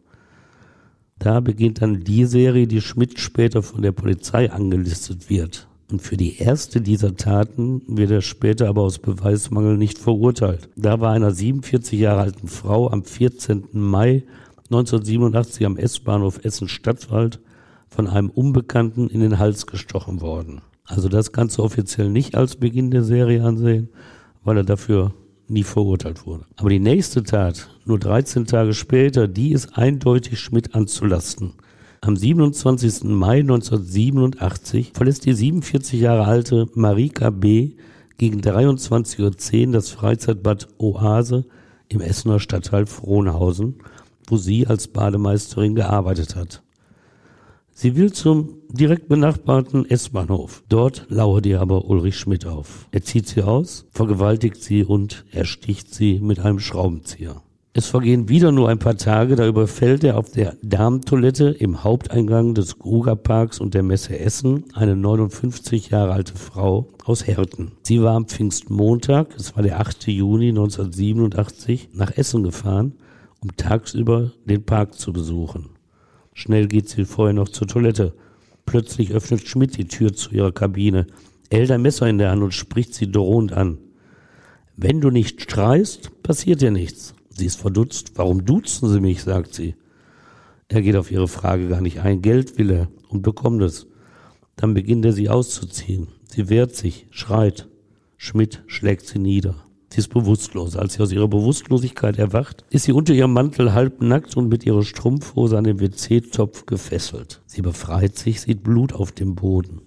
Da 1.18 1.40
beginnt 1.40 1.82
dann 1.82 2.04
die 2.04 2.26
Serie, 2.26 2.68
die 2.68 2.82
Schmidt 2.82 3.20
später 3.20 3.64
von 3.64 3.82
der 3.82 3.92
Polizei 3.92 4.52
angelistet 4.52 5.32
wird. 5.32 5.68
Und 5.92 6.04
für 6.04 6.16
die 6.16 6.38
erste 6.38 6.80
dieser 6.80 7.16
Taten 7.16 7.82
wird 7.88 8.12
er 8.12 8.22
später 8.22 8.70
aber 8.70 8.84
aus 8.84 9.00
Beweismangel 9.00 9.78
nicht 9.78 9.98
verurteilt. 9.98 10.70
Da 10.76 11.00
war 11.00 11.14
einer 11.14 11.32
47 11.32 12.00
Jahre 12.00 12.22
alten 12.22 12.48
Frau 12.48 12.88
am 12.92 13.04
14. 13.04 13.64
Mai 13.72 14.24
1987 14.66 15.66
am 15.66 15.76
S-Bahnhof 15.76 16.46
Essen-Stadtwald 16.46 17.40
von 17.90 18.06
einem 18.06 18.30
Unbekannten 18.30 19.10
in 19.10 19.22
den 19.22 19.40
Hals 19.40 19.66
gestochen 19.66 20.22
worden. 20.22 20.62
Also 20.92 21.08
das 21.08 21.32
kannst 21.32 21.58
du 21.58 21.64
offiziell 21.64 22.10
nicht 22.10 22.36
als 22.36 22.58
Beginn 22.58 22.92
der 22.92 23.04
Serie 23.04 23.44
ansehen, 23.44 23.90
weil 24.44 24.58
er 24.58 24.64
dafür 24.66 25.14
nie 25.48 25.64
verurteilt 25.64 26.26
wurde. 26.26 26.46
Aber 26.58 26.70
die 26.70 26.80
nächste 26.80 27.24
Tat, 27.24 27.70
nur 27.86 27.98
13 27.98 28.46
Tage 28.46 28.74
später, 28.74 29.30
die 29.30 29.54
ist 29.54 29.78
eindeutig 29.78 30.40
Schmidt 30.40 30.76
anzulasten. 30.76 31.54
Am 32.02 32.18
27. 32.18 33.04
Mai 33.06 33.40
1987 33.40 34.92
verlässt 34.94 35.26
die 35.26 35.34
47 35.34 36.02
Jahre 36.02 36.26
alte 36.26 36.68
Marika 36.74 37.30
B. 37.30 37.72
gegen 38.18 38.42
23.10 38.42 39.68
Uhr 39.68 39.72
das 39.72 39.90
Freizeitbad 39.90 40.68
Oase 40.78 41.46
im 41.88 42.02
Essener 42.02 42.40
Stadtteil 42.42 42.86
Frohnhausen, 42.86 43.76
wo 44.28 44.36
sie 44.36 44.68
als 44.68 44.90
Bademeisterin 44.90 45.76
gearbeitet 45.76 46.36
hat. 46.36 46.64
Sie 47.74 47.96
will 47.96 48.12
zum 48.12 48.58
direkt 48.70 49.08
benachbarten 49.08 49.90
S-Bahnhof. 49.90 50.64
Dort 50.70 51.06
lauert 51.10 51.46
ihr 51.46 51.62
aber 51.62 51.86
Ulrich 51.86 52.18
Schmidt 52.18 52.46
auf. 52.46 52.88
Er 52.92 53.04
zieht 53.04 53.28
sie 53.28 53.42
aus, 53.42 53.88
vergewaltigt 53.92 54.62
sie 54.62 54.84
und 54.84 55.26
ersticht 55.32 55.94
sie 55.94 56.20
mit 56.20 56.40
einem 56.40 56.60
Schraubenzieher. 56.60 57.42
Es 57.74 57.88
vergehen 57.88 58.28
wieder 58.28 58.52
nur 58.52 58.68
ein 58.68 58.80
paar 58.80 58.98
Tage, 58.98 59.38
da 59.38 59.48
überfällt 59.48 60.04
er 60.04 60.18
auf 60.18 60.30
der 60.30 60.58
Damentoilette 60.62 61.52
im 61.52 61.86
Haupteingang 61.86 62.54
des 62.54 62.78
Grugerparks 62.78 63.62
und 63.62 63.74
der 63.74 63.82
Messe 63.82 64.20
Essen 64.20 64.66
eine 64.74 64.98
59 64.98 65.90
Jahre 65.90 66.12
alte 66.12 66.36
Frau 66.36 66.90
aus 67.06 67.26
Herten. 67.26 67.72
Sie 67.84 68.02
war 68.02 68.16
am 68.16 68.28
Pfingstmontag, 68.28 69.34
es 69.38 69.56
war 69.56 69.64
der 69.64 69.80
8. 69.80 70.10
Juni 70.10 70.50
1987, 70.50 71.92
nach 71.94 72.12
Essen 72.18 72.44
gefahren, 72.44 72.96
um 73.42 73.56
tagsüber 73.56 74.34
den 74.44 74.64
Park 74.64 74.96
zu 74.96 75.14
besuchen. 75.14 75.70
Schnell 76.42 76.68
geht 76.68 76.90
sie 76.90 77.06
vorher 77.06 77.36
noch 77.36 77.50
zur 77.50 77.68
Toilette. 77.68 78.16
Plötzlich 78.66 79.12
öffnet 79.12 79.48
Schmidt 79.48 79.78
die 79.78 79.88
Tür 79.88 80.12
zu 80.12 80.32
ihrer 80.32 80.52
Kabine, 80.52 81.06
hält 81.52 81.70
ein 81.70 81.84
Messer 81.84 82.08
in 82.08 82.18
der 82.18 82.32
Hand 82.32 82.42
und 82.42 82.52
spricht 82.52 82.96
sie 82.96 83.12
drohend 83.12 83.54
an. 83.54 83.78
Wenn 84.76 85.02
du 85.02 85.12
nicht 85.12 85.52
schreist, 85.52 86.24
passiert 86.24 86.62
dir 86.62 86.72
nichts. 86.72 87.14
Sie 87.30 87.46
ist 87.46 87.60
verdutzt. 87.60 88.14
Warum 88.16 88.44
duzen 88.44 88.90
Sie 88.90 89.00
mich? 89.00 89.22
sagt 89.22 89.54
sie. 89.54 89.76
Er 90.68 90.82
geht 90.82 90.96
auf 90.96 91.12
ihre 91.12 91.28
Frage 91.28 91.68
gar 91.68 91.80
nicht 91.80 92.00
ein. 92.00 92.24
Geld 92.24 92.58
will 92.58 92.72
er 92.72 92.88
und 93.08 93.22
bekommt 93.22 93.62
es. 93.62 93.86
Dann 94.56 94.74
beginnt 94.74 95.06
er 95.06 95.14
sie 95.14 95.30
auszuziehen. 95.30 96.08
Sie 96.26 96.50
wehrt 96.50 96.76
sich, 96.76 97.06
schreit. 97.12 97.68
Schmidt 98.18 98.64
schlägt 98.66 99.06
sie 99.06 99.20
nieder. 99.20 99.64
Sie 99.94 100.00
ist 100.00 100.08
bewusstlos. 100.08 100.78
Als 100.78 100.94
sie 100.94 101.04
aus 101.04 101.12
ihrer 101.12 101.28
Bewusstlosigkeit 101.28 102.18
erwacht, 102.18 102.64
ist 102.70 102.86
sie 102.86 102.94
unter 102.94 103.14
ihrem 103.14 103.34
Mantel 103.34 103.74
halbnackt 103.74 104.38
und 104.38 104.48
mit 104.48 104.66
ihrer 104.66 104.84
Strumpfhose 104.84 105.58
an 105.58 105.66
den 105.66 105.82
WC-Topf 105.82 106.66
gefesselt. 106.66 107.42
Sie 107.46 107.62
befreit 107.62 108.18
sich, 108.18 108.40
sieht 108.40 108.64
Blut 108.64 108.94
auf 108.94 109.12
dem 109.12 109.36
Boden. 109.36 109.82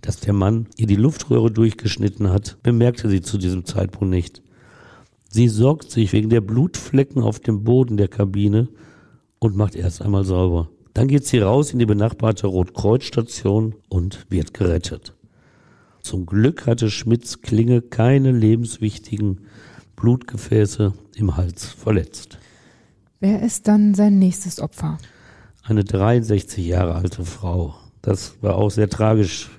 Dass 0.00 0.18
der 0.18 0.32
Mann 0.32 0.66
ihr 0.76 0.88
die 0.88 0.96
Luftröhre 0.96 1.52
durchgeschnitten 1.52 2.30
hat, 2.30 2.58
bemerkte 2.64 3.08
sie 3.08 3.20
zu 3.20 3.38
diesem 3.38 3.64
Zeitpunkt 3.64 4.10
nicht. 4.10 4.42
Sie 5.28 5.46
sorgt 5.46 5.92
sich 5.92 6.12
wegen 6.12 6.28
der 6.28 6.40
Blutflecken 6.40 7.22
auf 7.22 7.38
dem 7.38 7.62
Boden 7.62 7.96
der 7.96 8.08
Kabine 8.08 8.68
und 9.38 9.54
macht 9.54 9.76
erst 9.76 10.02
einmal 10.02 10.24
sauber. 10.24 10.70
Dann 10.92 11.06
geht 11.06 11.24
sie 11.24 11.38
raus 11.38 11.72
in 11.72 11.78
die 11.78 11.86
benachbarte 11.86 12.48
Rotkreuzstation 12.48 13.76
und 13.88 14.26
wird 14.28 14.54
gerettet. 14.54 15.14
Zum 16.10 16.26
Glück 16.26 16.66
hatte 16.66 16.90
Schmidts 16.90 17.40
Klinge 17.40 17.82
keine 17.82 18.32
lebenswichtigen 18.32 19.42
Blutgefäße 19.94 20.92
im 21.14 21.36
Hals 21.36 21.66
verletzt. 21.66 22.40
Wer 23.20 23.40
ist 23.42 23.68
dann 23.68 23.94
sein 23.94 24.18
nächstes 24.18 24.58
Opfer? 24.58 24.98
Eine 25.62 25.84
63 25.84 26.66
Jahre 26.66 26.96
alte 26.96 27.24
Frau. 27.24 27.76
Das 28.02 28.34
war 28.40 28.56
auch 28.56 28.72
sehr 28.72 28.90
tragisch. 28.90 29.50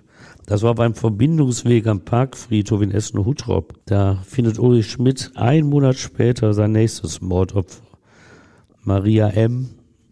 Das 0.45 0.61
war 0.61 0.75
beim 0.75 0.93
Verbindungsweg 0.93 1.87
am 1.87 2.01
Parkfriedhof 2.01 2.81
in 2.81 2.91
Essen-Hutrop. 2.91 3.73
Da 3.85 4.17
findet 4.27 4.59
Ulrich 4.59 4.91
Schmidt 4.91 5.31
ein 5.35 5.67
Monat 5.67 5.95
später 5.95 6.53
sein 6.53 6.73
nächstes 6.73 7.21
Mordopfer. 7.21 7.81
Maria 8.83 9.29
M., 9.29 9.69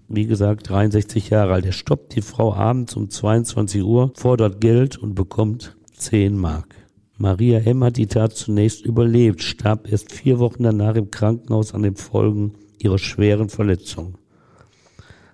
wie 0.08 0.26
gesagt, 0.26 0.70
63 0.70 1.32
Jahre 1.32 1.52
alt. 1.52 1.66
Er 1.66 1.74
stoppt 1.74 2.16
die 2.16 2.22
Frau 2.22 2.54
abends 2.54 2.96
um 2.96 3.10
22 3.10 3.84
Uhr, 3.84 4.14
fordert 4.16 4.62
Geld 4.62 4.98
und 4.98 5.16
bekommt 5.16 5.76
10 6.00 6.38
Mark. 6.38 6.76
Maria 7.18 7.60
M. 7.60 7.84
hat 7.84 7.98
die 7.98 8.08
Tat 8.08 8.34
zunächst 8.34 8.86
überlebt, 8.86 9.44
starb 9.44 9.92
erst 9.92 10.14
vier 10.14 10.40
Wochen 10.40 10.64
danach 10.64 10.96
im 10.96 11.12
Krankenhaus 11.12 11.74
an 11.74 11.84
den 11.84 11.98
Folgen 11.98 12.54
ihrer 12.78 12.98
schweren 12.98 13.50
Verletzung. 13.50 14.18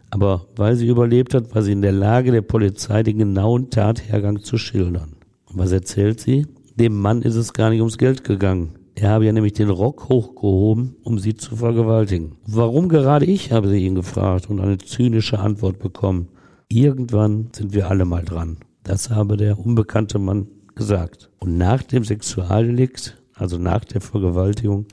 Aber 0.10 0.47
weil 0.56 0.75
sie 0.75 0.88
überlebt 0.88 1.36
hat, 1.36 1.54
war 1.54 1.62
sie 1.62 1.73
in 1.73 1.84
der 1.84 1.91
Lage, 1.91 2.32
der 2.32 2.41
Polizei 2.41 3.04
den 3.04 3.19
genauen 3.19 3.69
Tathergang 3.69 4.41
zu 4.41 4.58
schildern. 4.58 5.17
Und 5.45 5.60
was 5.60 5.71
erzählt 5.71 6.19
sie? 6.19 6.47
Dem 6.75 6.99
Mann 6.99 7.21
ist 7.21 7.36
es 7.36 7.54
gar 7.54 7.69
nicht 7.69 7.82
ums 7.82 7.99
Geld 7.99 8.23
gegangen. 8.23 8.80
Er 8.95 9.10
habe 9.10 9.25
ja 9.25 9.34
nämlich 9.34 9.54
den 9.54 9.69
Rock 9.69 10.10
hochgehoben, 10.10 10.95
um 11.04 11.19
sie 11.19 11.36
zu 11.36 11.58
vergewaltigen. 11.58 12.38
Warum 12.47 12.89
gerade 12.89 13.25
ich, 13.25 13.51
habe 13.51 13.69
sie 13.69 13.86
ihn 13.86 13.93
gefragt 13.93 14.49
und 14.49 14.60
eine 14.60 14.78
zynische 14.78 15.39
Antwort 15.39 15.80
bekommen. 15.80 16.30
Irgendwann 16.69 17.49
sind 17.54 17.73
wir 17.73 17.89
alle 17.89 18.06
mal 18.06 18.23
dran. 18.23 18.58
Das 18.84 19.10
habe 19.10 19.36
der 19.36 19.60
unbekannte 19.60 20.19
Mann 20.19 20.47
gesagt. 20.75 21.29
Und 21.39 21.57
nach 21.57 21.83
dem 21.83 22.03
Sexualdelikt, 22.03 23.21
also 23.33 23.57
nach 23.57 23.85
der 23.85 24.01
Vergewaltigung, 24.01 24.85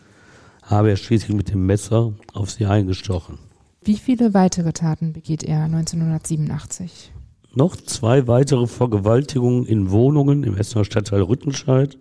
habe 0.62 0.90
er 0.90 0.96
schließlich 0.96 1.36
mit 1.36 1.50
dem 1.50 1.66
Messer 1.66 2.14
auf 2.32 2.50
sie 2.50 2.66
eingestochen. 2.66 3.38
Wie 3.84 3.96
viele 3.96 4.32
weitere 4.32 4.72
Taten 4.72 5.12
begeht 5.12 5.42
er 5.42 5.64
1987? 5.64 7.12
Noch 7.54 7.76
zwei 7.76 8.26
weitere 8.28 8.66
Vergewaltigungen 8.66 9.66
in 9.66 9.90
Wohnungen 9.90 10.44
im 10.44 10.56
Essener 10.56 10.84
Stadtteil 10.84 11.22
Rüttenscheid. 11.22 11.98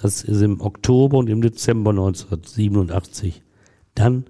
Das 0.00 0.24
ist 0.24 0.40
im 0.40 0.60
Oktober 0.60 1.18
und 1.18 1.28
im 1.28 1.42
Dezember 1.42 1.90
1987. 1.90 3.42
Dann 3.94 4.24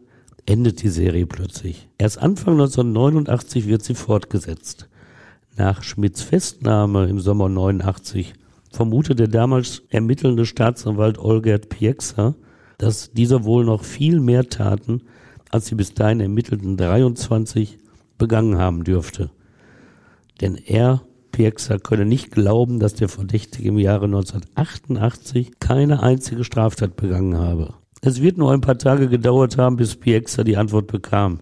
endet 0.44 0.82
die 0.82 0.88
Serie 0.88 1.26
plötzlich. 1.26 1.88
Erst 1.98 2.18
Anfang 2.18 2.54
1989 2.54 3.68
wird 3.68 3.82
sie 3.82 3.94
fortgesetzt. 3.94 4.88
Nach 5.56 5.82
Schmidts 5.82 6.22
Festnahme 6.22 7.06
im 7.06 7.20
Sommer 7.20 7.48
89 7.48 8.34
vermutet 8.72 9.18
der 9.18 9.28
damals 9.28 9.82
ermittelnde 9.90 10.46
Staatsanwalt 10.46 11.18
Olgert 11.18 11.68
Pieksa, 11.68 12.34
dass 12.78 13.12
dieser 13.12 13.44
wohl 13.44 13.64
noch 13.64 13.84
viel 13.84 14.18
mehr 14.20 14.48
Taten 14.48 15.02
als 15.50 15.66
die 15.66 15.74
bis 15.74 15.94
dahin 15.94 16.20
ermittelten 16.20 16.76
23 16.76 17.78
begangen 18.18 18.58
haben 18.58 18.84
dürfte. 18.84 19.30
Denn 20.40 20.56
er, 20.56 21.02
Pieksa, 21.30 21.78
könne 21.78 22.06
nicht 22.06 22.30
glauben, 22.30 22.80
dass 22.80 22.94
der 22.94 23.08
Verdächtige 23.08 23.68
im 23.68 23.78
Jahre 23.78 24.06
1988 24.06 25.60
keine 25.60 26.02
einzige 26.02 26.42
Straftat 26.42 26.96
begangen 26.96 27.38
habe. 27.38 27.74
Es 28.00 28.20
wird 28.20 28.38
nur 28.38 28.50
ein 28.50 28.62
paar 28.62 28.78
Tage 28.78 29.08
gedauert 29.08 29.58
haben, 29.58 29.76
bis 29.76 29.94
Pieksa 29.94 30.42
die 30.42 30.56
Antwort 30.56 30.88
bekam. 30.88 31.40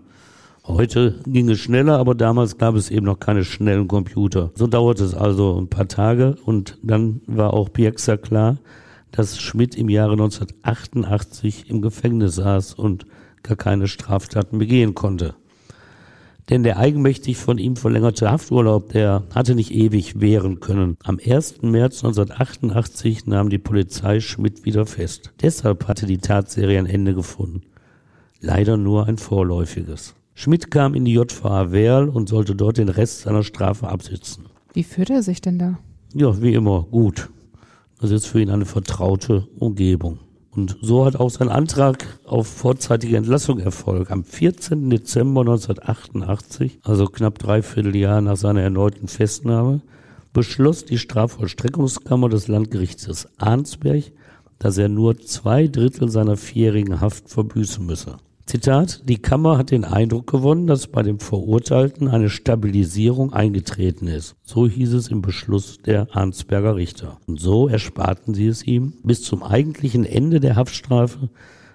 Heute 0.66 1.20
ging 1.26 1.48
es 1.48 1.58
schneller, 1.58 1.98
aber 1.98 2.14
damals 2.14 2.58
gab 2.58 2.74
es 2.74 2.90
eben 2.90 3.06
noch 3.06 3.18
keine 3.18 3.44
schnellen 3.44 3.88
Computer. 3.88 4.50
So 4.54 4.66
dauerte 4.66 5.04
es 5.04 5.14
also 5.14 5.58
ein 5.58 5.68
paar 5.68 5.88
Tage 5.88 6.36
und 6.44 6.78
dann 6.82 7.22
war 7.26 7.54
auch 7.54 7.72
Pieksa 7.72 8.16
klar, 8.16 8.58
dass 9.10 9.40
Schmidt 9.40 9.74
im 9.74 9.88
Jahre 9.88 10.12
1988 10.12 11.70
im 11.70 11.80
Gefängnis 11.80 12.36
saß 12.36 12.74
und 12.74 13.06
gar 13.42 13.56
keine 13.56 13.88
Straftaten 13.88 14.58
begehen 14.58 14.94
konnte. 14.94 15.34
Denn 16.50 16.62
der 16.62 16.78
eigenmächtig 16.78 17.36
von 17.36 17.58
ihm 17.58 17.76
verlängerte 17.76 18.30
Hafturlaub, 18.30 18.90
der 18.92 19.22
hatte 19.34 19.54
nicht 19.54 19.72
ewig 19.72 20.20
währen 20.20 20.60
können. 20.60 20.96
Am 21.04 21.18
1. 21.24 21.62
März 21.62 22.04
1988 22.04 23.26
nahm 23.26 23.50
die 23.50 23.58
Polizei 23.58 24.20
Schmidt 24.20 24.64
wieder 24.64 24.84
fest. 24.84 25.32
Deshalb 25.40 25.86
hatte 25.86 26.06
die 26.06 26.18
Tatserie 26.18 26.78
ein 26.78 26.86
Ende 26.86 27.14
gefunden. 27.14 27.62
Leider 28.40 28.76
nur 28.76 29.06
ein 29.06 29.16
vorläufiges. 29.16 30.16
Schmidt 30.34 30.70
kam 30.70 30.94
in 30.94 31.04
die 31.04 31.12
JVA 31.12 31.72
Werl 31.72 32.08
und 32.08 32.28
sollte 32.28 32.54
dort 32.54 32.78
den 32.78 32.88
Rest 32.88 33.20
seiner 33.20 33.42
Strafe 33.42 33.88
absitzen. 33.88 34.46
Wie 34.72 34.84
führt 34.84 35.10
er 35.10 35.22
sich 35.22 35.40
denn 35.40 35.58
da? 35.58 35.78
Ja, 36.14 36.40
wie 36.40 36.54
immer, 36.54 36.82
gut. 36.90 37.30
Das 38.00 38.10
ist 38.10 38.26
für 38.26 38.40
ihn 38.40 38.50
eine 38.50 38.64
vertraute 38.64 39.46
Umgebung. 39.58 40.20
Und 40.52 40.76
so 40.82 41.04
hat 41.04 41.16
auch 41.16 41.30
sein 41.30 41.48
Antrag 41.48 42.18
auf 42.24 42.48
vorzeitige 42.48 43.16
Entlassung 43.16 43.60
Erfolg. 43.60 44.10
Am 44.10 44.24
14. 44.24 44.90
Dezember 44.90 45.42
1988, 45.42 46.80
also 46.82 47.06
knapp 47.06 47.38
dreiviertel 47.38 47.94
Jahr 47.94 48.20
nach 48.20 48.36
seiner 48.36 48.62
erneuten 48.62 49.06
Festnahme, 49.06 49.80
beschloss 50.32 50.84
die 50.84 50.98
Strafvollstreckungskammer 50.98 52.28
des 52.28 52.48
Landgerichtes 52.48 53.28
Arnsberg, 53.38 54.12
dass 54.58 54.76
er 54.76 54.88
nur 54.88 55.18
zwei 55.18 55.68
Drittel 55.68 56.10
seiner 56.10 56.36
vierjährigen 56.36 57.00
Haft 57.00 57.28
verbüßen 57.28 57.84
müsse. 57.84 58.16
Zitat, 58.50 59.02
die 59.08 59.18
Kammer 59.18 59.58
hat 59.58 59.70
den 59.70 59.84
Eindruck 59.84 60.26
gewonnen, 60.26 60.66
dass 60.66 60.88
bei 60.88 61.04
dem 61.04 61.20
Verurteilten 61.20 62.08
eine 62.08 62.28
Stabilisierung 62.28 63.32
eingetreten 63.32 64.08
ist. 64.08 64.34
So 64.42 64.66
hieß 64.66 64.94
es 64.94 65.06
im 65.06 65.22
Beschluss 65.22 65.78
der 65.78 66.08
Arnsberger 66.10 66.74
Richter. 66.74 67.18
Und 67.28 67.38
so 67.38 67.68
ersparten 67.68 68.34
sie 68.34 68.48
es 68.48 68.66
ihm, 68.66 68.94
bis 69.04 69.22
zum 69.22 69.44
eigentlichen 69.44 70.04
Ende 70.04 70.40
der 70.40 70.56
Haftstrafe 70.56 71.30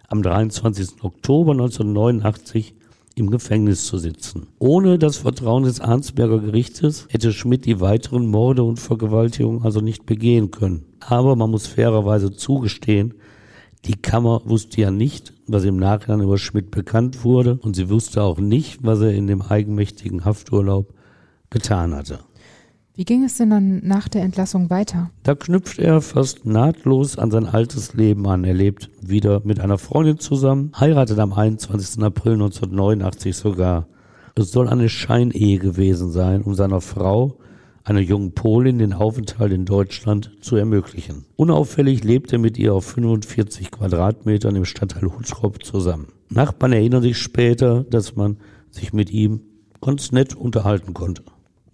am 0.09 0.21
23. 0.21 1.01
Oktober 1.01 1.53
1989 1.53 2.75
im 3.15 3.31
Gefängnis 3.31 3.85
zu 3.85 3.97
sitzen. 3.97 4.47
Ohne 4.59 4.99
das 4.99 5.15
Vertrauen 5.15 5.63
des 5.63 5.79
Arnsberger 5.79 6.39
Gerichtes 6.39 7.07
hätte 7.09 7.31
Schmidt 7.31 7.63
die 7.63 7.79
weiteren 7.79 8.27
Morde 8.27 8.63
und 8.63 8.81
Vergewaltigungen 8.81 9.63
also 9.63 9.79
nicht 9.79 10.05
begehen 10.05 10.51
können. 10.51 10.83
Aber 10.99 11.37
man 11.37 11.51
muss 11.51 11.67
fairerweise 11.67 12.33
zugestehen, 12.33 13.13
die 13.85 13.95
Kammer 13.95 14.41
wusste 14.45 14.81
ja 14.81 14.91
nicht, 14.91 15.33
was 15.47 15.63
im 15.63 15.77
Nachhinein 15.77 16.21
über 16.21 16.37
Schmidt 16.37 16.71
bekannt 16.71 17.23
wurde 17.23 17.59
und 17.61 17.75
sie 17.75 17.89
wusste 17.89 18.23
auch 18.23 18.39
nicht, 18.39 18.83
was 18.83 19.01
er 19.01 19.13
in 19.13 19.27
dem 19.27 19.41
eigenmächtigen 19.41 20.25
Hafturlaub 20.25 20.93
getan 21.49 21.93
hatte. 21.93 22.19
Wie 22.97 23.03
ging 23.03 23.25
es 23.25 23.37
denn 23.37 23.49
dann 23.49 23.85
nach 23.85 24.07
der 24.07 24.23
Entlassung 24.23 24.69
weiter? 24.69 25.11
Da 25.23 25.35
knüpft 25.35 25.79
er 25.79 25.99
fast 25.99 26.45
nahtlos 26.45 27.17
an 27.17 27.29
sein 27.29 27.45
altes 27.45 27.93
Leben 27.93 28.25
an. 28.25 28.45
Er 28.45 28.53
lebt 28.53 28.89
wieder 29.01 29.41
mit 29.43 29.59
einer 29.59 29.77
Freundin 29.77 30.17
zusammen, 30.17 30.71
heiratet 30.79 31.19
am 31.19 31.33
21. 31.33 32.01
April 32.01 32.33
1989 32.33 33.35
sogar. 33.35 33.87
Es 34.35 34.51
soll 34.51 34.69
eine 34.69 34.87
Scheinehe 34.87 35.59
gewesen 35.59 36.09
sein, 36.09 36.41
um 36.41 36.55
seiner 36.55 36.79
Frau, 36.79 37.37
einer 37.85 38.01
jungen 38.01 38.33
Polin, 38.33 38.79
den 38.79 38.93
Aufenthalt 38.93 39.53
in 39.53 39.65
Deutschland 39.65 40.31
zu 40.41 40.55
ermöglichen. 40.55 41.25
Unauffällig 41.35 42.03
lebt 42.03 42.33
er 42.33 42.39
mit 42.39 42.57
ihr 42.57 42.73
auf 42.73 42.85
45 42.85 43.71
Quadratmetern 43.71 44.55
im 44.55 44.65
Stadtteil 44.65 45.03
Hutrop 45.03 45.63
zusammen. 45.63 46.07
Nachbarn 46.29 46.73
erinnern 46.73 47.03
sich 47.03 47.17
später, 47.17 47.83
dass 47.83 48.15
man 48.15 48.37
sich 48.71 48.91
mit 48.91 49.11
ihm 49.11 49.41
ganz 49.81 50.11
nett 50.11 50.35
unterhalten 50.35 50.93
konnte. 50.93 51.23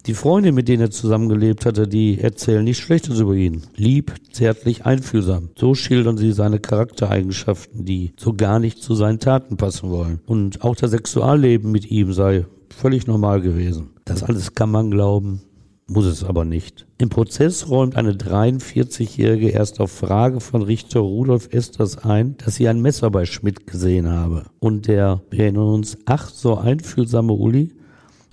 Die 0.08 0.15
Freunde, 0.15 0.52
mit 0.52 0.67
denen 0.67 0.82
er 0.82 0.91
zusammengelebt 0.91 1.65
hatte, 1.65 1.88
die 1.88 2.19
erzählen 2.19 2.63
nichts 2.63 2.82
Schlechtes 2.82 3.19
über 3.19 3.36
ihn. 3.36 3.62
Lieb, 3.76 4.13
zärtlich, 4.32 4.84
einfühlsam. 4.84 5.50
So 5.56 5.76
schildern 5.76 6.17
sie 6.17 6.32
seine 6.32 6.60
Charaktereigenschaften, 6.60 7.86
die 7.86 8.13
so 8.17 8.34
gar 8.34 8.60
nicht 8.60 8.82
zu 8.82 8.95
seinen 8.95 9.19
Taten 9.19 9.58
passen 9.58 9.91
wollen. 9.91 10.19
Und 10.26 10.63
auch 10.63 10.76
das 10.76 10.91
Sexualleben 10.91 11.71
mit 11.71 11.89
ihm 11.91 12.13
sei 12.13 12.45
völlig 12.69 13.06
normal 13.06 13.41
gewesen. 13.41 13.91
Das 14.04 14.24
alles 14.24 14.56
kann 14.56 14.71
man 14.71 14.89
glauben, 14.89 15.43
muss 15.91 16.06
es 16.06 16.23
aber 16.23 16.45
nicht. 16.45 16.88
Im 16.97 17.10
Prozess 17.10 17.69
räumt 17.69 17.95
eine 17.95 18.13
43-Jährige 18.13 19.49
erst 19.49 19.80
auf 19.80 19.91
Frage 19.91 20.39
von 20.39 20.62
Richter 20.62 21.01
Rudolf 21.01 21.49
Esters 21.51 21.97
ein, 21.97 22.38
dass 22.38 22.56
sie 22.56 22.67
ein 22.67 22.82
Messer 22.82 23.12
bei 23.12 23.25
Schmidt 23.25 23.67
gesehen 23.67 24.10
habe. 24.10 24.45
Und 24.60 24.88
der, 24.88 25.21
wir 25.30 25.43
erinnern 25.43 25.67
uns, 25.67 25.97
ach 26.06 26.30
so 26.30 26.58
einfühlsame 26.58 27.34
Uli, 27.34 27.73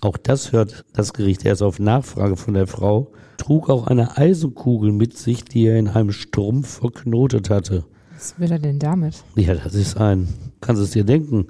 auch 0.01 0.17
das 0.17 0.53
hört 0.53 0.85
das 0.93 1.13
Gericht 1.13 1.45
erst 1.45 1.63
auf 1.63 1.81
Nachfrage 1.81 2.37
von 2.37 2.55
der 2.55 2.69
Frau, 2.69 3.11
trug 3.37 3.69
auch 3.69 3.89
eine 3.89 4.17
Eisenkugel 4.17 4.93
mit 4.93 5.17
sich, 5.17 5.45
die 5.45 5.67
er 5.67 5.79
in 5.79 5.89
einem 5.89 6.13
Strumpf 6.13 6.79
verknotet 6.79 7.51
hatte. 7.51 7.85
Was 8.15 8.39
will 8.39 8.53
er 8.53 8.59
denn 8.59 8.79
damit? 8.79 9.25
Ja, 9.35 9.55
das 9.55 9.75
ist 9.75 9.97
ein, 9.97 10.29
kannst 10.61 10.81
du 10.81 10.85
es 10.85 10.93
dir 10.93 11.05
denken, 11.05 11.47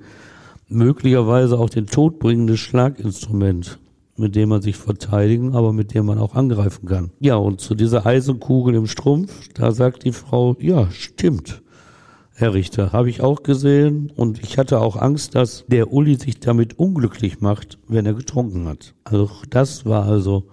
möglicherweise 0.68 1.58
auch 1.58 1.70
den 1.70 1.86
todbringendes 1.86 2.60
Schlaginstrument, 2.60 3.78
mit 4.18 4.36
dem 4.36 4.48
man 4.48 4.62
sich 4.62 4.76
verteidigen, 4.76 5.54
aber 5.54 5.72
mit 5.72 5.94
dem 5.94 6.06
man 6.06 6.18
auch 6.18 6.34
angreifen 6.34 6.86
kann. 6.86 7.10
Ja, 7.20 7.36
und 7.36 7.60
zu 7.60 7.74
dieser 7.74 8.06
Eisenkugel 8.06 8.74
im 8.74 8.86
Strumpf, 8.86 9.48
da 9.54 9.72
sagt 9.72 10.04
die 10.04 10.12
Frau, 10.12 10.56
ja, 10.60 10.90
stimmt. 10.90 11.62
Herr 12.34 12.54
Richter, 12.54 12.92
habe 12.92 13.10
ich 13.10 13.20
auch 13.20 13.42
gesehen 13.42 14.12
und 14.14 14.38
ich 14.40 14.58
hatte 14.58 14.80
auch 14.80 14.94
Angst, 14.94 15.34
dass 15.34 15.64
der 15.66 15.92
Uli 15.92 16.14
sich 16.14 16.38
damit 16.38 16.78
unglücklich 16.78 17.40
macht, 17.40 17.78
wenn 17.88 18.06
er 18.06 18.14
getrunken 18.14 18.68
hat. 18.68 18.94
Also 19.02 19.28
das 19.50 19.84
war 19.86 20.04
also 20.04 20.44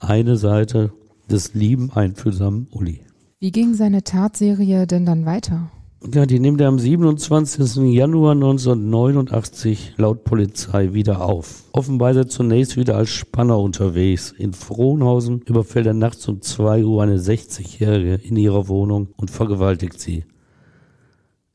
eine 0.00 0.36
Seite 0.36 0.92
des 1.30 1.54
lieben, 1.54 1.92
einfühlsamen 1.92 2.66
Uli. 2.72 3.02
Wie 3.38 3.52
ging 3.52 3.74
seine 3.74 4.02
Tatserie 4.02 4.88
denn 4.88 5.06
dann 5.06 5.26
weiter? 5.26 5.70
Ja, 6.00 6.26
die 6.26 6.38
nimmt 6.38 6.60
er 6.60 6.68
am 6.68 6.78
27. 6.78 7.92
Januar 7.92 8.32
1989 8.32 9.94
laut 9.96 10.22
Polizei 10.22 10.94
wieder 10.94 11.22
auf. 11.22 11.64
Offenbar 11.72 12.12
ist 12.12 12.16
er 12.16 12.28
zunächst 12.28 12.76
wieder 12.76 12.96
als 12.96 13.10
Spanner 13.10 13.58
unterwegs. 13.58 14.30
In 14.30 14.52
Frohnhausen 14.52 15.42
überfällt 15.42 15.86
er 15.86 15.94
nachts 15.94 16.28
um 16.28 16.40
2 16.40 16.84
Uhr 16.84 17.02
eine 17.02 17.18
60-Jährige 17.18 18.14
in 18.14 18.36
ihrer 18.36 18.68
Wohnung 18.68 19.08
und 19.16 19.32
vergewaltigt 19.32 19.98
sie. 19.98 20.24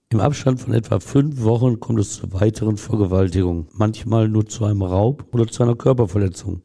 Im 0.10 0.20
Abstand 0.20 0.60
von 0.60 0.74
etwa 0.74 1.00
fünf 1.00 1.42
Wochen 1.44 1.80
kommt 1.80 2.00
es 2.00 2.18
zu 2.18 2.34
weiteren 2.34 2.76
Vergewaltigungen, 2.76 3.68
manchmal 3.72 4.28
nur 4.28 4.46
zu 4.46 4.66
einem 4.66 4.82
Raub 4.82 5.26
oder 5.32 5.48
zu 5.48 5.64
einer 5.64 5.76
Körperverletzung. 5.76 6.64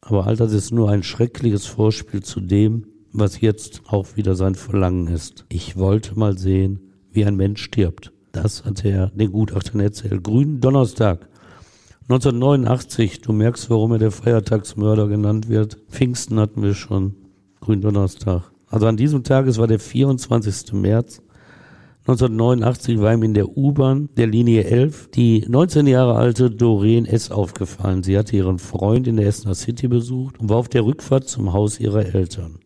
Aber 0.00 0.26
all 0.26 0.36
das 0.36 0.52
ist 0.52 0.72
nur 0.72 0.90
ein 0.90 1.04
schreckliches 1.04 1.66
Vorspiel 1.66 2.24
zu 2.24 2.40
dem, 2.40 2.86
was 3.14 3.40
jetzt 3.40 3.82
auch 3.86 4.16
wieder 4.16 4.34
sein 4.34 4.56
Verlangen 4.56 5.06
ist. 5.06 5.44
Ich 5.48 5.76
wollte 5.76 6.18
mal 6.18 6.36
sehen, 6.36 6.92
wie 7.12 7.24
ein 7.24 7.36
Mensch 7.36 7.62
stirbt. 7.62 8.12
Das 8.32 8.64
hat 8.64 8.84
er 8.84 9.08
den 9.14 9.30
Gutachtern 9.30 9.80
erzählt. 9.80 10.24
Grünen 10.24 10.60
Donnerstag 10.60 11.28
1989, 12.08 13.20
du 13.22 13.32
merkst, 13.32 13.70
warum 13.70 13.92
er 13.92 13.98
der 13.98 14.10
Feiertagsmörder 14.10 15.06
genannt 15.06 15.48
wird. 15.48 15.78
Pfingsten 15.88 16.38
hatten 16.38 16.62
wir 16.62 16.74
schon, 16.74 17.14
Grünen 17.60 17.80
Donnerstag. 17.80 18.50
Also 18.66 18.86
an 18.86 18.96
diesem 18.96 19.22
Tag, 19.22 19.46
es 19.46 19.58
war 19.58 19.68
der 19.68 19.78
24. 19.78 20.72
März, 20.72 21.22
1989 22.06 23.00
war 23.00 23.14
ihm 23.14 23.22
in 23.22 23.32
der 23.32 23.56
U-Bahn 23.56 24.10
der 24.18 24.26
Linie 24.26 24.64
11 24.64 25.08
die 25.14 25.46
19 25.48 25.86
Jahre 25.86 26.16
alte 26.16 26.50
Doreen 26.50 27.06
S. 27.06 27.30
aufgefallen. 27.30 28.02
Sie 28.02 28.18
hatte 28.18 28.36
ihren 28.36 28.58
Freund 28.58 29.06
in 29.06 29.16
der 29.16 29.26
Essener 29.26 29.54
City 29.54 29.88
besucht 29.88 30.38
und 30.38 30.50
war 30.50 30.58
auf 30.58 30.68
der 30.68 30.84
Rückfahrt 30.84 31.26
zum 31.26 31.54
Haus 31.54 31.80
ihrer 31.80 32.04
Eltern. 32.04 32.58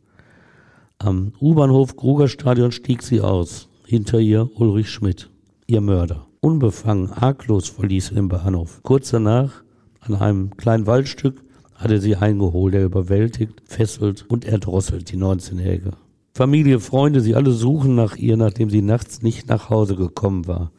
Am 1.01 1.33
U-Bahnhof 1.41 1.95
Grugerstadion 1.95 2.73
stieg 2.73 3.05
sie 3.05 3.21
aus. 3.21 3.69
Hinter 3.87 4.19
ihr 4.19 4.51
Ulrich 4.57 4.91
Schmidt, 4.91 5.31
ihr 5.69 5.81
Mörder. 5.81 6.27
Unbefangen, 6.41 7.13
arglos 7.13 7.69
verließ 7.69 8.11
er 8.11 8.15
den 8.17 8.27
Bahnhof. 8.27 8.81
Kurz 8.83 9.11
danach, 9.11 9.63
an 10.01 10.17
einem 10.17 10.57
kleinen 10.57 10.89
Waldstück, 10.89 11.41
hat 11.77 11.93
er 11.93 12.01
sie 12.01 12.17
eingeholt. 12.17 12.75
Er 12.75 12.85
überwältigt, 12.85 13.63
fesselt 13.65 14.25
und 14.29 14.45
erdrosselt 14.45 15.13
die 15.13 15.17
19-Jährige. 15.17 15.93
Familie, 16.35 16.81
Freunde, 16.81 17.21
sie 17.21 17.37
alle 17.37 17.53
suchen 17.53 17.95
nach 17.95 18.17
ihr, 18.17 18.37
nachdem 18.37 18.69
sie 18.69 18.83
nachts 18.83 19.23
nicht 19.23 19.49
nach 19.49 19.71
Hause 19.71 19.95
gekommen 19.95 20.49
war. 20.49 20.73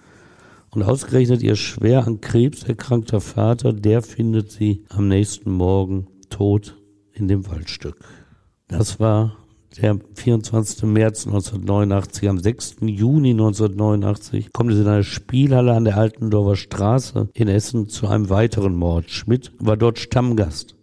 Und 0.69 0.84
ausgerechnet 0.84 1.41
ihr 1.41 1.55
schwer 1.55 2.05
an 2.05 2.19
Krebs 2.19 2.63
erkrankter 2.63 3.21
Vater, 3.21 3.71
der 3.71 4.01
findet 4.01 4.51
sie 4.51 4.84
am 4.89 5.08
nächsten 5.08 5.49
Morgen 5.49 6.08
tot 6.29 6.77
in 7.13 7.29
dem 7.29 7.47
Waldstück. 7.49 8.03
Das 8.67 8.99
war 8.99 9.38
der 9.77 9.99
24. 10.15 10.84
März 10.84 11.27
1989. 11.27 12.29
Am 12.29 12.39
6. 12.39 12.77
Juni 12.82 13.32
1989 13.32 14.51
kommt 14.53 14.71
es 14.71 14.79
in 14.79 14.88
einer 14.88 15.03
Spielhalle 15.03 15.73
an 15.73 15.86
der 15.86 15.97
Altendorfer 15.97 16.55
Straße 16.55 17.29
in 17.34 17.47
Essen 17.47 17.88
zu 17.88 18.08
einem 18.08 18.29
weiteren 18.29 18.75
Mord. 18.75 19.10
Schmidt 19.10 19.51
war 19.60 19.77
dort 19.77 19.99
Stammgast. 19.99 20.75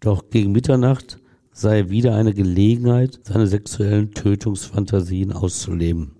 Doch 0.00 0.30
gegen 0.30 0.52
Mitternacht 0.52 1.18
sei 1.52 1.88
wieder 1.88 2.14
eine 2.14 2.34
Gelegenheit, 2.34 3.18
seine 3.24 3.46
sexuellen 3.46 4.12
Tötungsfantasien 4.12 5.32
auszuleben. 5.32 6.12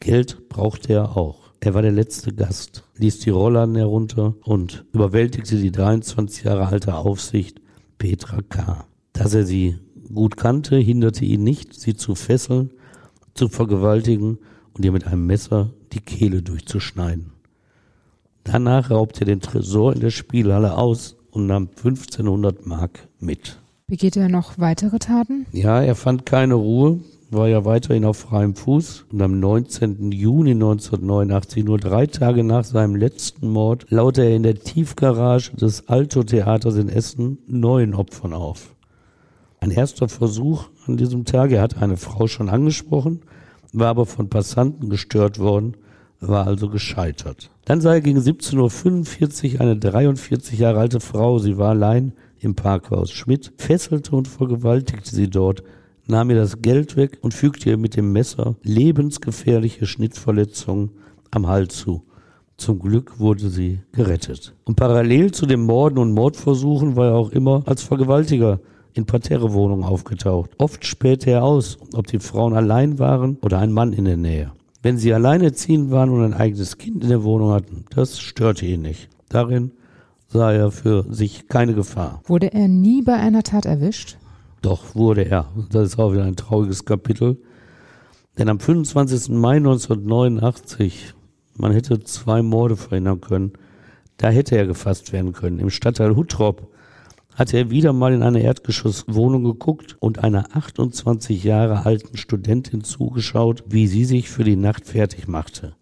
Geld 0.00 0.48
brauchte 0.48 0.94
er 0.94 1.16
auch. 1.16 1.50
Er 1.60 1.74
war 1.74 1.82
der 1.82 1.92
letzte 1.92 2.32
Gast, 2.32 2.84
ließ 2.96 3.20
die 3.20 3.30
Rollladen 3.30 3.76
herunter 3.76 4.34
und 4.42 4.86
überwältigte 4.94 5.56
die 5.56 5.70
23 5.70 6.44
Jahre 6.44 6.66
alte 6.66 6.94
Aufsicht 6.94 7.60
Petra 7.98 8.40
K. 8.48 8.86
Dass 9.12 9.34
er 9.34 9.44
sie 9.44 9.78
gut 10.14 10.36
kannte, 10.36 10.76
hinderte 10.76 11.24
ihn 11.24 11.44
nicht, 11.44 11.74
sie 11.74 11.94
zu 11.94 12.14
fesseln, 12.14 12.70
zu 13.34 13.48
vergewaltigen 13.48 14.38
und 14.74 14.84
ihr 14.84 14.92
mit 14.92 15.06
einem 15.06 15.26
Messer 15.26 15.70
die 15.92 16.00
Kehle 16.00 16.42
durchzuschneiden. 16.42 17.32
Danach 18.44 18.90
raubte 18.90 19.20
er 19.20 19.26
den 19.26 19.40
Tresor 19.40 19.94
in 19.94 20.00
der 20.00 20.10
Spielhalle 20.10 20.76
aus 20.76 21.16
und 21.30 21.46
nahm 21.46 21.68
1500 21.68 22.66
Mark 22.66 23.08
mit. 23.18 23.60
Begeht 23.86 24.16
er 24.16 24.28
noch 24.28 24.58
weitere 24.58 24.98
Taten? 24.98 25.46
Ja, 25.52 25.82
er 25.82 25.94
fand 25.94 26.24
keine 26.24 26.54
Ruhe, 26.54 27.00
war 27.30 27.48
ja 27.48 27.64
weiterhin 27.64 28.04
auf 28.04 28.18
freiem 28.18 28.54
Fuß 28.54 29.06
und 29.12 29.22
am 29.22 29.38
19. 29.38 30.12
Juni 30.12 30.52
1989, 30.52 31.64
nur 31.64 31.78
drei 31.78 32.06
Tage 32.06 32.44
nach 32.44 32.64
seinem 32.64 32.96
letzten 32.96 33.48
Mord, 33.48 33.86
laute 33.90 34.22
er 34.22 34.34
in 34.36 34.42
der 34.42 34.56
Tiefgarage 34.56 35.56
des 35.56 35.88
Alto-Theaters 35.88 36.76
in 36.76 36.88
Essen 36.88 37.38
neuen 37.46 37.94
Opfern 37.94 38.32
auf. 38.32 38.74
Ein 39.62 39.72
erster 39.72 40.08
Versuch 40.08 40.68
an 40.86 40.96
diesem 40.96 41.26
Tag, 41.26 41.50
er 41.50 41.60
hat 41.60 41.82
eine 41.82 41.98
Frau 41.98 42.26
schon 42.26 42.48
angesprochen, 42.48 43.20
war 43.74 43.88
aber 43.88 44.06
von 44.06 44.30
Passanten 44.30 44.88
gestört 44.88 45.38
worden, 45.38 45.76
war 46.18 46.46
also 46.46 46.70
gescheitert. 46.70 47.50
Dann 47.66 47.82
sei 47.82 48.00
gegen 48.00 48.18
17.45 48.18 49.54
Uhr 49.54 49.60
eine 49.60 49.76
43 49.76 50.58
Jahre 50.58 50.80
alte 50.80 51.00
Frau, 51.00 51.38
sie 51.38 51.58
war 51.58 51.70
allein, 51.70 52.14
im 52.40 52.54
Parkhaus. 52.54 53.10
Schmidt 53.10 53.52
fesselte 53.58 54.16
und 54.16 54.28
vergewaltigte 54.28 55.14
sie 55.14 55.28
dort, 55.28 55.62
nahm 56.06 56.30
ihr 56.30 56.36
das 56.36 56.62
Geld 56.62 56.96
weg 56.96 57.18
und 57.20 57.34
fügte 57.34 57.68
ihr 57.68 57.76
mit 57.76 57.96
dem 57.96 58.12
Messer 58.12 58.56
lebensgefährliche 58.62 59.84
Schnittverletzungen 59.84 60.92
am 61.30 61.48
Hals 61.48 61.76
zu. 61.76 62.06
Zum 62.56 62.78
Glück 62.78 63.18
wurde 63.20 63.50
sie 63.50 63.80
gerettet. 63.92 64.54
Und 64.64 64.76
parallel 64.76 65.32
zu 65.32 65.44
den 65.44 65.60
Morden 65.60 65.98
und 65.98 66.12
Mordversuchen 66.12 66.96
war 66.96 67.08
er 67.08 67.14
auch 67.16 67.30
immer 67.30 67.62
als 67.66 67.82
Vergewaltiger 67.82 68.60
in 68.94 69.06
Parterrewohnungen 69.06 69.84
aufgetaucht. 69.84 70.50
Oft 70.58 70.84
spähte 70.84 71.30
er 71.30 71.44
aus, 71.44 71.78
ob 71.94 72.06
die 72.06 72.18
Frauen 72.18 72.54
allein 72.54 72.98
waren 72.98 73.38
oder 73.42 73.58
ein 73.58 73.72
Mann 73.72 73.92
in 73.92 74.04
der 74.04 74.16
Nähe. 74.16 74.52
Wenn 74.82 74.96
sie 74.96 75.12
alleinerziehend 75.12 75.90
waren 75.90 76.10
und 76.10 76.24
ein 76.24 76.34
eigenes 76.34 76.78
Kind 76.78 77.02
in 77.02 77.10
der 77.10 77.22
Wohnung 77.22 77.52
hatten, 77.52 77.84
das 77.94 78.18
störte 78.18 78.64
ihn 78.66 78.82
nicht. 78.82 79.08
Darin 79.28 79.72
sah 80.28 80.52
er 80.52 80.70
für 80.70 81.04
sich 81.12 81.48
keine 81.48 81.74
Gefahr. 81.74 82.22
Wurde 82.24 82.52
er 82.52 82.68
nie 82.68 83.02
bei 83.02 83.14
einer 83.14 83.42
Tat 83.42 83.66
erwischt? 83.66 84.16
Doch, 84.62 84.94
wurde 84.94 85.22
er. 85.22 85.48
Das 85.70 85.88
ist 85.88 85.98
auch 85.98 86.12
wieder 86.12 86.24
ein 86.24 86.36
trauriges 86.36 86.84
Kapitel. 86.84 87.38
Denn 88.38 88.48
am 88.48 88.60
25. 88.60 89.30
Mai 89.30 89.56
1989, 89.56 91.14
man 91.56 91.72
hätte 91.72 92.00
zwei 92.00 92.42
Morde 92.42 92.76
verhindern 92.76 93.20
können, 93.20 93.52
da 94.16 94.28
hätte 94.28 94.56
er 94.56 94.66
gefasst 94.66 95.12
werden 95.12 95.32
können. 95.32 95.58
Im 95.58 95.70
Stadtteil 95.70 96.16
Huttrop 96.16 96.69
hatte 97.40 97.56
er 97.56 97.70
wieder 97.70 97.94
mal 97.94 98.12
in 98.12 98.22
eine 98.22 98.42
Erdgeschosswohnung 98.42 99.44
geguckt 99.44 99.96
und 99.98 100.18
einer 100.18 100.54
28 100.54 101.42
Jahre 101.42 101.86
alten 101.86 102.18
Studentin 102.18 102.84
zugeschaut, 102.84 103.64
wie 103.66 103.86
sie 103.86 104.04
sich 104.04 104.28
für 104.28 104.44
die 104.44 104.56
Nacht 104.56 104.84
fertig 104.84 105.26
machte. 105.26 105.74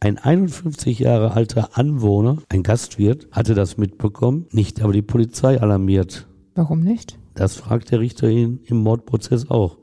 Ein 0.00 0.18
51 0.18 0.98
Jahre 0.98 1.34
alter 1.34 1.78
Anwohner, 1.78 2.38
ein 2.48 2.64
Gastwirt, 2.64 3.28
hatte 3.30 3.54
das 3.54 3.76
mitbekommen, 3.76 4.46
nicht 4.50 4.82
aber 4.82 4.92
die 4.92 5.02
Polizei 5.02 5.60
alarmiert. 5.60 6.26
Warum 6.56 6.80
nicht? 6.80 7.16
Das 7.36 7.54
fragt 7.54 7.92
der 7.92 8.00
Richter 8.00 8.28
ihn 8.28 8.58
im 8.64 8.78
Mordprozess 8.78 9.50
auch. 9.50 9.78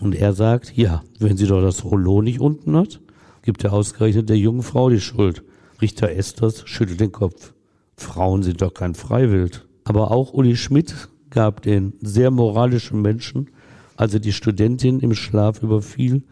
Und 0.00 0.14
er 0.14 0.34
sagt, 0.34 0.76
ja, 0.76 1.02
wenn 1.18 1.38
sie 1.38 1.46
doch 1.46 1.62
das 1.62 1.82
Rollo 1.82 2.20
nicht 2.20 2.40
unten 2.40 2.76
hat, 2.76 3.00
gibt 3.40 3.64
er 3.64 3.72
ausgerechnet 3.72 4.28
der 4.28 4.36
jungen 4.36 4.62
Frau 4.62 4.90
die 4.90 5.00
Schuld. 5.00 5.44
Richter 5.80 6.10
Esters 6.10 6.68
schüttelt 6.68 7.00
den 7.00 7.10
Kopf. 7.10 7.54
Frauen 7.96 8.42
sind 8.42 8.60
doch 8.60 8.74
kein 8.74 8.94
Freiwild. 8.94 9.66
Aber 9.90 10.12
auch 10.12 10.32
Uli 10.34 10.54
Schmidt 10.54 11.08
gab 11.30 11.62
den 11.62 11.94
sehr 12.00 12.30
moralischen 12.30 13.02
Menschen, 13.02 13.50
als 13.96 14.14
er 14.14 14.20
die 14.20 14.32
Studentin 14.32 15.00
im 15.00 15.14
Schlaf 15.14 15.64
überfiel, 15.64 16.22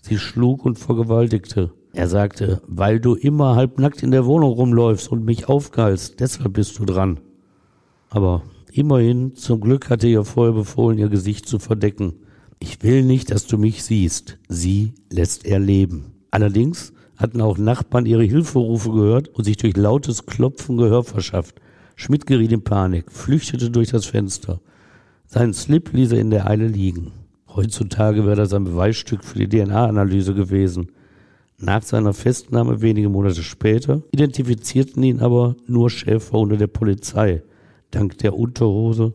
sie 0.00 0.18
schlug 0.18 0.64
und 0.64 0.78
vergewaltigte. 0.78 1.72
Er 1.94 2.06
sagte, 2.06 2.62
weil 2.68 3.00
du 3.00 3.16
immer 3.16 3.56
halbnackt 3.56 4.04
in 4.04 4.12
der 4.12 4.24
Wohnung 4.24 4.52
rumläufst 4.52 5.10
und 5.10 5.24
mich 5.24 5.48
aufgehalst, 5.48 6.20
deshalb 6.20 6.52
bist 6.52 6.78
du 6.78 6.84
dran. 6.84 7.18
Aber 8.08 8.44
immerhin, 8.70 9.34
zum 9.34 9.62
Glück 9.62 9.90
hatte 9.90 10.06
ihr 10.06 10.22
vorher 10.22 10.54
befohlen, 10.54 10.98
ihr 10.98 11.08
Gesicht 11.08 11.48
zu 11.48 11.58
verdecken. 11.58 12.20
Ich 12.60 12.84
will 12.84 13.02
nicht, 13.02 13.32
dass 13.32 13.48
du 13.48 13.58
mich 13.58 13.82
siehst. 13.82 14.38
Sie 14.48 14.94
lässt 15.10 15.44
er 15.44 15.58
leben. 15.58 16.12
Allerdings 16.30 16.92
hatten 17.16 17.40
auch 17.40 17.58
Nachbarn 17.58 18.06
ihre 18.06 18.22
Hilferufe 18.22 18.92
gehört 18.92 19.26
und 19.26 19.42
sich 19.42 19.56
durch 19.56 19.76
lautes 19.76 20.24
Klopfen 20.24 20.76
Gehör 20.76 21.02
verschafft. 21.02 21.60
Schmidt 22.00 22.26
geriet 22.26 22.52
in 22.52 22.62
Panik, 22.62 23.10
flüchtete 23.10 23.70
durch 23.72 23.88
das 23.88 24.06
Fenster. 24.06 24.60
Seinen 25.26 25.52
Slip 25.52 25.92
ließ 25.92 26.12
er 26.12 26.20
in 26.20 26.30
der 26.30 26.48
Eile 26.48 26.68
liegen. 26.68 27.10
Heutzutage 27.48 28.24
wäre 28.24 28.36
das 28.36 28.52
ein 28.52 28.62
Beweisstück 28.62 29.24
für 29.24 29.44
die 29.44 29.48
DNA-Analyse 29.48 30.32
gewesen. 30.32 30.92
Nach 31.58 31.82
seiner 31.82 32.14
Festnahme 32.14 32.82
wenige 32.82 33.08
Monate 33.08 33.42
später 33.42 34.00
identifizierten 34.12 35.02
ihn 35.02 35.18
aber 35.18 35.56
nur 35.66 35.90
Schäferhunde 35.90 36.56
der 36.56 36.68
Polizei, 36.68 37.42
dank 37.90 38.16
der 38.18 38.38
Unterhose 38.38 39.14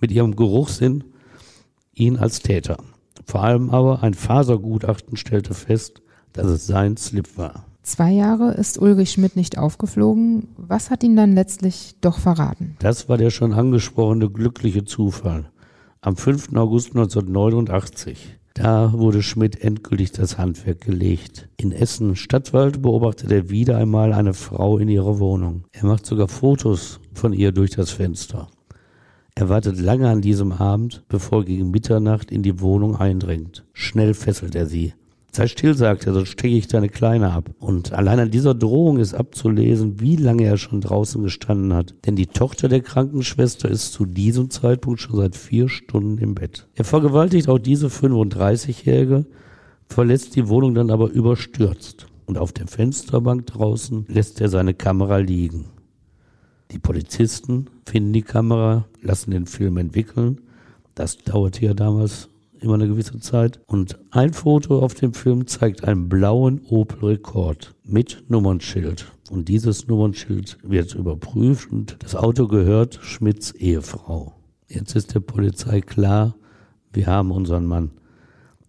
mit 0.00 0.10
ihrem 0.10 0.34
Geruchssinn, 0.34 1.04
ihn 1.92 2.16
als 2.16 2.40
Täter. 2.40 2.78
Vor 3.26 3.42
allem 3.44 3.68
aber 3.68 4.02
ein 4.02 4.14
Fasergutachten 4.14 5.18
stellte 5.18 5.52
fest, 5.52 6.00
dass 6.32 6.46
es 6.46 6.66
sein 6.66 6.96
Slip 6.96 7.36
war. 7.36 7.66
Zwei 7.82 8.12
Jahre 8.12 8.52
ist 8.52 8.80
Ulrich 8.80 9.10
Schmidt 9.10 9.34
nicht 9.34 9.58
aufgeflogen. 9.58 10.48
Was 10.56 10.90
hat 10.90 11.02
ihn 11.02 11.16
dann 11.16 11.34
letztlich 11.34 11.96
doch 12.00 12.18
verraten? 12.18 12.76
Das 12.78 13.08
war 13.08 13.18
der 13.18 13.30
schon 13.30 13.52
angesprochene 13.52 14.30
glückliche 14.30 14.84
Zufall. 14.84 15.50
Am 16.00 16.16
5. 16.16 16.54
August 16.54 16.90
1989. 16.90 18.38
Da 18.54 18.92
wurde 18.92 19.22
Schmidt 19.22 19.62
endgültig 19.62 20.12
das 20.12 20.38
Handwerk 20.38 20.82
gelegt. 20.82 21.48
In 21.56 21.72
Essen 21.72 22.16
Stadtwald 22.16 22.82
beobachtet 22.82 23.32
er 23.32 23.50
wieder 23.50 23.78
einmal 23.78 24.12
eine 24.12 24.34
Frau 24.34 24.78
in 24.78 24.88
ihrer 24.88 25.18
Wohnung. 25.18 25.64
Er 25.72 25.86
macht 25.86 26.06
sogar 26.06 26.28
Fotos 26.28 27.00
von 27.14 27.32
ihr 27.32 27.50
durch 27.50 27.70
das 27.70 27.90
Fenster. 27.90 28.48
Er 29.34 29.48
wartet 29.48 29.80
lange 29.80 30.08
an 30.08 30.20
diesem 30.20 30.52
Abend, 30.52 31.02
bevor 31.08 31.40
er 31.40 31.46
gegen 31.46 31.70
Mitternacht 31.70 32.30
in 32.30 32.42
die 32.42 32.60
Wohnung 32.60 32.96
eindringt. 32.96 33.64
Schnell 33.72 34.12
fesselt 34.12 34.54
er 34.54 34.66
sie. 34.66 34.92
Sei 35.34 35.46
still, 35.46 35.74
sagt 35.74 36.06
er, 36.06 36.12
sonst 36.12 36.28
stecke 36.28 36.54
ich 36.54 36.68
deine 36.68 36.90
Kleine 36.90 37.32
ab. 37.32 37.48
Und 37.58 37.94
allein 37.94 38.20
an 38.20 38.30
dieser 38.30 38.54
Drohung 38.54 38.98
ist 38.98 39.14
abzulesen, 39.14 39.98
wie 39.98 40.16
lange 40.16 40.44
er 40.44 40.58
schon 40.58 40.82
draußen 40.82 41.22
gestanden 41.22 41.72
hat. 41.72 41.94
Denn 42.04 42.16
die 42.16 42.26
Tochter 42.26 42.68
der 42.68 42.82
Krankenschwester 42.82 43.70
ist 43.70 43.94
zu 43.94 44.04
diesem 44.04 44.50
Zeitpunkt 44.50 45.00
schon 45.00 45.16
seit 45.16 45.34
vier 45.34 45.70
Stunden 45.70 46.18
im 46.18 46.34
Bett. 46.34 46.68
Er 46.74 46.84
vergewaltigt 46.84 47.48
auch 47.48 47.58
diese 47.58 47.86
35-Jährige, 47.86 49.24
verlässt 49.88 50.36
die 50.36 50.48
Wohnung 50.48 50.74
dann 50.74 50.90
aber 50.90 51.08
überstürzt. 51.10 52.08
Und 52.26 52.36
auf 52.36 52.52
der 52.52 52.66
Fensterbank 52.66 53.46
draußen 53.46 54.04
lässt 54.08 54.38
er 54.42 54.50
seine 54.50 54.74
Kamera 54.74 55.16
liegen. 55.16 55.70
Die 56.72 56.78
Polizisten 56.78 57.68
finden 57.86 58.12
die 58.12 58.22
Kamera, 58.22 58.86
lassen 59.00 59.30
den 59.30 59.46
Film 59.46 59.78
entwickeln. 59.78 60.42
Das 60.94 61.16
dauerte 61.16 61.64
ja 61.64 61.72
damals 61.72 62.28
immer 62.62 62.74
eine 62.74 62.88
gewisse 62.88 63.18
Zeit. 63.18 63.60
Und 63.66 63.98
ein 64.10 64.32
Foto 64.32 64.80
auf 64.80 64.94
dem 64.94 65.14
Film 65.14 65.46
zeigt 65.46 65.84
einen 65.84 66.08
blauen 66.08 66.60
Opel 66.68 67.10
Rekord 67.10 67.74
mit 67.84 68.24
Nummernschild. 68.28 69.12
Und 69.30 69.48
dieses 69.48 69.88
Nummernschild 69.88 70.58
wird 70.62 70.94
überprüft 70.94 71.72
und 71.72 71.96
das 72.00 72.14
Auto 72.14 72.48
gehört 72.48 72.98
Schmidts 73.02 73.52
Ehefrau. 73.52 74.34
Jetzt 74.68 74.94
ist 74.94 75.14
der 75.14 75.20
Polizei 75.20 75.80
klar, 75.80 76.34
wir 76.92 77.06
haben 77.06 77.30
unseren 77.30 77.66
Mann. 77.66 77.92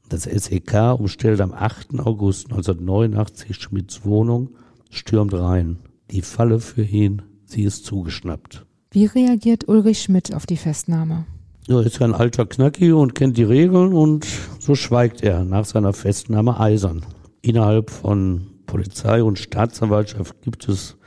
Das 0.10 0.24
SEK 0.24 1.00
umstellt 1.00 1.42
am 1.42 1.54
8. 1.54 2.00
August 2.00 2.52
1989 2.52 3.56
Schmidts 3.56 4.06
Wohnung, 4.06 4.52
stürmt 4.90 5.34
rein. 5.34 5.80
Die 6.12 6.22
Falle 6.22 6.60
für 6.60 6.84
ihn, 6.84 7.24
sie 7.46 7.64
ist 7.64 7.86
zugeschnappt. 7.86 8.66
Wie 8.92 9.06
reagiert 9.06 9.68
Ulrich 9.68 10.02
Schmidt 10.02 10.34
auf 10.34 10.46
die 10.46 10.58
Festnahme? 10.58 11.26
Er 11.70 11.80
ist 11.80 12.00
ja 12.00 12.06
ein 12.06 12.14
alter 12.14 12.46
Knacki 12.46 12.92
und 12.92 13.16
kennt 13.16 13.38
die 13.38 13.44
Regeln 13.44 13.94
und 13.94 14.28
so 14.60 14.76
schweigt 14.76 15.24
er 15.24 15.46
nach 15.46 15.64
seiner 15.64 15.94
Festnahme 15.94 16.60
eisern. 16.60 17.06
Innerhalb 17.42 17.90
von 17.90 18.48
Polizei 18.66 19.24
und 19.24 19.40
Staatsanwaltschaft 19.40 20.42
gibt 20.42 20.68
es 20.68 20.98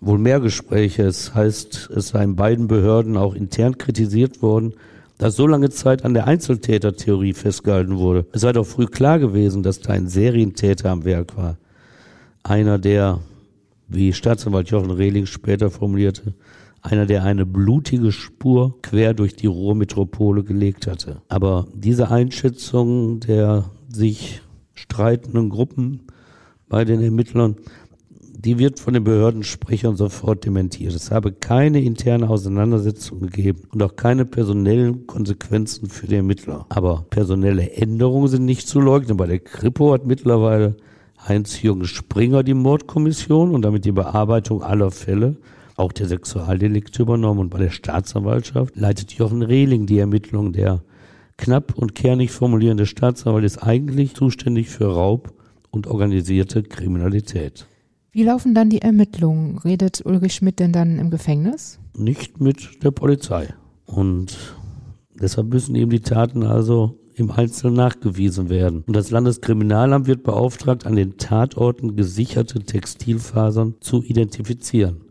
wohl 0.00 0.18
mehr 0.18 0.40
Gespräche. 0.40 1.04
Es 1.04 1.32
heißt, 1.32 1.90
es 1.94 2.08
sei 2.08 2.24
in 2.24 2.34
beiden 2.34 2.66
Behörden 2.66 3.16
auch 3.16 3.34
intern 3.34 3.78
kritisiert 3.78 4.42
worden, 4.42 4.74
dass 5.18 5.36
so 5.36 5.46
lange 5.46 5.70
Zeit 5.70 6.04
an 6.04 6.14
der 6.14 6.26
Einzeltätertheorie 6.26 7.34
festgehalten 7.34 7.98
wurde. 7.98 8.26
Es 8.32 8.40
sei 8.40 8.52
doch 8.52 8.66
früh 8.66 8.86
klar 8.86 9.20
gewesen, 9.20 9.62
dass 9.62 9.78
da 9.78 9.92
ein 9.92 10.08
Serientäter 10.08 10.90
am 10.90 11.04
Werk 11.04 11.36
war. 11.36 11.56
Einer, 12.42 12.78
der, 12.78 13.20
wie 13.86 14.12
Staatsanwalt 14.12 14.70
Jochen 14.70 14.90
Rehling 14.90 15.26
später 15.26 15.70
formulierte, 15.70 16.34
einer, 16.82 17.06
der 17.06 17.24
eine 17.24 17.46
blutige 17.46 18.12
Spur 18.12 18.78
quer 18.82 19.14
durch 19.14 19.36
die 19.36 19.46
Ruhrmetropole 19.46 20.42
gelegt 20.42 20.86
hatte. 20.86 21.22
Aber 21.28 21.66
diese 21.74 22.10
Einschätzung 22.10 23.20
der 23.20 23.70
sich 23.88 24.40
streitenden 24.74 25.50
Gruppen 25.50 26.02
bei 26.68 26.84
den 26.84 27.02
Ermittlern, 27.02 27.56
die 28.20 28.58
wird 28.58 28.80
von 28.80 28.94
den 28.94 29.04
Behördensprechern 29.04 29.96
sofort 29.96 30.46
dementiert. 30.46 30.94
Es 30.94 31.10
habe 31.10 31.32
keine 31.32 31.82
interne 31.82 32.30
Auseinandersetzung 32.30 33.20
gegeben 33.20 33.64
und 33.72 33.82
auch 33.82 33.96
keine 33.96 34.24
personellen 34.24 35.06
Konsequenzen 35.06 35.90
für 35.90 36.06
die 36.06 36.14
Ermittler. 36.14 36.64
Aber 36.70 37.04
personelle 37.10 37.72
Änderungen 37.72 38.28
sind 38.28 38.46
nicht 38.46 38.66
zu 38.66 38.80
leugnen. 38.80 39.18
Bei 39.18 39.26
der 39.26 39.40
Kripo 39.40 39.92
hat 39.92 40.06
mittlerweile 40.06 40.76
Heinz-Jürgen 41.28 41.84
Springer 41.84 42.42
die 42.42 42.54
Mordkommission 42.54 43.50
und 43.50 43.62
damit 43.62 43.84
die 43.84 43.92
Bearbeitung 43.92 44.62
aller 44.62 44.90
Fälle 44.90 45.36
auch 45.80 45.92
der 45.92 46.06
Sexualdelikte 46.06 47.02
übernommen. 47.02 47.40
Und 47.40 47.50
bei 47.50 47.58
der 47.58 47.70
Staatsanwaltschaft 47.70 48.76
leitet 48.76 49.12
Jochen 49.14 49.42
Rehling 49.42 49.86
die 49.86 49.98
Ermittlung. 49.98 50.52
Der 50.52 50.82
knapp 51.36 51.74
und 51.76 51.94
kernig 51.94 52.30
formulierende 52.30 52.86
Staatsanwalt 52.86 53.44
ist 53.44 53.58
eigentlich 53.58 54.14
zuständig 54.14 54.68
für 54.68 54.92
Raub 54.92 55.32
und 55.70 55.86
organisierte 55.86 56.62
Kriminalität. 56.62 57.66
Wie 58.12 58.24
laufen 58.24 58.54
dann 58.54 58.70
die 58.70 58.82
Ermittlungen? 58.82 59.58
Redet 59.58 60.04
Ulrich 60.04 60.34
Schmidt 60.34 60.58
denn 60.58 60.72
dann 60.72 60.98
im 60.98 61.10
Gefängnis? 61.10 61.78
Nicht 61.96 62.40
mit 62.40 62.82
der 62.82 62.90
Polizei. 62.90 63.54
Und 63.86 64.36
deshalb 65.14 65.48
müssen 65.48 65.76
ihm 65.76 65.90
die 65.90 66.00
Taten 66.00 66.42
also 66.42 66.98
im 67.14 67.30
Einzelnen 67.30 67.74
nachgewiesen 67.74 68.48
werden. 68.48 68.82
Und 68.86 68.96
das 68.96 69.10
Landeskriminalamt 69.10 70.06
wird 70.06 70.24
beauftragt, 70.24 70.86
an 70.86 70.96
den 70.96 71.18
Tatorten 71.18 71.96
gesicherte 71.96 72.60
Textilfasern 72.60 73.76
zu 73.80 74.02
identifizieren. 74.02 75.02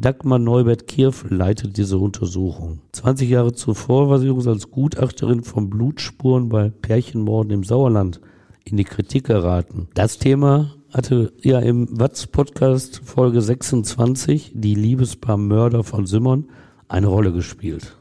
Dagmar 0.00 0.38
Neubert-Kirf 0.38 1.26
leitet 1.28 1.76
diese 1.76 1.98
Untersuchung. 1.98 2.78
20 2.92 3.28
Jahre 3.28 3.52
zuvor 3.52 4.08
war 4.08 4.20
sie 4.20 4.28
übrigens 4.28 4.46
als 4.46 4.70
Gutachterin 4.70 5.42
von 5.42 5.68
Blutspuren 5.68 6.48
bei 6.48 6.70
Pärchenmorden 6.70 7.50
im 7.50 7.64
Sauerland 7.64 8.20
in 8.62 8.76
die 8.76 8.84
Kritik 8.84 9.24
geraten. 9.24 9.88
Das 9.94 10.18
Thema 10.18 10.76
hatte 10.92 11.32
ja 11.42 11.58
im 11.58 11.88
Watz-Podcast 11.90 13.00
Folge 13.04 13.42
26, 13.42 14.52
die 14.54 14.76
Liebespaar-Mörder 14.76 15.82
von 15.82 16.06
Simmern, 16.06 16.44
eine 16.86 17.08
Rolle 17.08 17.32
gespielt. 17.32 17.96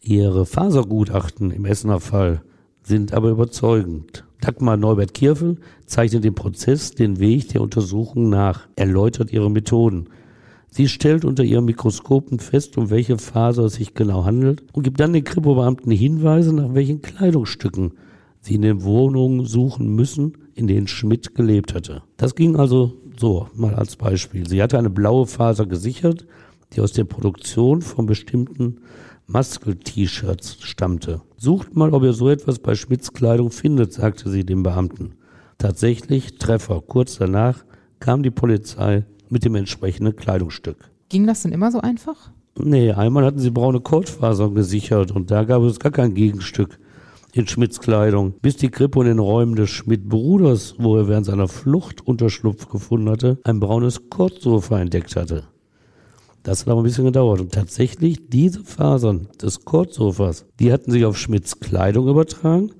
Ihre 0.00 0.46
Fasergutachten 0.46 1.50
im 1.50 1.64
Essener 1.64 1.98
Fall 1.98 2.42
sind 2.84 3.12
aber 3.12 3.28
überzeugend. 3.28 4.24
Dagmar 4.40 4.76
Neubert-Kirfel 4.76 5.56
zeichnet 5.84 6.22
den 6.22 6.36
Prozess, 6.36 6.92
den 6.92 7.18
Weg 7.18 7.48
der 7.48 7.60
Untersuchung 7.60 8.28
nach, 8.28 8.68
erläutert 8.76 9.32
ihre 9.32 9.50
Methoden– 9.50 10.10
Sie 10.70 10.88
stellt 10.88 11.24
unter 11.24 11.42
ihrem 11.42 11.64
Mikroskopen 11.64 12.38
fest, 12.38 12.78
um 12.78 12.90
welche 12.90 13.18
Faser 13.18 13.64
es 13.64 13.74
sich 13.74 13.94
genau 13.94 14.24
handelt 14.24 14.62
und 14.72 14.84
gibt 14.84 15.00
dann 15.00 15.12
den 15.12 15.24
Kripo-Beamten 15.24 15.90
Hinweise, 15.90 16.54
nach 16.54 16.74
welchen 16.74 17.02
Kleidungsstücken 17.02 17.92
sie 18.40 18.54
in 18.54 18.62
den 18.62 18.84
Wohnungen 18.84 19.44
suchen 19.44 19.94
müssen, 19.94 20.38
in 20.54 20.68
denen 20.68 20.86
Schmidt 20.86 21.34
gelebt 21.34 21.74
hatte. 21.74 22.02
Das 22.16 22.34
ging 22.34 22.56
also 22.56 22.94
so, 23.18 23.48
mal 23.54 23.74
als 23.74 23.96
Beispiel. 23.96 24.48
Sie 24.48 24.62
hatte 24.62 24.78
eine 24.78 24.90
blaue 24.90 25.26
Faser 25.26 25.66
gesichert, 25.66 26.26
die 26.72 26.80
aus 26.80 26.92
der 26.92 27.04
Produktion 27.04 27.82
von 27.82 28.06
bestimmten 28.06 28.78
Muscle-T-Shirts 29.26 30.58
stammte. 30.60 31.20
Sucht 31.36 31.76
mal, 31.76 31.92
ob 31.92 32.02
ihr 32.04 32.12
so 32.12 32.28
etwas 32.28 32.60
bei 32.60 32.74
Schmidts 32.74 33.12
Kleidung 33.12 33.50
findet, 33.50 33.92
sagte 33.92 34.30
sie 34.30 34.44
dem 34.44 34.62
Beamten. 34.62 35.14
Tatsächlich 35.58 36.38
Treffer. 36.38 36.80
Kurz 36.80 37.16
danach 37.16 37.64
kam 37.98 38.22
die 38.22 38.30
Polizei 38.30 39.04
mit 39.30 39.44
dem 39.44 39.54
entsprechenden 39.54 40.16
Kleidungsstück. 40.16 40.90
Ging 41.08 41.26
das 41.26 41.42
denn 41.42 41.52
immer 41.52 41.72
so 41.72 41.80
einfach? 41.80 42.30
Nee, 42.58 42.92
einmal 42.92 43.24
hatten 43.24 43.38
sie 43.38 43.50
braune 43.50 43.80
Kordfasern 43.80 44.54
gesichert 44.54 45.12
und 45.12 45.30
da 45.30 45.44
gab 45.44 45.62
es 45.62 45.78
gar 45.78 45.92
kein 45.92 46.14
Gegenstück 46.14 46.78
in 47.32 47.46
Schmidts 47.46 47.80
Kleidung, 47.80 48.34
bis 48.42 48.56
die 48.56 48.70
Kripo 48.70 49.00
in 49.02 49.08
den 49.08 49.18
Räumen 49.18 49.54
des 49.54 49.70
Schmidt-Bruders, 49.70 50.74
wo 50.78 50.96
er 50.96 51.08
während 51.08 51.26
seiner 51.26 51.48
Flucht 51.48 52.06
Unterschlupf 52.06 52.68
gefunden 52.68 53.08
hatte, 53.08 53.38
ein 53.44 53.60
braunes 53.60 54.10
Kordsofa 54.10 54.80
entdeckt 54.80 55.14
hatte. 55.16 55.44
Das 56.42 56.62
hat 56.62 56.68
aber 56.68 56.80
ein 56.80 56.84
bisschen 56.84 57.04
gedauert. 57.04 57.40
Und 57.40 57.52
tatsächlich, 57.52 58.28
diese 58.28 58.64
Fasern 58.64 59.28
des 59.40 59.64
Kordsofas, 59.64 60.46
die 60.58 60.72
hatten 60.72 60.90
sich 60.90 61.04
auf 61.04 61.18
Schmidts 61.18 61.60
Kleidung 61.60 62.08
übertragen 62.08 62.72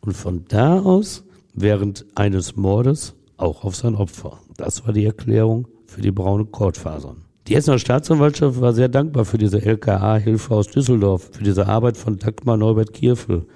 und 0.00 0.14
von 0.16 0.44
da 0.48 0.80
aus 0.80 1.24
während 1.54 2.04
eines 2.14 2.56
Mordes 2.56 3.14
auch 3.36 3.64
auf 3.64 3.76
sein 3.76 3.94
Opfer. 3.94 4.38
Das 4.56 4.84
war 4.86 4.92
die 4.92 5.04
Erklärung 5.04 5.68
für 5.94 6.02
die 6.02 6.10
braunen 6.10 6.50
Kordfasern. 6.50 7.22
Die 7.46 7.54
Essener 7.54 7.78
Staatsanwaltschaft 7.78 8.60
war 8.60 8.72
sehr 8.72 8.88
dankbar 8.88 9.24
für 9.24 9.38
diese 9.38 9.64
LKA-Hilfe 9.64 10.54
aus 10.54 10.66
Düsseldorf, 10.68 11.30
für 11.32 11.44
diese 11.44 11.66
Arbeit 11.66 11.96
von 11.96 12.18
Dagmar 12.18 12.56
Neubert 12.56 12.92
Kierfel. 12.92 13.46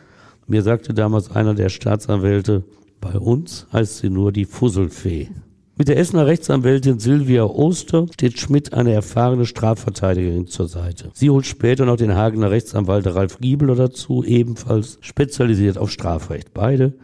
Mir 0.46 0.62
sagte 0.62 0.94
damals 0.94 1.30
einer 1.30 1.54
der 1.54 1.68
Staatsanwälte, 1.68 2.64
bei 3.00 3.18
uns 3.18 3.66
heißt 3.72 3.98
sie 3.98 4.10
nur 4.10 4.30
die 4.30 4.44
Fusselfee. 4.44 5.28
Mit 5.76 5.88
der 5.88 5.96
Essener 5.96 6.26
Rechtsanwältin 6.26 6.98
Silvia 6.98 7.44
Oster 7.44 8.06
steht 8.12 8.38
Schmidt 8.38 8.72
eine 8.72 8.92
erfahrene 8.92 9.46
Strafverteidigerin 9.46 10.48
zur 10.48 10.68
Seite. 10.68 11.10
Sie 11.14 11.30
holt 11.30 11.46
später 11.46 11.84
noch 11.84 11.96
den 11.96 12.14
Hagener 12.14 12.50
Rechtsanwalt 12.50 13.06
Ralf 13.06 13.38
Giebler 13.38 13.76
dazu, 13.76 14.24
ebenfalls 14.24 14.98
spezialisiert 15.00 15.78
auf 15.78 15.90
Strafrecht. 15.90 16.52
Beide 16.52 16.94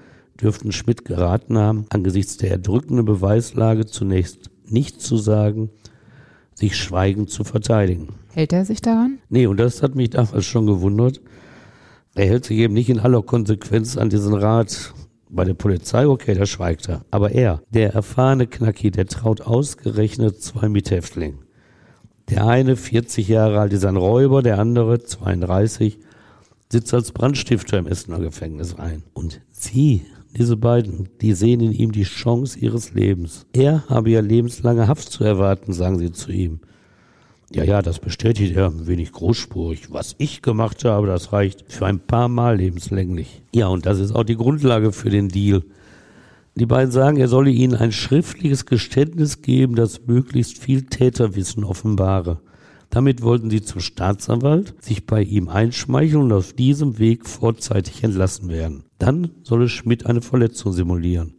dürften 0.41 0.73
Schmidt 0.73 1.05
geraten 1.05 1.57
haben, 1.57 1.87
angesichts 1.91 2.37
der 2.37 2.51
erdrückenden 2.51 3.05
Beweislage 3.05 3.87
zunächst 3.87 4.51
nicht 4.67 5.01
zu 5.01 5.17
sagen, 5.17 5.71
sich 6.55 6.77
schweigend 6.77 7.31
zu 7.31 7.45
verteidigen. 7.45 8.09
Hält 8.33 8.53
er 8.53 8.65
sich 8.65 8.81
daran? 8.81 9.19
Nee, 9.29 9.47
und 9.47 9.59
das 9.59 9.83
hat 9.83 9.95
mich 9.95 10.11
damals 10.11 10.45
schon 10.45 10.67
gewundert. 10.67 11.21
Er 12.15 12.27
hält 12.27 12.45
sich 12.45 12.59
eben 12.59 12.75
nicht 12.75 12.89
in 12.89 13.01
aller 13.01 13.23
Konsequenz 13.23 13.97
an 13.97 14.09
diesen 14.09 14.35
Rat 14.35 14.95
bei 15.29 15.45
der 15.45 15.55
Polizei, 15.55 16.07
okay, 16.07 16.35
da 16.35 16.47
schweigt 16.47 16.89
er. 16.89 17.05
Aber 17.11 17.33
er, 17.33 17.63
der 17.71 17.93
erfahrene 17.93 18.47
Knacki, 18.47 18.91
der 18.93 19.07
traut 19.07 19.41
ausgerechnet 19.41 20.41
zwei 20.41 20.69
Mithäftlingen. 20.69 21.41
Der 22.31 22.47
eine, 22.47 22.77
40 22.77 23.29
Jahre 23.29 23.59
alt, 23.59 23.73
ist 23.73 23.85
ein 23.85 23.97
Räuber, 23.97 24.43
der 24.43 24.59
andere, 24.59 25.03
32, 25.03 25.99
sitzt 26.71 26.95
als 26.95 27.13
Brandstifter 27.13 27.79
im 27.79 27.87
Essener 27.87 28.21
Gefängnis 28.21 28.75
ein. 28.77 29.03
Und 29.13 29.41
sie, 29.51 30.07
diese 30.37 30.57
beiden, 30.57 31.09
die 31.21 31.33
sehen 31.33 31.61
in 31.61 31.73
ihm 31.73 31.93
die 31.93 32.03
Chance 32.03 32.59
ihres 32.59 32.93
Lebens. 32.95 33.47
Er 33.53 33.85
habe 33.89 34.11
ja 34.11 34.21
lebenslange 34.21 34.89
Haft 34.89 35.11
zu 35.11 35.25
erwarten, 35.25 35.73
sagen 35.73 35.99
sie 35.99 36.13
zu 36.13 36.33
ihm. 36.33 36.61
Ja, 37.53 37.63
ja, 37.63 37.83
das 37.83 38.01
bestätigt 38.01 38.57
er 38.57 38.67
ein 38.67 38.87
wenig 38.87 39.13
großspurig. 39.13 39.93
Was 39.93 40.17
ich 40.19 40.43
gemacht 40.43 40.85
habe, 40.85 41.07
das 41.07 41.33
reicht 41.33 41.65
für 41.69 41.87
ein 41.87 42.01
paar 42.01 42.29
Mal 42.29 42.57
lebenslänglich. 42.57 43.43
Ja, 43.55 43.69
und 43.69 43.87
das 43.87 44.01
ist 44.01 44.13
auch 44.13 44.25
die 44.25 44.37
Grundlage 44.37 44.91
für 44.91 45.11
den 45.11 45.29
Deal. 45.29 45.63
Die 46.57 46.67
beiden 46.67 46.91
sagen, 46.91 47.17
er 47.17 47.29
solle 47.29 47.51
ihnen 47.51 47.75
ein 47.75 47.93
schriftliches 47.93 48.67
Geständnis 48.67 49.43
geben, 49.43 49.75
das 49.75 50.07
möglichst 50.07 50.59
viel 50.59 50.83
Täterwissen 50.83 51.65
offenbare. 51.65 52.41
Damit 52.95 53.23
wollten 53.23 53.51
sie 53.51 53.61
zum 53.61 53.81
Staatsanwalt, 53.81 54.73
sich 54.81 55.05
bei 55.05 55.21
ihm 55.21 55.49
einschmeicheln 55.49 56.23
und 56.23 56.33
auf 56.33 56.53
diesem 56.53 57.01
Weg 57.01 57.27
vorzeitig 57.27 58.05
entlassen 58.05 58.49
werden. 58.49 58.85
Dann 59.01 59.31
solle 59.43 59.69
Schmidt 59.69 60.07
eine 60.07 60.23
Verletzung 60.23 60.73
simulieren. 60.73 61.35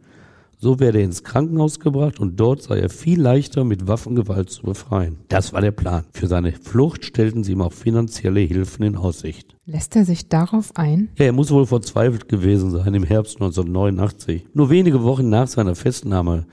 So 0.58 0.80
werde 0.80 0.98
er 0.98 1.04
ins 1.04 1.24
Krankenhaus 1.24 1.80
gebracht 1.80 2.20
und 2.20 2.38
dort 2.38 2.62
sei 2.62 2.80
er 2.80 2.90
viel 2.90 3.18
leichter 3.18 3.64
mit 3.64 3.88
Waffengewalt 3.88 4.50
zu 4.50 4.64
befreien. 4.64 5.16
Das 5.28 5.54
war 5.54 5.62
der 5.62 5.70
Plan. 5.70 6.04
Für 6.12 6.26
seine 6.26 6.52
Flucht 6.52 7.06
stellten 7.06 7.42
sie 7.42 7.52
ihm 7.52 7.62
auch 7.62 7.72
finanzielle 7.72 8.40
Hilfen 8.40 8.84
in 8.84 8.96
Aussicht. 8.96 9.56
Lässt 9.64 9.96
er 9.96 10.04
sich 10.04 10.28
darauf 10.28 10.76
ein? 10.76 11.08
Ja, 11.16 11.24
er 11.24 11.32
muss 11.32 11.50
wohl 11.50 11.64
verzweifelt 11.64 12.28
gewesen 12.28 12.70
sein 12.70 12.92
im 12.92 13.04
Herbst 13.04 13.36
1989. 13.36 14.44
Nur 14.52 14.68
wenige 14.68 15.02
Wochen 15.02 15.30
nach 15.30 15.48
seiner 15.48 15.74
Festnahme. 15.74 16.46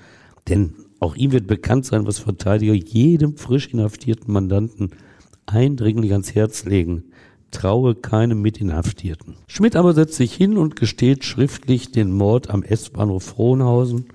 Denn 0.48 0.74
auch 1.04 1.16
ihm 1.16 1.32
wird 1.32 1.48
bekannt 1.48 1.86
sein, 1.86 2.08
was 2.08 2.20
Verteidiger 2.20 2.74
jedem 2.74 3.36
frisch 3.36 3.68
inhaftierten 3.68 4.34
Mandanten 4.34 4.92
eindringlich 5.46 6.12
ans 6.12 6.34
Herz 6.34 6.66
legen 6.66 7.04
traue 7.54 7.96
keinem 7.96 8.42
Mitinhaftierten. 8.42 9.36
Schmidt 9.48 9.76
aber 9.76 9.94
setzt 9.94 10.16
sich 10.16 10.34
hin 10.34 10.58
und 10.58 10.76
gesteht 10.76 11.24
schriftlich 11.24 11.92
den 11.92 12.12
Mord 12.12 12.50
am 12.50 12.64
S-Bahnhof 12.64 13.24
Frohnhausen, 13.24 14.06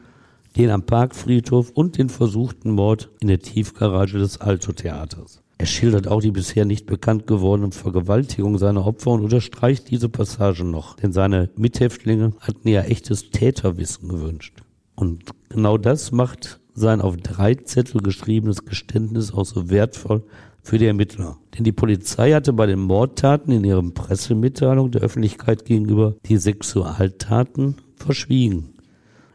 den 0.57 0.71
am 0.71 0.83
Parkfriedhof 0.83 1.71
und 1.71 1.99
den 1.99 2.09
versuchten 2.09 2.73
Mord 2.73 3.11
in 3.21 3.29
der 3.29 3.39
Tiefgarage 3.39 4.19
des 4.19 4.41
Alto-Theaters. 4.41 5.43
Er 5.59 5.67
schildert 5.67 6.07
auch 6.07 6.21
die 6.21 6.31
bisher 6.31 6.65
nicht 6.65 6.87
bekannt 6.87 7.27
gewordene 7.27 7.73
Vergewaltigung 7.73 8.59
seiner 8.59 8.87
Opfer 8.87 9.11
und 9.13 9.23
unterstreicht 9.25 9.91
diese 9.91 10.09
Passage 10.09 10.65
noch, 10.65 10.95
denn 10.97 11.13
seine 11.13 11.51
Mithäftlinge 11.57 12.33
hatten 12.41 12.69
ja 12.69 12.83
echtes 12.83 13.31
Täterwissen 13.31 14.09
gewünscht. 14.09 14.63
Und 14.95 15.25
genau 15.49 15.77
das 15.79 16.13
macht 16.13 16.61
sein 16.79 17.01
auf 17.01 17.17
drei 17.17 17.55
Zettel 17.55 18.01
geschriebenes 18.01 18.65
Geständnis 18.65 19.33
auch 19.33 19.45
so 19.45 19.71
wertvoll 19.71 20.25
für 20.63 20.79
die 20.79 20.87
Ermittler. 20.87 21.39
Denn 21.57 21.65
die 21.65 21.73
Polizei 21.73 22.33
hatte 22.33 22.53
bei 22.53 22.67
den 22.67 22.81
Mordtaten 22.81 23.53
in 23.53 23.65
ihren 23.65 23.95
Pressemitteilungen 23.95 24.93
der 24.93 25.03
Öffentlichkeit 25.03 25.65
gegenüber 25.65 26.17
die 26.27 26.37
Sexualtaten 26.37 27.77
verschwiegen. 27.97 28.75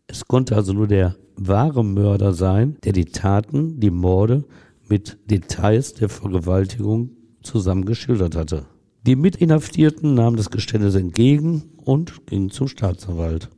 Es 0.08 0.28
konnte 0.28 0.56
also 0.56 0.74
nur 0.74 0.88
der 0.88 1.16
wahre 1.36 1.84
Mörder 1.84 2.34
sein, 2.34 2.78
der 2.84 2.94
die 2.94 3.06
Taten, 3.06 3.80
die 3.80 3.92
Morde 3.92 4.46
mit 4.88 5.18
Details 5.30 5.94
der 5.94 6.10
Vergewaltigung 6.10 7.12
zusammen 7.42 7.86
geschildert 7.86 8.36
hatte. 8.36 8.66
Die 9.06 9.16
Mitinhaftierten 9.16 10.14
nahmen 10.14 10.38
das 10.38 10.50
Geständnis 10.50 10.96
entgegen 10.96 11.64
und 11.84 12.26
gingen 12.28 12.52
zum 12.52 12.68
Staatsanwalt. 12.68 13.50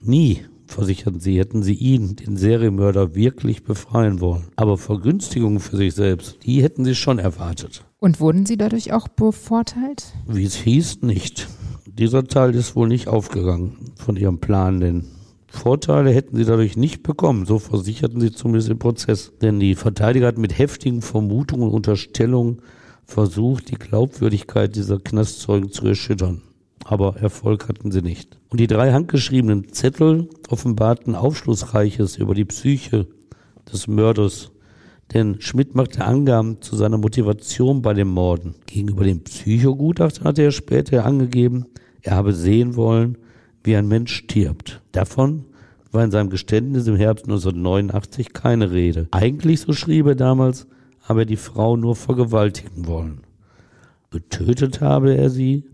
Nie 0.00 0.42
versicherten 0.72 1.20
sie, 1.20 1.38
hätten 1.38 1.62
sie 1.62 1.74
ihn, 1.74 2.16
den 2.16 2.36
Serienmörder, 2.36 3.14
wirklich 3.14 3.62
befreien 3.62 4.20
wollen. 4.20 4.48
Aber 4.56 4.78
Vergünstigungen 4.78 5.60
für 5.60 5.76
sich 5.76 5.94
selbst, 5.94 6.38
die 6.44 6.62
hätten 6.62 6.84
sie 6.84 6.94
schon 6.94 7.18
erwartet. 7.18 7.84
Und 8.00 8.20
wurden 8.20 8.46
sie 8.46 8.56
dadurch 8.56 8.92
auch 8.92 9.08
bevorteilt? 9.08 10.12
Wie 10.26 10.44
es 10.44 10.56
hieß, 10.56 11.02
nicht. 11.02 11.48
Dieser 11.86 12.24
Teil 12.24 12.54
ist 12.54 12.74
wohl 12.74 12.88
nicht 12.88 13.08
aufgegangen 13.08 13.92
von 13.96 14.16
ihrem 14.16 14.38
Plan, 14.38 14.80
denn 14.80 15.04
Vorteile 15.46 16.10
hätten 16.10 16.36
sie 16.36 16.44
dadurch 16.44 16.76
nicht 16.76 17.02
bekommen, 17.02 17.44
so 17.44 17.58
versicherten 17.58 18.20
sie 18.20 18.32
zumindest 18.32 18.70
im 18.70 18.78
Prozess. 18.78 19.32
Denn 19.42 19.60
die 19.60 19.74
Verteidiger 19.74 20.26
hatten 20.26 20.40
mit 20.40 20.58
heftigen 20.58 21.02
Vermutungen 21.02 21.68
und 21.68 21.74
Unterstellungen 21.74 22.62
versucht, 23.04 23.70
die 23.70 23.76
Glaubwürdigkeit 23.76 24.74
dieser 24.74 24.98
Knastzeugen 24.98 25.70
zu 25.70 25.86
erschüttern 25.86 26.40
aber 26.84 27.16
Erfolg 27.16 27.68
hatten 27.68 27.90
sie 27.90 28.02
nicht. 28.02 28.38
Und 28.48 28.60
die 28.60 28.66
drei 28.66 28.92
handgeschriebenen 28.92 29.72
Zettel 29.72 30.28
offenbarten 30.48 31.14
Aufschlussreiches 31.14 32.16
über 32.16 32.34
die 32.34 32.44
Psyche 32.44 33.06
des 33.72 33.86
Mörders, 33.86 34.50
denn 35.12 35.40
Schmidt 35.40 35.74
machte 35.74 36.04
Angaben 36.04 36.60
zu 36.62 36.76
seiner 36.76 36.98
Motivation 36.98 37.82
bei 37.82 37.94
dem 37.94 38.08
Morden. 38.08 38.54
Gegenüber 38.66 39.04
dem 39.04 39.20
Psychogutachter 39.20 40.24
hatte 40.24 40.42
er 40.42 40.52
später 40.52 41.04
angegeben, 41.04 41.66
er 42.02 42.16
habe 42.16 42.32
sehen 42.32 42.76
wollen, 42.76 43.18
wie 43.62 43.76
ein 43.76 43.88
Mensch 43.88 44.12
stirbt. 44.12 44.80
Davon 44.92 45.44
war 45.92 46.02
in 46.02 46.10
seinem 46.10 46.30
Geständnis 46.30 46.86
im 46.86 46.96
Herbst 46.96 47.26
1989 47.26 48.32
keine 48.32 48.70
Rede. 48.72 49.08
Eigentlich, 49.10 49.60
so 49.60 49.72
schrieb 49.72 50.06
er 50.06 50.14
damals, 50.14 50.66
habe 51.02 51.20
er 51.20 51.26
die 51.26 51.36
Frau 51.36 51.76
nur 51.76 51.94
vergewaltigen 51.94 52.86
wollen. 52.86 53.20
Getötet 54.10 54.80
habe 54.80 55.14
er 55.14 55.30
sie, 55.30 55.64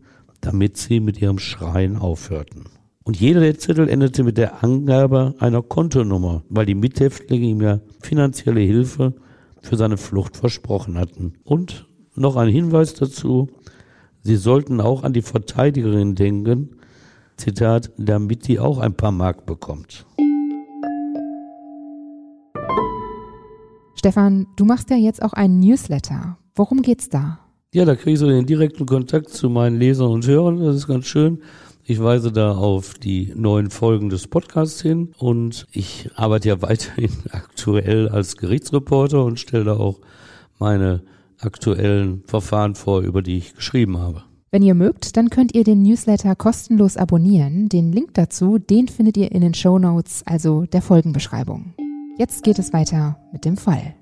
damit 0.41 0.77
sie 0.77 1.01
mit 1.01 1.21
ihrem 1.21 1.39
Schreien 1.39 1.97
aufhörten. 1.97 2.65
Und 3.05 3.19
jeder 3.19 3.41
der 3.41 3.59
Zettel 3.59 3.89
endete 3.89 4.23
mit 4.23 4.37
der 4.37 4.63
Angabe 4.63 5.35
einer 5.39 5.63
Kontonummer, 5.63 6.43
weil 6.51 6.67
die 6.67 6.75
Mithäftlinge 6.75 7.47
ihm 7.47 7.63
ja 7.63 7.81
finanzielle 8.03 8.61
Hilfe 8.61 9.15
für 9.63 9.77
seine 9.77 9.97
Flucht 9.97 10.37
versprochen 10.37 10.99
hatten. 10.99 11.35
Und 11.45 11.87
noch 12.15 12.37
ein 12.37 12.49
Hinweis 12.49 12.95
dazu, 12.95 13.49
sie 14.23 14.37
sollten 14.37 14.81
auch 14.81 15.05
an 15.05 15.15
die 15.15 15.23
Verteidigerin 15.23 16.17
denken, 16.17 16.77
Zitat, 17.37 17.91
damit 17.97 18.47
die 18.47 18.59
auch 18.59 18.79
ein 18.79 18.95
paar 18.95 19.13
Mark 19.13 19.47
bekommt. 19.47 20.05
Stefan, 23.95 24.47
du 24.57 24.65
machst 24.65 24.91
ja 24.91 24.97
jetzt 24.97 25.23
auch 25.23 25.33
einen 25.33 25.61
Newsletter. 25.61 26.37
Worum 26.55 26.83
geht's 26.83 27.09
da? 27.09 27.48
Ja, 27.75 27.85
da 27.85 27.97
kriege 27.97 28.13
ich 28.13 28.19
so 28.19 28.27
den 28.27 28.47
direkten 28.47 28.87
Kontakt 28.87 29.29
zu 29.29 29.51
meinen 29.51 29.79
Lesern 29.79 30.09
und 30.11 30.27
Hörern. 30.27 30.59
Das 30.59 30.75
ist 30.75 30.87
ganz 30.87 31.05
schön. 31.05 31.43
Ich 31.85 32.03
weise 32.03 32.33
da 32.33 32.53
auf 32.53 32.95
die 32.95 33.33
neuen 33.37 33.69
Folgen 33.69 34.09
des 34.09 34.27
Podcasts 34.27 34.81
hin 34.81 35.13
und 35.19 35.67
ich 35.71 36.09
arbeite 36.15 36.49
ja 36.49 36.63
weiterhin 36.63 37.11
aktuell 37.31 38.09
als 38.09 38.39
Gerichtsreporter 38.39 39.23
und 39.23 39.39
stelle 39.39 39.65
da 39.65 39.77
auch 39.77 40.01
meine 40.59 41.03
aktuellen 41.41 42.23
Verfahren 42.27 42.75
vor, 42.75 43.03
über 43.03 43.21
die 43.21 43.37
ich 43.37 43.55
geschrieben 43.55 43.99
habe. 43.99 44.25
Wenn 44.51 44.63
ihr 44.63 44.75
mögt, 44.75 45.19
dann 45.19 45.29
könnt 45.29 45.55
ihr 45.55 45.63
den 45.63 45.83
Newsletter 45.83 46.35
kostenlos 46.37 46.97
abonnieren. 46.97 47.69
Den 47.69 47.93
Link 47.93 48.15
dazu, 48.15 48.57
den 48.57 48.89
findet 48.89 49.19
ihr 49.19 49.31
in 49.31 49.43
den 49.43 49.53
Show 49.53 49.79
Notes, 49.79 50.23
also 50.25 50.65
der 50.65 50.81
Folgenbeschreibung. 50.81 51.75
Jetzt 52.17 52.45
geht 52.45 52.59
es 52.59 52.73
weiter 52.73 53.19
mit 53.31 53.45
dem 53.45 53.59
Fall. 53.59 53.95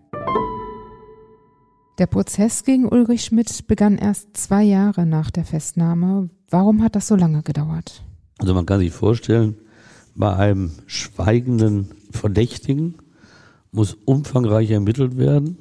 Der 1.99 2.07
Prozess 2.07 2.63
gegen 2.63 2.87
Ulrich 2.87 3.25
Schmidt 3.25 3.67
begann 3.67 3.97
erst 3.97 4.37
zwei 4.37 4.63
Jahre 4.63 5.07
nach 5.07 5.31
der 5.31 5.47
Festnahme. 5.47 6.29
Warum 6.51 6.83
hat 6.83 6.95
das 6.95 7.09
so 7.09 7.17
lange 7.17 7.43
gedauert? 7.43 8.03
Also 8.37 8.53
man 8.53 8.67
kann 8.67 8.81
sich 8.81 8.93
vorstellen, 8.93 9.57
bei 10.15 10.37
einem 10.37 10.73
schweigenden 10.87 11.89
Verdächtigen 12.11 12.97
muss 13.73 13.97
umfangreich 14.05 14.71
ermittelt 14.71 15.17
werden. 15.17 15.59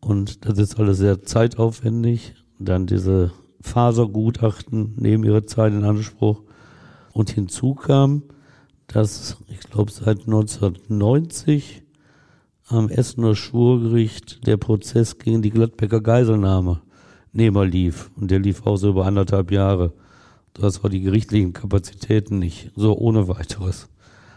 Und 0.00 0.46
das 0.46 0.58
ist 0.58 0.78
alles 0.78 0.98
sehr 0.98 1.22
zeitaufwendig. 1.22 2.34
Dann 2.58 2.86
diese 2.86 3.32
Fasergutachten 3.60 4.94
nehmen 4.96 5.24
ihre 5.24 5.44
Zeit 5.44 5.74
in 5.74 5.84
Anspruch. 5.84 6.42
Und 7.12 7.30
hinzu 7.30 7.74
kam, 7.74 8.22
dass 8.86 9.36
ich 9.48 9.60
glaube 9.60 9.92
seit 9.92 10.20
1990 10.20 11.83
am 12.66 12.88
Essener 12.88 13.34
Schwurgericht 13.34 14.46
der 14.46 14.56
Prozess 14.56 15.18
gegen 15.18 15.42
die 15.42 15.50
Gladbecker 15.50 16.00
Geiselnahme 16.00 16.80
Nehmer 17.32 17.66
lief. 17.66 18.10
Und 18.16 18.30
der 18.30 18.38
lief 18.38 18.66
auch 18.66 18.76
so 18.76 18.90
über 18.90 19.06
anderthalb 19.06 19.50
Jahre. 19.50 19.92
Das 20.54 20.82
war 20.82 20.88
die 20.88 21.02
gerichtlichen 21.02 21.52
Kapazitäten 21.52 22.38
nicht 22.38 22.70
so 22.76 22.96
ohne 22.96 23.28
weiteres 23.28 23.88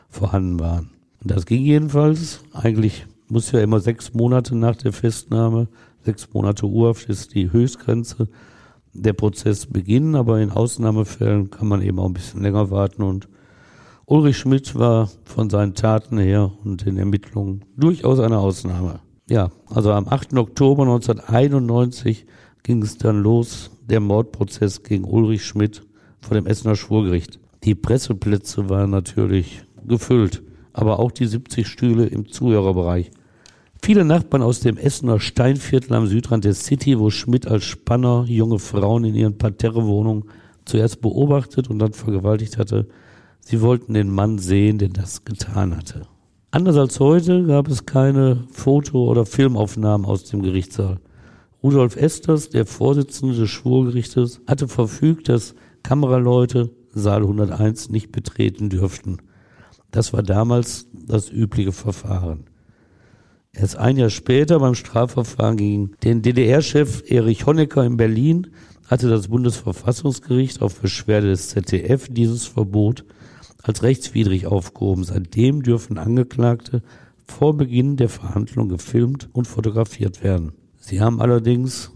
vorhanden 0.10 0.60
waren. 0.60 0.90
Und 1.22 1.32
das 1.32 1.46
ging 1.46 1.62
jedenfalls. 1.62 2.42
Eigentlich 2.54 3.06
muss 3.30 3.52
ja 3.52 3.62
immer 3.62 3.80
sechs 3.80 4.14
Monate 4.14 4.56
nach 4.56 4.76
der 4.76 4.94
Festnahme, 4.94 5.68
sechs 6.04 6.34
Monate 6.34 6.66
Urhaft 6.66 7.08
ist 7.10 7.36
die 7.36 7.52
Höchstgrenze, 7.52 8.28
der 8.94 9.14
Prozess 9.14 9.68
beginnen, 9.68 10.16
aber 10.16 10.40
in 10.40 10.50
Ausnahmefällen 10.52 11.52
kann 11.52 11.68
man 11.68 11.82
eben 11.82 12.00
auch 12.00 12.08
ein 12.08 12.14
bisschen 12.14 12.42
länger 12.42 12.72
warten 12.72 13.04
und 13.04 13.28
Ulrich 14.10 14.38
Schmidt 14.38 14.74
war 14.74 15.10
von 15.26 15.50
seinen 15.50 15.74
Taten 15.74 16.18
her 16.18 16.54
und 16.64 16.86
den 16.86 16.98
Ermittlungen 16.98 17.66
durchaus 17.76 18.22
eine 18.22 18.40
Ausnahme. 18.40 19.02
Ja, 19.30 19.52
also 19.70 19.92
am 19.92 20.08
8. 20.08 20.34
Oktober 20.36 20.84
1991 20.84 22.26
ging 22.64 22.82
es 22.82 22.98
dann 22.98 23.22
los, 23.22 23.70
der 23.86 24.00
Mordprozess 24.00 24.84
gegen 24.84 25.04
Ulrich 25.04 25.44
Schmidt 25.44 25.86
vor 26.22 26.36
dem 26.36 26.48
Essener 26.48 26.78
Schwurgericht. 26.78 27.38
Die 27.66 27.76
Presseplätze 27.76 28.70
waren 28.70 28.92
natürlich 28.92 29.66
gefüllt, 29.86 30.42
aber 30.72 31.00
auch 31.00 31.12
die 31.12 31.28
70 31.28 31.68
Stühle 31.68 32.06
im 32.06 32.30
Zuhörerbereich. 32.30 33.12
Viele 33.84 34.06
Nachbarn 34.06 34.42
aus 34.42 34.62
dem 34.62 34.78
Essener 34.78 35.20
Steinviertel 35.20 35.94
am 35.94 36.08
Südrand 36.08 36.46
der 36.46 36.54
City, 36.54 36.98
wo 36.98 37.10
Schmidt 37.10 37.46
als 37.46 37.66
Spanner 37.66 38.24
junge 38.26 38.60
Frauen 38.60 39.04
in 39.04 39.16
ihren 39.16 39.38
Parterrewohnungen 39.38 40.30
zuerst 40.64 41.02
beobachtet 41.02 41.70
und 41.70 41.80
dann 41.80 41.92
vergewaltigt 41.92 42.58
hatte, 42.58 42.88
sie 43.48 43.62
wollten 43.62 43.94
den 43.94 44.12
Mann 44.12 44.40
sehen, 44.40 44.78
der 44.78 44.90
das 44.90 45.24
getan 45.24 45.76
hatte. 45.76 46.02
Anders 46.52 46.76
als 46.76 47.00
heute 47.00 47.46
gab 47.46 47.70
es 47.70 47.86
keine 47.86 48.44
Foto- 48.52 49.10
oder 49.10 49.26
Filmaufnahmen 49.26 50.06
aus 50.06 50.26
dem 50.26 50.42
Gerichtssaal. 50.42 51.00
Rudolf 51.64 51.96
Esters, 51.96 52.50
der 52.50 52.66
Vorsitzende 52.66 53.36
des 53.36 53.50
Schwurgerichtes, 53.50 54.42
hatte 54.48 54.68
verfügt, 54.68 55.30
dass 55.30 55.56
Kameraleute 55.82 56.72
Saal 56.92 57.22
101 57.22 57.90
nicht 57.90 58.12
betreten 58.12 58.70
dürften. 58.70 59.18
Das 59.92 60.12
war 60.12 60.24
damals 60.24 60.88
das 60.94 61.32
übliche 61.32 61.72
Verfahren. 61.72 62.46
Erst 63.54 63.78
ein 63.78 63.96
Jahr 63.98 64.10
später 64.10 64.60
beim 64.60 64.76
Strafverfahren 64.76 65.56
gegen 65.56 65.92
den 66.04 66.22
DDR-Chef 66.22 67.04
Erich 67.10 67.46
Honecker 67.46 67.86
in 67.86 67.98
Berlin 67.98 68.48
hatte 68.88 69.10
das 69.10 69.30
Bundesverfassungsgericht 69.30 70.62
auf 70.62 70.82
Beschwerde 70.82 71.30
des 71.30 71.50
ZDF 71.50 72.08
dieses 72.10 72.46
Verbot 72.46 73.06
als 73.68 73.84
rechtswidrig 73.84 74.48
aufgehoben. 74.48 75.04
Seitdem 75.04 75.64
dürfen 75.64 75.98
Angeklagte 75.98 76.82
vor 77.26 77.56
Beginn 77.56 77.98
der 77.98 78.10
Verhandlung 78.10 78.70
gefilmt 78.70 79.30
und 79.34 79.46
fotografiert 79.46 80.24
werden. 80.24 80.54
Sie 80.80 81.02
haben 81.02 81.22
allerdings, 81.22 81.92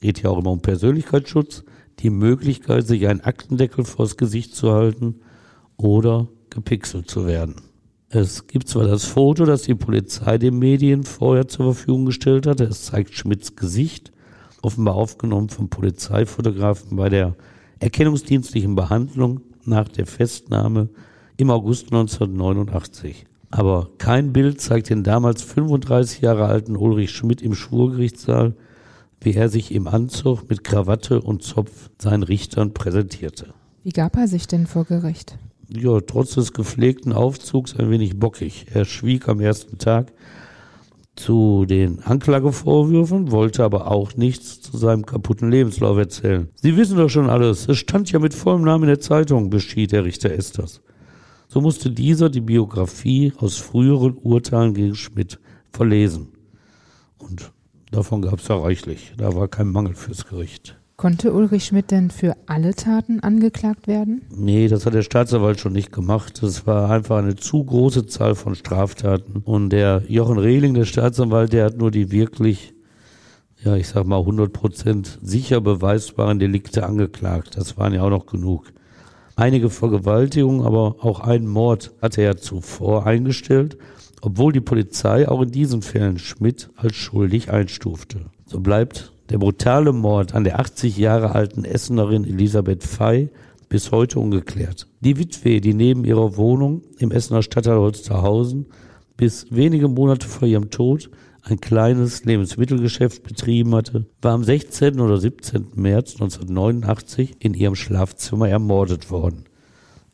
geht 0.00 0.22
ja 0.22 0.30
auch 0.30 0.38
immer 0.38 0.52
um 0.52 0.62
Persönlichkeitsschutz, 0.62 1.64
die 1.98 2.10
Möglichkeit, 2.10 2.86
sich 2.86 3.08
einen 3.08 3.20
Aktendeckel 3.20 3.84
vors 3.84 4.16
Gesicht 4.16 4.54
zu 4.54 4.72
halten 4.72 5.16
oder 5.76 6.28
gepixelt 6.50 7.10
zu 7.10 7.26
werden. 7.26 7.56
Es 8.10 8.46
gibt 8.46 8.68
zwar 8.68 8.86
das 8.86 9.04
Foto, 9.04 9.44
das 9.44 9.62
die 9.62 9.74
Polizei 9.74 10.38
den 10.38 10.58
Medien 10.58 11.02
vorher 11.02 11.48
zur 11.48 11.74
Verfügung 11.74 12.06
gestellt 12.06 12.46
hatte. 12.46 12.64
Es 12.64 12.84
zeigt 12.84 13.14
Schmidts 13.14 13.56
Gesicht, 13.56 14.12
offenbar 14.62 14.94
aufgenommen 14.94 15.48
vom 15.48 15.68
Polizeifotografen 15.68 16.96
bei 16.96 17.08
der 17.08 17.34
erkennungsdienstlichen 17.80 18.76
Behandlung 18.76 19.40
nach 19.64 19.88
der 19.88 20.06
Festnahme 20.06 20.88
im 21.38 21.50
August 21.50 21.86
1989. 21.86 23.24
Aber 23.50 23.88
kein 23.96 24.34
Bild 24.34 24.60
zeigt 24.60 24.90
den 24.90 25.04
damals 25.04 25.42
35 25.42 26.20
Jahre 26.20 26.44
alten 26.44 26.76
Ulrich 26.76 27.12
Schmidt 27.12 27.40
im 27.40 27.54
Schwurgerichtssaal, 27.54 28.54
wie 29.22 29.32
er 29.32 29.48
sich 29.48 29.72
im 29.72 29.88
Anzug 29.88 30.50
mit 30.50 30.62
Krawatte 30.62 31.22
und 31.22 31.42
Zopf 31.42 31.88
seinen 31.98 32.22
Richtern 32.22 32.74
präsentierte. 32.74 33.54
Wie 33.82 33.92
gab 33.92 34.18
er 34.18 34.28
sich 34.28 34.46
denn 34.46 34.66
vor 34.66 34.84
Gericht? 34.84 35.38
ja, 35.68 36.00
trotz 36.00 36.34
des 36.34 36.52
gepflegten 36.52 37.12
Aufzugs 37.12 37.76
ein 37.76 37.90
wenig 37.90 38.18
bockig. 38.18 38.66
Er 38.72 38.84
schwieg 38.84 39.28
am 39.28 39.40
ersten 39.40 39.78
Tag 39.78 40.12
zu 41.16 41.66
den 41.66 42.00
Anklagevorwürfen, 42.00 43.30
wollte 43.32 43.64
aber 43.64 43.90
auch 43.90 44.16
nichts 44.16 44.60
zu 44.60 44.76
seinem 44.76 45.04
kaputten 45.04 45.50
Lebenslauf 45.50 45.98
erzählen. 45.98 46.48
Sie 46.54 46.76
wissen 46.76 46.96
doch 46.96 47.08
schon 47.08 47.28
alles. 47.28 47.68
Es 47.68 47.78
stand 47.78 48.10
ja 48.12 48.18
mit 48.18 48.34
vollem 48.34 48.62
Namen 48.62 48.84
in 48.84 48.88
der 48.88 49.00
Zeitung, 49.00 49.50
beschied 49.50 49.92
der 49.92 50.04
Richter 50.04 50.30
Esters. 50.30 50.80
So 51.48 51.62
musste 51.62 51.90
dieser 51.90 52.28
die 52.28 52.42
Biografie 52.42 53.32
aus 53.38 53.56
früheren 53.56 54.18
Urteilen 54.18 54.74
gegen 54.74 54.94
Schmidt 54.94 55.38
verlesen. 55.72 56.28
Und 57.16 57.52
davon 57.90 58.20
gab 58.20 58.38
es 58.38 58.48
ja 58.48 58.56
reichlich. 58.56 59.14
Da 59.16 59.34
war 59.34 59.48
kein 59.48 59.68
Mangel 59.68 59.94
fürs 59.94 60.26
Gericht. 60.26 60.78
Konnte 60.98 61.32
Ulrich 61.32 61.64
Schmidt 61.64 61.90
denn 61.90 62.10
für 62.10 62.36
alle 62.46 62.74
Taten 62.74 63.20
angeklagt 63.20 63.86
werden? 63.86 64.22
Nee, 64.34 64.68
das 64.68 64.84
hat 64.84 64.94
der 64.94 65.02
Staatsanwalt 65.02 65.58
schon 65.58 65.72
nicht 65.72 65.92
gemacht. 65.92 66.42
Das 66.42 66.66
war 66.66 66.90
einfach 66.90 67.18
eine 67.18 67.36
zu 67.36 67.64
große 67.64 68.06
Zahl 68.06 68.34
von 68.34 68.54
Straftaten. 68.54 69.40
Und 69.44 69.70
der 69.70 70.02
Jochen 70.08 70.38
Rehling, 70.38 70.74
der 70.74 70.84
Staatsanwalt, 70.84 71.52
der 71.52 71.66
hat 71.66 71.78
nur 71.78 71.90
die 71.90 72.10
wirklich, 72.10 72.74
ja, 73.62 73.76
ich 73.76 73.88
sag 73.88 74.06
mal, 74.06 74.18
100 74.18 74.52
Prozent 74.52 75.18
sicher 75.22 75.60
beweisbaren 75.60 76.40
Delikte 76.40 76.84
angeklagt. 76.84 77.56
Das 77.56 77.78
waren 77.78 77.94
ja 77.94 78.02
auch 78.02 78.10
noch 78.10 78.26
genug. 78.26 78.72
Einige 79.38 79.70
Vergewaltigungen, 79.70 80.66
aber 80.66 80.96
auch 80.98 81.20
einen 81.20 81.46
Mord 81.46 81.92
hatte 82.02 82.22
er 82.22 82.38
zuvor 82.38 83.06
eingestellt, 83.06 83.78
obwohl 84.20 84.52
die 84.52 84.60
Polizei 84.60 85.28
auch 85.28 85.42
in 85.42 85.52
diesen 85.52 85.80
Fällen 85.80 86.18
Schmidt 86.18 86.70
als 86.74 86.96
schuldig 86.96 87.48
einstufte. 87.48 88.22
So 88.46 88.58
bleibt 88.58 89.12
der 89.30 89.38
brutale 89.38 89.92
Mord 89.92 90.34
an 90.34 90.42
der 90.42 90.58
80 90.58 90.96
Jahre 90.96 91.36
alten 91.36 91.64
Essenerin 91.64 92.24
Elisabeth 92.24 92.82
Fey 92.82 93.28
bis 93.68 93.92
heute 93.92 94.18
ungeklärt. 94.18 94.88
Die 95.02 95.16
Witwe, 95.18 95.60
die 95.60 95.72
neben 95.72 96.04
ihrer 96.04 96.36
Wohnung 96.36 96.82
im 96.98 97.12
Essener 97.12 97.44
Stadtteil 97.44 97.78
Holsterhausen 97.78 98.66
bis 99.16 99.46
wenige 99.50 99.86
Monate 99.86 100.26
vor 100.26 100.48
ihrem 100.48 100.70
Tod 100.70 101.10
ein 101.50 101.60
kleines 101.60 102.24
Lebensmittelgeschäft 102.24 103.22
betrieben 103.22 103.74
hatte, 103.74 104.06
war 104.20 104.32
am 104.32 104.44
16. 104.44 105.00
oder 105.00 105.18
17. 105.18 105.72
März 105.74 106.14
1989 106.14 107.36
in 107.38 107.54
ihrem 107.54 107.74
Schlafzimmer 107.74 108.48
ermordet 108.48 109.10
worden. 109.10 109.44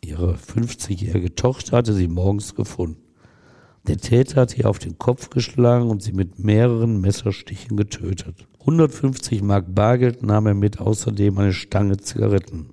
Ihre 0.01 0.35
50-jährige 0.35 1.35
Tochter 1.35 1.79
hatte 1.79 1.95
sie 1.95 2.09
morgens 2.09 2.55
gefunden. 2.55 3.03
Der 3.87 3.99
Täter 3.99 4.43
hat 4.43 4.57
ihr 4.57 4.69
auf 4.69 4.79
den 4.79 4.99
Kopf 4.99 5.31
geschlagen 5.31 5.91
und 5.91 6.03
sie 6.03 6.13
mit 6.13 6.39
mehreren 6.39 7.01
Messerstichen 7.01 7.77
getötet. 7.77 8.47
150 8.61 9.43
Mark 9.43 9.75
Bargeld 9.75 10.23
nahm 10.23 10.47
er 10.47 10.55
mit, 10.55 10.81
außerdem 10.81 11.37
eine 11.39 11.53
Stange 11.53 11.99
Zigaretten. 11.99 12.71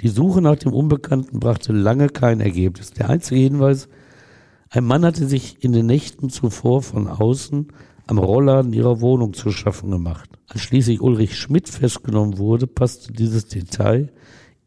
Die 0.00 0.08
Suche 0.08 0.40
nach 0.40 0.56
dem 0.56 0.72
Unbekannten 0.72 1.40
brachte 1.40 1.72
lange 1.72 2.08
kein 2.08 2.40
Ergebnis. 2.40 2.92
Der 2.92 3.10
einzige 3.10 3.40
Hinweis, 3.40 3.88
ein 4.72 4.84
Mann 4.84 5.04
hatte 5.04 5.26
sich 5.26 5.64
in 5.64 5.72
den 5.72 5.86
Nächten 5.86 6.30
zuvor 6.30 6.82
von 6.82 7.08
außen 7.08 7.68
am 8.06 8.18
Rollladen 8.18 8.72
ihrer 8.72 9.00
Wohnung 9.00 9.34
zu 9.34 9.50
schaffen 9.50 9.90
gemacht. 9.90 10.30
Als 10.46 10.60
schließlich 10.60 11.00
Ulrich 11.00 11.36
Schmidt 11.36 11.68
festgenommen 11.68 12.38
wurde, 12.38 12.68
passte 12.68 13.12
dieses 13.12 13.46
Detail 13.46 14.12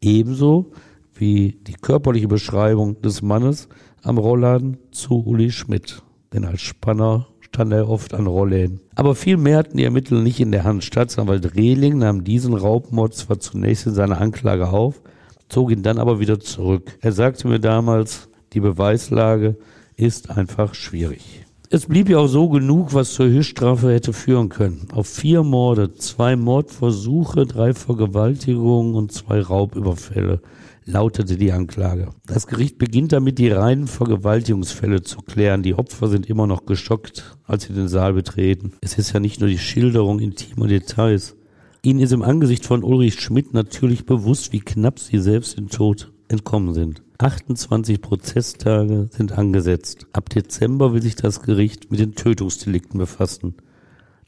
ebenso 0.02 0.72
wie 1.14 1.58
die 1.66 1.72
körperliche 1.72 2.28
Beschreibung 2.28 3.00
des 3.00 3.22
Mannes 3.22 3.68
am 4.02 4.18
Rollladen 4.18 4.76
zu 4.90 5.24
Uli 5.24 5.50
Schmidt. 5.50 6.02
Denn 6.34 6.44
als 6.44 6.60
Spanner 6.60 7.28
stand 7.40 7.72
er 7.72 7.88
oft 7.88 8.12
an 8.12 8.26
Rollläden. 8.26 8.80
Aber 8.96 9.14
viel 9.14 9.38
mehr 9.38 9.56
hatten 9.56 9.78
die 9.78 9.84
Ermittler 9.84 10.20
nicht 10.20 10.40
in 10.40 10.52
der 10.52 10.64
Hand. 10.64 10.84
Staatsanwalt 10.84 11.54
Rehling 11.54 11.96
nahm 11.96 12.24
diesen 12.24 12.52
Raubmord 12.52 13.14
zwar 13.14 13.40
zunächst 13.40 13.86
in 13.86 13.94
seiner 13.94 14.20
Anklage 14.20 14.68
auf, 14.68 15.00
zog 15.48 15.70
ihn 15.70 15.82
dann 15.82 15.98
aber 15.98 16.20
wieder 16.20 16.40
zurück. 16.40 16.98
Er 17.00 17.12
sagte 17.12 17.48
mir 17.48 17.60
damals, 17.60 18.28
die 18.52 18.60
Beweislage 18.60 19.56
ist 19.96 20.30
einfach 20.30 20.74
schwierig. 20.74 21.44
Es 21.70 21.86
blieb 21.86 22.08
ja 22.08 22.18
auch 22.18 22.28
so 22.28 22.48
genug, 22.50 22.94
was 22.94 23.14
zur 23.14 23.26
Höchststrafe 23.26 23.92
hätte 23.92 24.12
führen 24.12 24.48
können. 24.48 24.88
Auf 24.92 25.08
vier 25.08 25.42
Morde, 25.42 25.94
zwei 25.94 26.36
Mordversuche, 26.36 27.46
drei 27.46 27.74
Vergewaltigungen 27.74 28.94
und 28.94 29.12
zwei 29.12 29.40
Raubüberfälle 29.40 30.40
lautete 30.84 31.36
die 31.36 31.52
Anklage. 31.52 32.10
Das 32.26 32.46
Gericht 32.46 32.78
beginnt 32.78 33.12
damit, 33.12 33.38
die 33.38 33.48
reinen 33.48 33.86
Vergewaltigungsfälle 33.86 35.02
zu 35.02 35.18
klären. 35.22 35.62
Die 35.62 35.74
Opfer 35.74 36.08
sind 36.08 36.28
immer 36.28 36.46
noch 36.46 36.66
geschockt, 36.66 37.36
als 37.44 37.64
sie 37.64 37.72
den 37.72 37.88
Saal 37.88 38.12
betreten. 38.12 38.74
Es 38.80 38.98
ist 38.98 39.12
ja 39.12 39.20
nicht 39.20 39.40
nur 39.40 39.48
die 39.48 39.58
Schilderung 39.58 40.20
intimer 40.20 40.68
Details. 40.68 41.36
Ihnen 41.82 42.00
ist 42.00 42.12
im 42.12 42.22
Angesicht 42.22 42.64
von 42.64 42.82
Ulrich 42.82 43.20
Schmidt 43.20 43.52
natürlich 43.52 44.06
bewusst, 44.06 44.52
wie 44.52 44.60
knapp 44.60 44.98
sie 44.98 45.18
selbst 45.18 45.58
den 45.58 45.68
Tod 45.68 46.12
entkommen 46.28 46.72
sind. 46.72 47.02
28 47.18 48.00
Prozesstage 48.00 49.08
sind 49.10 49.32
angesetzt. 49.32 50.06
Ab 50.12 50.30
Dezember 50.30 50.92
will 50.92 51.02
sich 51.02 51.14
das 51.14 51.42
Gericht 51.42 51.90
mit 51.90 52.00
den 52.00 52.14
Tötungsdelikten 52.14 52.98
befassen. 52.98 53.54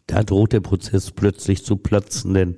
Da 0.07 0.23
droht 0.23 0.53
der 0.53 0.61
Prozess 0.61 1.11
plötzlich 1.11 1.65
zu 1.65 1.77
platzen, 1.77 2.35
denn 2.35 2.57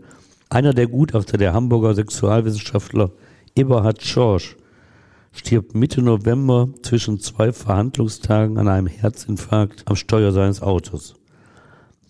einer 0.50 0.74
der 0.74 0.86
Gutachter, 0.86 1.38
der 1.38 1.54
Hamburger 1.54 1.94
Sexualwissenschaftler 1.94 3.10
Eberhard 3.54 4.02
Schorsch, 4.02 4.56
stirbt 5.32 5.74
Mitte 5.74 6.02
November 6.02 6.68
zwischen 6.82 7.20
zwei 7.20 7.52
Verhandlungstagen 7.52 8.58
an 8.58 8.68
einem 8.68 8.86
Herzinfarkt 8.86 9.84
am 9.86 9.96
Steuer 9.96 10.32
seines 10.32 10.60
Autos. 10.60 11.14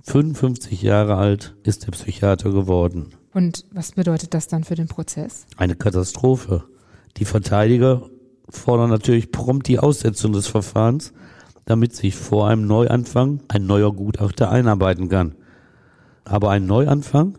55 0.05 0.83
Jahre 0.83 1.17
alt 1.17 1.55
ist 1.65 1.87
der 1.87 1.93
Psychiater 1.93 2.51
geworden. 2.51 3.11
Und 3.35 3.65
was 3.71 3.93
bedeutet 3.93 4.35
das 4.35 4.49
dann 4.49 4.65
für 4.65 4.75
den 4.75 4.89
Prozess? 4.89 5.47
Eine 5.57 5.77
Katastrophe. 5.77 6.65
Die 7.19 7.25
Verteidiger 7.25 8.03
fordern 8.49 8.91
natürlich 8.91 9.33
prompt 9.33 9.67
die 9.67 9.79
Aussetzung 9.79 10.33
des 10.33 10.47
Verfahrens, 10.47 11.13
damit 11.65 11.95
sich 11.95 12.15
vor 12.15 12.49
einem 12.49 12.67
Neuanfang 12.67 13.41
ein 13.49 13.67
neuer 13.67 13.93
Gutachter 13.93 14.51
einarbeiten 14.51 15.09
kann. 15.09 15.35
Aber 16.25 16.51
ein 16.51 16.67
Neuanfang? 16.67 17.39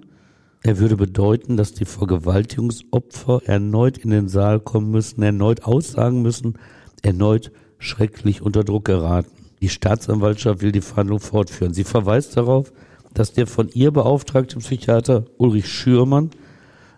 Er 0.61 0.77
würde 0.79 0.97
bedeuten, 0.97 1.55
dass 1.55 1.73
die 1.73 1.85
Vergewaltigungsopfer 1.85 3.41
erneut 3.45 3.97
in 3.97 4.09
den 4.09 4.27
Saal 4.27 4.59
kommen 4.59 4.91
müssen, 4.91 5.23
erneut 5.23 5.63
aussagen 5.63 6.21
müssen, 6.21 6.59
erneut 7.01 7.51
schrecklich 7.77 8.41
unter 8.41 8.65
Druck 8.65 8.85
geraten. 8.85 9.31
Die 9.61 9.69
Staatsanwaltschaft 9.69 10.61
will 10.61 10.73
die 10.73 10.81
Verhandlung 10.81 11.21
fortführen. 11.21 11.73
Sie 11.73 11.85
verweist 11.85 12.35
darauf, 12.35 12.73
dass 13.13 13.31
der 13.31 13.47
von 13.47 13.69
ihr 13.69 13.91
beauftragte 13.91 14.57
Psychiater 14.59 15.25
Ulrich 15.37 15.67
Schürmann 15.67 16.31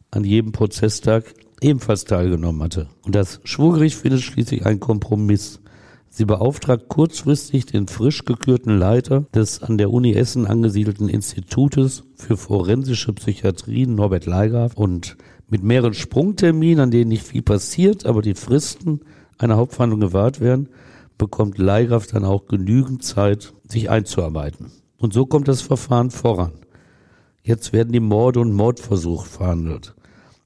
an 0.09 0.23
jedem 0.23 0.51
Prozesstag 0.51 1.25
ebenfalls 1.61 2.05
teilgenommen 2.05 2.61
hatte. 2.61 2.87
Und 3.05 3.15
das 3.15 3.39
Schwurgericht 3.43 3.97
findet 3.97 4.21
schließlich 4.21 4.65
einen 4.65 4.79
Kompromiss. 4.79 5.61
Sie 6.09 6.25
beauftragt 6.25 6.89
kurzfristig 6.89 7.67
den 7.67 7.87
frisch 7.87 8.25
gekürten 8.25 8.77
Leiter 8.77 9.25
des 9.33 9.63
an 9.63 9.77
der 9.77 9.91
Uni 9.91 10.13
Essen 10.13 10.45
angesiedelten 10.45 11.07
Institutes 11.07 12.03
für 12.15 12.35
forensische 12.35 13.13
Psychiatrie, 13.13 13.85
Norbert 13.85 14.25
Leigraf, 14.25 14.73
und 14.75 15.15
mit 15.47 15.63
mehreren 15.63 15.93
Sprungterminen, 15.93 16.81
an 16.81 16.91
denen 16.91 17.09
nicht 17.09 17.23
viel 17.23 17.41
passiert, 17.41 18.05
aber 18.05 18.21
die 18.21 18.35
Fristen 18.35 19.01
einer 19.37 19.55
Hauptverhandlung 19.55 20.01
gewahrt 20.01 20.41
werden, 20.41 20.69
bekommt 21.17 21.57
Leigraf 21.57 22.07
dann 22.07 22.25
auch 22.25 22.45
genügend 22.47 23.03
Zeit, 23.03 23.53
sich 23.67 23.89
einzuarbeiten. 23.89 24.71
Und 24.97 25.13
so 25.13 25.25
kommt 25.25 25.47
das 25.47 25.61
Verfahren 25.61 26.11
voran. 26.11 26.53
Jetzt 27.43 27.73
werden 27.73 27.93
die 27.93 27.99
Morde 27.99 28.39
und 28.39 28.53
Mordversuche 28.53 29.27
verhandelt. 29.27 29.95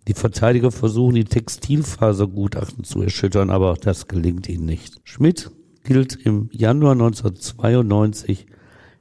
Die 0.08 0.14
Verteidiger 0.14 0.72
versuchen, 0.72 1.16
die 1.16 1.26
Textilfasergutachten 1.26 2.84
zu 2.84 3.02
erschüttern, 3.02 3.50
aber 3.50 3.74
das 3.74 4.08
gelingt 4.08 4.48
ihnen 4.48 4.66
nicht. 4.66 5.02
Schmidt 5.04 5.52
gilt 5.84 6.16
im 6.16 6.50
Januar 6.52 6.92
1992, 6.92 8.46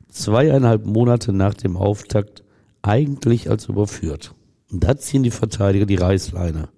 zweieinhalb 0.09 0.87
Monate 0.87 1.33
nach 1.33 1.55
dem 1.55 1.77
Auftakt, 1.77 2.43
eigentlich 2.81 3.51
als 3.51 3.67
überführt. 3.67 4.35
Und 4.71 4.85
da 4.85 4.97
ziehen 4.97 5.23
die 5.23 5.31
Verteidiger 5.31 5.87
die 5.87 5.97
Reißleine. 5.97 6.69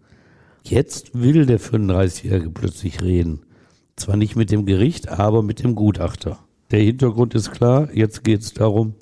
Jetzt 0.63 1.11
will 1.15 1.47
der 1.47 1.61
35-Jährige 1.61 2.51
plötzlich 2.51 3.03
reden. 3.03 3.41
Zwar 3.97 4.17
nicht 4.17 4.37
mit 4.37 4.51
dem 4.51 4.67
Gericht, 4.67 5.09
aber 5.09 5.43
mit 5.43 5.63
dem 5.63 5.75
Gutachter. 5.75 6.39
Der 6.71 6.81
Hintergrund 6.81 7.35
ist 7.35 7.53
klar, 7.53 7.89
jetzt 7.95 8.25
geht 8.25 8.41
es 8.41 8.53
darum, 8.53 8.95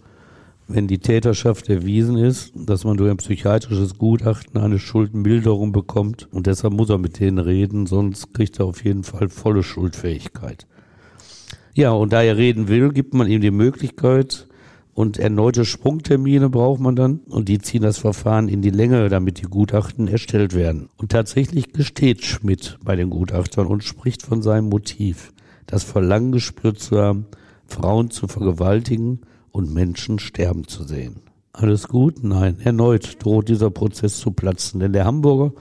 wenn 0.67 0.87
die 0.87 0.99
Täterschaft 0.99 1.69
erwiesen 1.69 2.17
ist, 2.17 2.53
dass 2.55 2.85
man 2.85 2.97
durch 2.97 3.11
ein 3.11 3.19
psychiatrisches 3.19 3.99
Gutachten 3.99 4.61
eine 4.61 4.79
Schuldmilderung 4.79 5.73
bekommt 5.73 6.29
und 6.33 6.47
deshalb 6.47 6.73
muss 6.73 6.91
er 6.91 6.99
mit 6.99 7.21
denen 7.21 7.39
reden, 7.39 7.87
sonst 7.87 8.33
kriegt 8.33 8.59
er 8.59 8.67
auf 8.67 8.83
jeden 8.85 9.05
Fall 9.05 9.29
volle 9.29 9.63
Schuldfähigkeit. 9.63 10.67
Ja, 11.75 11.91
und 11.91 12.13
da 12.13 12.23
er 12.23 12.37
reden 12.37 12.69
will, 12.69 12.93
gibt 12.93 13.15
man 13.15 13.29
ihm 13.29 13.41
die 13.41 13.51
Möglichkeit 13.51 14.47
und 14.95 15.19
erneute 15.19 15.65
Sprungtermine 15.65 16.49
braucht 16.49 16.81
man 16.81 16.97
dann 16.97 17.21
und 17.29 17.49
die 17.49 17.59
ziehen 17.59 17.83
das 17.83 17.99
Verfahren 17.99 18.49
in 18.49 18.63
die 18.63 18.71
Länge, 18.71 19.09
damit 19.09 19.41
die 19.41 19.47
Gutachten 19.47 20.09
erstellt 20.09 20.55
werden. 20.55 20.89
Und 20.97 21.11
tatsächlich 21.11 21.73
gesteht 21.73 22.25
Schmidt 22.25 22.79
bei 22.83 22.97
den 22.97 23.11
Gutachtern 23.11 23.67
und 23.67 23.85
spricht 23.85 24.23
von 24.23 24.41
seinem 24.41 24.69
Motiv, 24.69 25.33
das 25.67 25.83
Verlangen 25.83 26.33
gespürt 26.33 26.79
zu 26.79 26.99
haben, 27.01 27.27
Frauen 27.67 28.11
zu 28.11 28.29
vergewaltigen 28.29 29.21
und 29.55 29.73
Menschen 29.73 30.19
sterben 30.19 30.67
zu 30.67 30.83
sehen. 30.83 31.21
Alles 31.53 31.87
gut? 31.87 32.25
Nein, 32.25 32.59
erneut 32.59 33.23
droht 33.23 33.49
dieser 33.49 33.71
Prozess 33.71 34.19
zu 34.19 34.33
platzen, 34.33 34.81
denn 34.81 34.93
der 34.93 35.05
Hamburger 35.05 35.53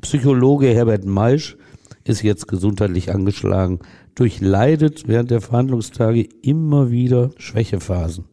Psychologe 0.00 0.66
Herbert 0.68 1.04
Maisch 1.04 1.56
ist 2.02 2.22
jetzt 2.22 2.48
gesundheitlich 2.48 3.12
angeschlagen, 3.12 3.78
durchleidet 4.16 5.06
während 5.06 5.30
der 5.30 5.40
Verhandlungstage 5.40 6.28
immer 6.42 6.90
wieder 6.90 7.30
Schwächephasen. 7.36 8.24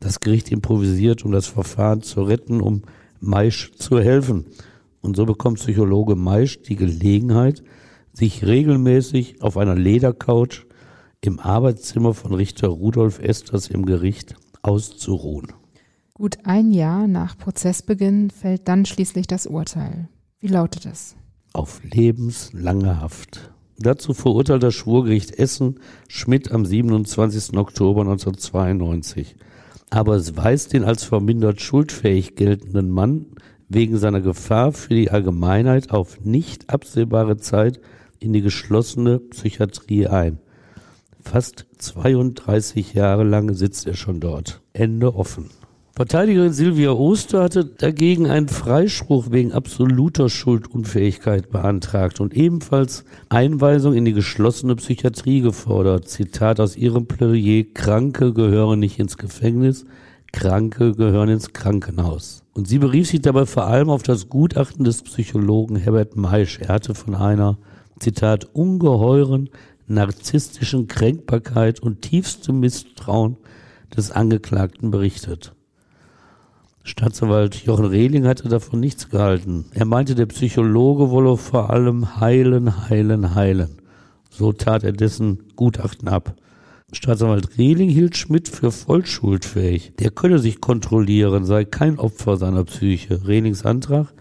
Das 0.00 0.18
Gericht 0.18 0.50
improvisiert, 0.50 1.24
um 1.24 1.30
das 1.30 1.46
Verfahren 1.46 2.02
zu 2.02 2.22
retten, 2.22 2.60
um 2.60 2.82
Maisch 3.20 3.72
zu 3.76 4.00
helfen. 4.00 4.46
Und 5.00 5.16
so 5.16 5.26
bekommt 5.26 5.58
Psychologe 5.58 6.16
Maisch 6.16 6.60
die 6.62 6.76
Gelegenheit, 6.76 7.62
sich 8.12 8.44
regelmäßig 8.44 9.42
auf 9.42 9.56
einer 9.56 9.76
Ledercouch 9.76 10.66
im 11.26 11.40
Arbeitszimmer 11.40 12.14
von 12.14 12.34
Richter 12.34 12.68
Rudolf 12.68 13.18
Esters 13.20 13.68
im 13.68 13.86
Gericht 13.86 14.34
auszuruhen. 14.62 15.52
Gut 16.14 16.38
ein 16.44 16.70
Jahr 16.70 17.06
nach 17.06 17.36
Prozessbeginn 17.36 18.30
fällt 18.30 18.68
dann 18.68 18.86
schließlich 18.86 19.26
das 19.26 19.46
Urteil. 19.46 20.08
Wie 20.40 20.46
lautet 20.46 20.86
es? 20.86 21.16
Auf 21.52 21.80
lebenslange 21.82 23.00
Haft. 23.00 23.52
Dazu 23.78 24.14
verurteilt 24.14 24.62
das 24.62 24.74
Schwurgericht 24.74 25.38
Essen 25.38 25.80
Schmidt 26.08 26.52
am 26.52 26.64
27. 26.64 27.56
Oktober 27.56 28.02
1992. 28.02 29.36
Aber 29.90 30.14
es 30.14 30.36
weist 30.36 30.72
den 30.72 30.84
als 30.84 31.04
vermindert 31.04 31.60
schuldfähig 31.60 32.36
geltenden 32.36 32.90
Mann 32.90 33.26
wegen 33.68 33.96
seiner 33.96 34.20
Gefahr 34.20 34.72
für 34.72 34.94
die 34.94 35.10
Allgemeinheit 35.10 35.90
auf 35.90 36.20
nicht 36.24 36.70
absehbare 36.70 37.38
Zeit 37.38 37.80
in 38.20 38.32
die 38.32 38.42
geschlossene 38.42 39.18
Psychiatrie 39.18 40.06
ein. 40.06 40.38
Fast 41.24 41.66
32 41.78 42.94
Jahre 42.94 43.24
lang 43.24 43.54
sitzt 43.54 43.86
er 43.86 43.94
schon 43.94 44.20
dort. 44.20 44.60
Ende 44.72 45.16
offen. 45.16 45.50
Verteidigerin 45.96 46.52
Silvia 46.52 46.92
Oster 46.92 47.42
hatte 47.42 47.64
dagegen 47.64 48.28
einen 48.28 48.48
Freispruch 48.48 49.30
wegen 49.30 49.52
absoluter 49.52 50.28
Schuldunfähigkeit 50.28 51.50
beantragt 51.50 52.20
und 52.20 52.34
ebenfalls 52.34 53.04
Einweisung 53.30 53.94
in 53.94 54.04
die 54.04 54.12
geschlossene 54.12 54.76
Psychiatrie 54.76 55.40
gefordert. 55.40 56.08
Zitat 56.08 56.60
aus 56.60 56.76
ihrem 56.76 57.06
Plädoyer, 57.06 57.64
Kranke 57.74 58.32
gehören 58.32 58.80
nicht 58.80 58.98
ins 58.98 59.16
Gefängnis, 59.16 59.86
Kranke 60.32 60.92
gehören 60.92 61.28
ins 61.30 61.52
Krankenhaus. 61.52 62.42
Und 62.52 62.68
sie 62.68 62.78
berief 62.78 63.08
sich 63.08 63.22
dabei 63.22 63.46
vor 63.46 63.66
allem 63.66 63.88
auf 63.88 64.02
das 64.02 64.28
Gutachten 64.28 64.84
des 64.84 65.02
Psychologen 65.02 65.76
Herbert 65.76 66.16
Maisch. 66.16 66.58
Er 66.60 66.68
hatte 66.68 66.94
von 66.94 67.14
einer, 67.14 67.58
Zitat, 68.00 68.48
ungeheuren 68.52 69.48
narzisstischen 69.86 70.88
Kränkbarkeit 70.88 71.80
und 71.80 72.02
tiefstem 72.02 72.60
Misstrauen 72.60 73.36
des 73.96 74.10
Angeklagten 74.10 74.90
berichtet. 74.90 75.54
Staatsanwalt 76.82 77.64
Jochen 77.64 77.86
Rehling 77.86 78.26
hatte 78.26 78.48
davon 78.48 78.80
nichts 78.80 79.08
gehalten. 79.08 79.64
Er 79.72 79.86
meinte, 79.86 80.14
der 80.14 80.26
Psychologe 80.26 81.10
wolle 81.10 81.36
vor 81.36 81.70
allem 81.70 82.20
heilen, 82.20 82.88
heilen, 82.90 83.34
heilen. 83.34 83.78
So 84.28 84.52
tat 84.52 84.84
er 84.84 84.92
dessen 84.92 85.44
Gutachten 85.56 86.08
ab. 86.08 86.34
Staatsanwalt 86.92 87.56
Rehling 87.56 87.88
hielt 87.88 88.16
Schmidt 88.16 88.48
für 88.48 88.70
vollschuldfähig. 88.70 89.94
Der 89.98 90.10
könne 90.10 90.38
sich 90.38 90.60
kontrollieren, 90.60 91.44
sei 91.44 91.64
kein 91.64 91.98
Opfer 91.98 92.36
seiner 92.36 92.64
Psyche. 92.64 93.26
Rehlings 93.26 93.64
Antrag 93.64 94.12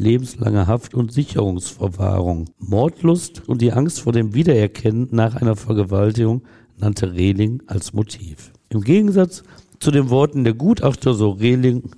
lebenslange 0.00 0.66
Haft 0.66 0.94
und 0.94 1.12
Sicherungsverwahrung. 1.12 2.46
Mordlust 2.58 3.48
und 3.48 3.62
die 3.62 3.72
Angst 3.72 4.00
vor 4.00 4.12
dem 4.12 4.34
Wiedererkennen 4.34 5.08
nach 5.12 5.36
einer 5.36 5.56
Vergewaltigung 5.56 6.42
nannte 6.78 7.12
Rehling 7.12 7.62
als 7.66 7.92
Motiv. 7.92 8.52
Im 8.70 8.80
Gegensatz 8.80 9.44
zu 9.78 9.90
den 9.90 10.10
Worten 10.10 10.44
der 10.44 10.54
Gutachter, 10.54 11.14
so 11.14 11.30
Rehling, 11.30 11.90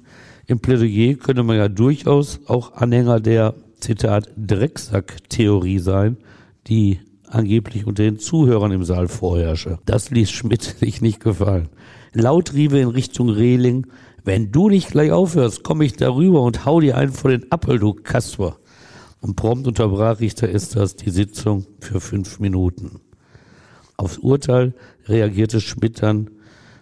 im 0.46 0.58
Plädoyer 0.58 1.14
könnte 1.14 1.44
man 1.44 1.56
ja 1.56 1.68
durchaus 1.68 2.40
auch 2.46 2.72
Anhänger 2.74 3.20
der, 3.20 3.54
Zitat, 3.80 4.30
Drecksack-Theorie 4.36 5.78
sein, 5.78 6.16
die 6.68 7.00
angeblich 7.26 7.86
unter 7.86 8.02
den 8.04 8.18
Zuhörern 8.18 8.72
im 8.72 8.84
Saal 8.84 9.08
vorherrsche. 9.08 9.78
Das 9.86 10.10
ließ 10.10 10.30
Schmidt 10.30 10.62
sich 10.80 11.00
nicht 11.00 11.20
gefallen. 11.20 11.68
Laut 12.12 12.54
rief 12.54 12.72
in 12.74 12.88
Richtung 12.88 13.28
Reling, 13.30 13.86
wenn 14.24 14.52
du 14.52 14.68
nicht 14.68 14.90
gleich 14.90 15.10
aufhörst, 15.10 15.64
komme 15.64 15.84
ich 15.84 15.94
darüber 15.94 16.42
und 16.42 16.64
hau 16.64 16.80
dir 16.80 16.96
einen 16.96 17.12
vor 17.12 17.30
den 17.30 17.50
Appel, 17.50 17.78
du 17.78 17.94
Kasper. 17.94 18.58
Und 19.20 19.36
prompt 19.36 19.66
unterbrach 19.66 20.20
Richter 20.20 20.48
Esters 20.48 20.96
die 20.96 21.10
Sitzung 21.10 21.66
für 21.80 22.00
fünf 22.00 22.40
Minuten. 22.40 23.00
Aufs 23.96 24.18
Urteil 24.18 24.74
reagierte 25.06 25.60
Schmidt 25.60 26.02
dann 26.02 26.30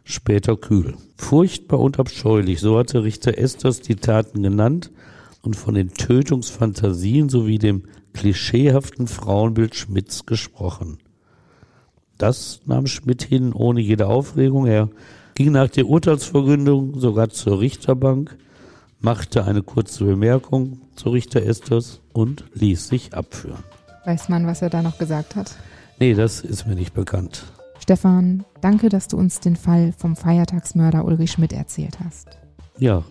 später 0.05 0.57
kühl. 0.57 0.95
Furchtbar 1.17 1.81
und 1.81 1.99
abscheulich, 1.99 2.61
so 2.61 2.79
hatte 2.79 3.05
Richter 3.05 3.37
Esters 3.37 3.81
die 3.81 3.97
Taten 3.97 4.43
genannt 4.43 4.91
und 5.43 5.55
von 5.55 5.75
den 5.75 5.93
Tötungsfantasien 5.93 7.29
sowie 7.29 7.59
dem 7.59 7.85
klischeehaften 8.15 9.07
Frauenbild 9.07 9.75
Schmidts 9.75 10.27
gesprochen. 10.27 10.99
Das 12.19 12.61
nahm 12.67 12.87
Schmidt 12.87 13.23
hin 13.23 13.53
ohne 13.53 13.81
jede 13.81 14.07
Aufregung. 14.07 14.67
Er 14.67 14.91
ging 15.41 15.53
nach 15.53 15.71
der 15.71 15.87
Urteilsverkündung 15.87 17.01
sogar 17.01 17.31
zur 17.31 17.61
Richterbank, 17.61 18.37
machte 19.01 19.47
eine 19.47 19.63
kurze 19.63 20.05
Bemerkung 20.05 20.83
zu 20.97 21.09
Richter 21.09 21.43
Esters 21.43 22.03
und 22.13 22.45
ließ 22.53 22.89
sich 22.89 23.15
abführen. 23.15 23.65
Weiß 24.05 24.29
man, 24.29 24.47
was 24.47 24.61
er 24.61 24.69
da 24.69 24.83
noch 24.83 24.99
gesagt 24.99 25.37
hat? 25.37 25.57
Nee, 25.99 26.13
das 26.13 26.43
ist 26.43 26.67
mir 26.67 26.75
nicht 26.75 26.93
bekannt. 26.93 27.45
Stefan, 27.79 28.45
danke, 28.61 28.91
dass 28.91 29.09
du 29.09 29.17
uns 29.17 29.41
den 29.41 29.57
Fall 29.57 29.95
vom 29.97 30.15
Feiertagsmörder 30.15 31.07
Ulrich 31.07 31.31
Schmidt 31.31 31.55
erzählt 31.55 32.01
hast. 32.05 32.29
Ja, 32.77 33.03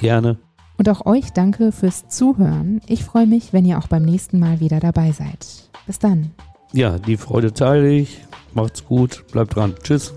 gerne. 0.00 0.38
Und 0.78 0.88
auch 0.88 1.06
euch 1.06 1.32
danke 1.32 1.70
fürs 1.70 2.08
Zuhören. 2.08 2.80
Ich 2.88 3.04
freue 3.04 3.28
mich, 3.28 3.52
wenn 3.52 3.64
ihr 3.64 3.78
auch 3.78 3.86
beim 3.86 4.02
nächsten 4.02 4.40
Mal 4.40 4.58
wieder 4.58 4.80
dabei 4.80 5.12
seid. 5.12 5.70
Bis 5.86 6.00
dann. 6.00 6.32
Ja, 6.72 6.98
die 6.98 7.16
Freude 7.16 7.52
teile 7.52 7.88
ich. 7.88 8.18
Macht's 8.52 8.84
gut, 8.84 9.24
bleibt 9.30 9.54
dran. 9.54 9.76
Tschüss. 9.80 10.12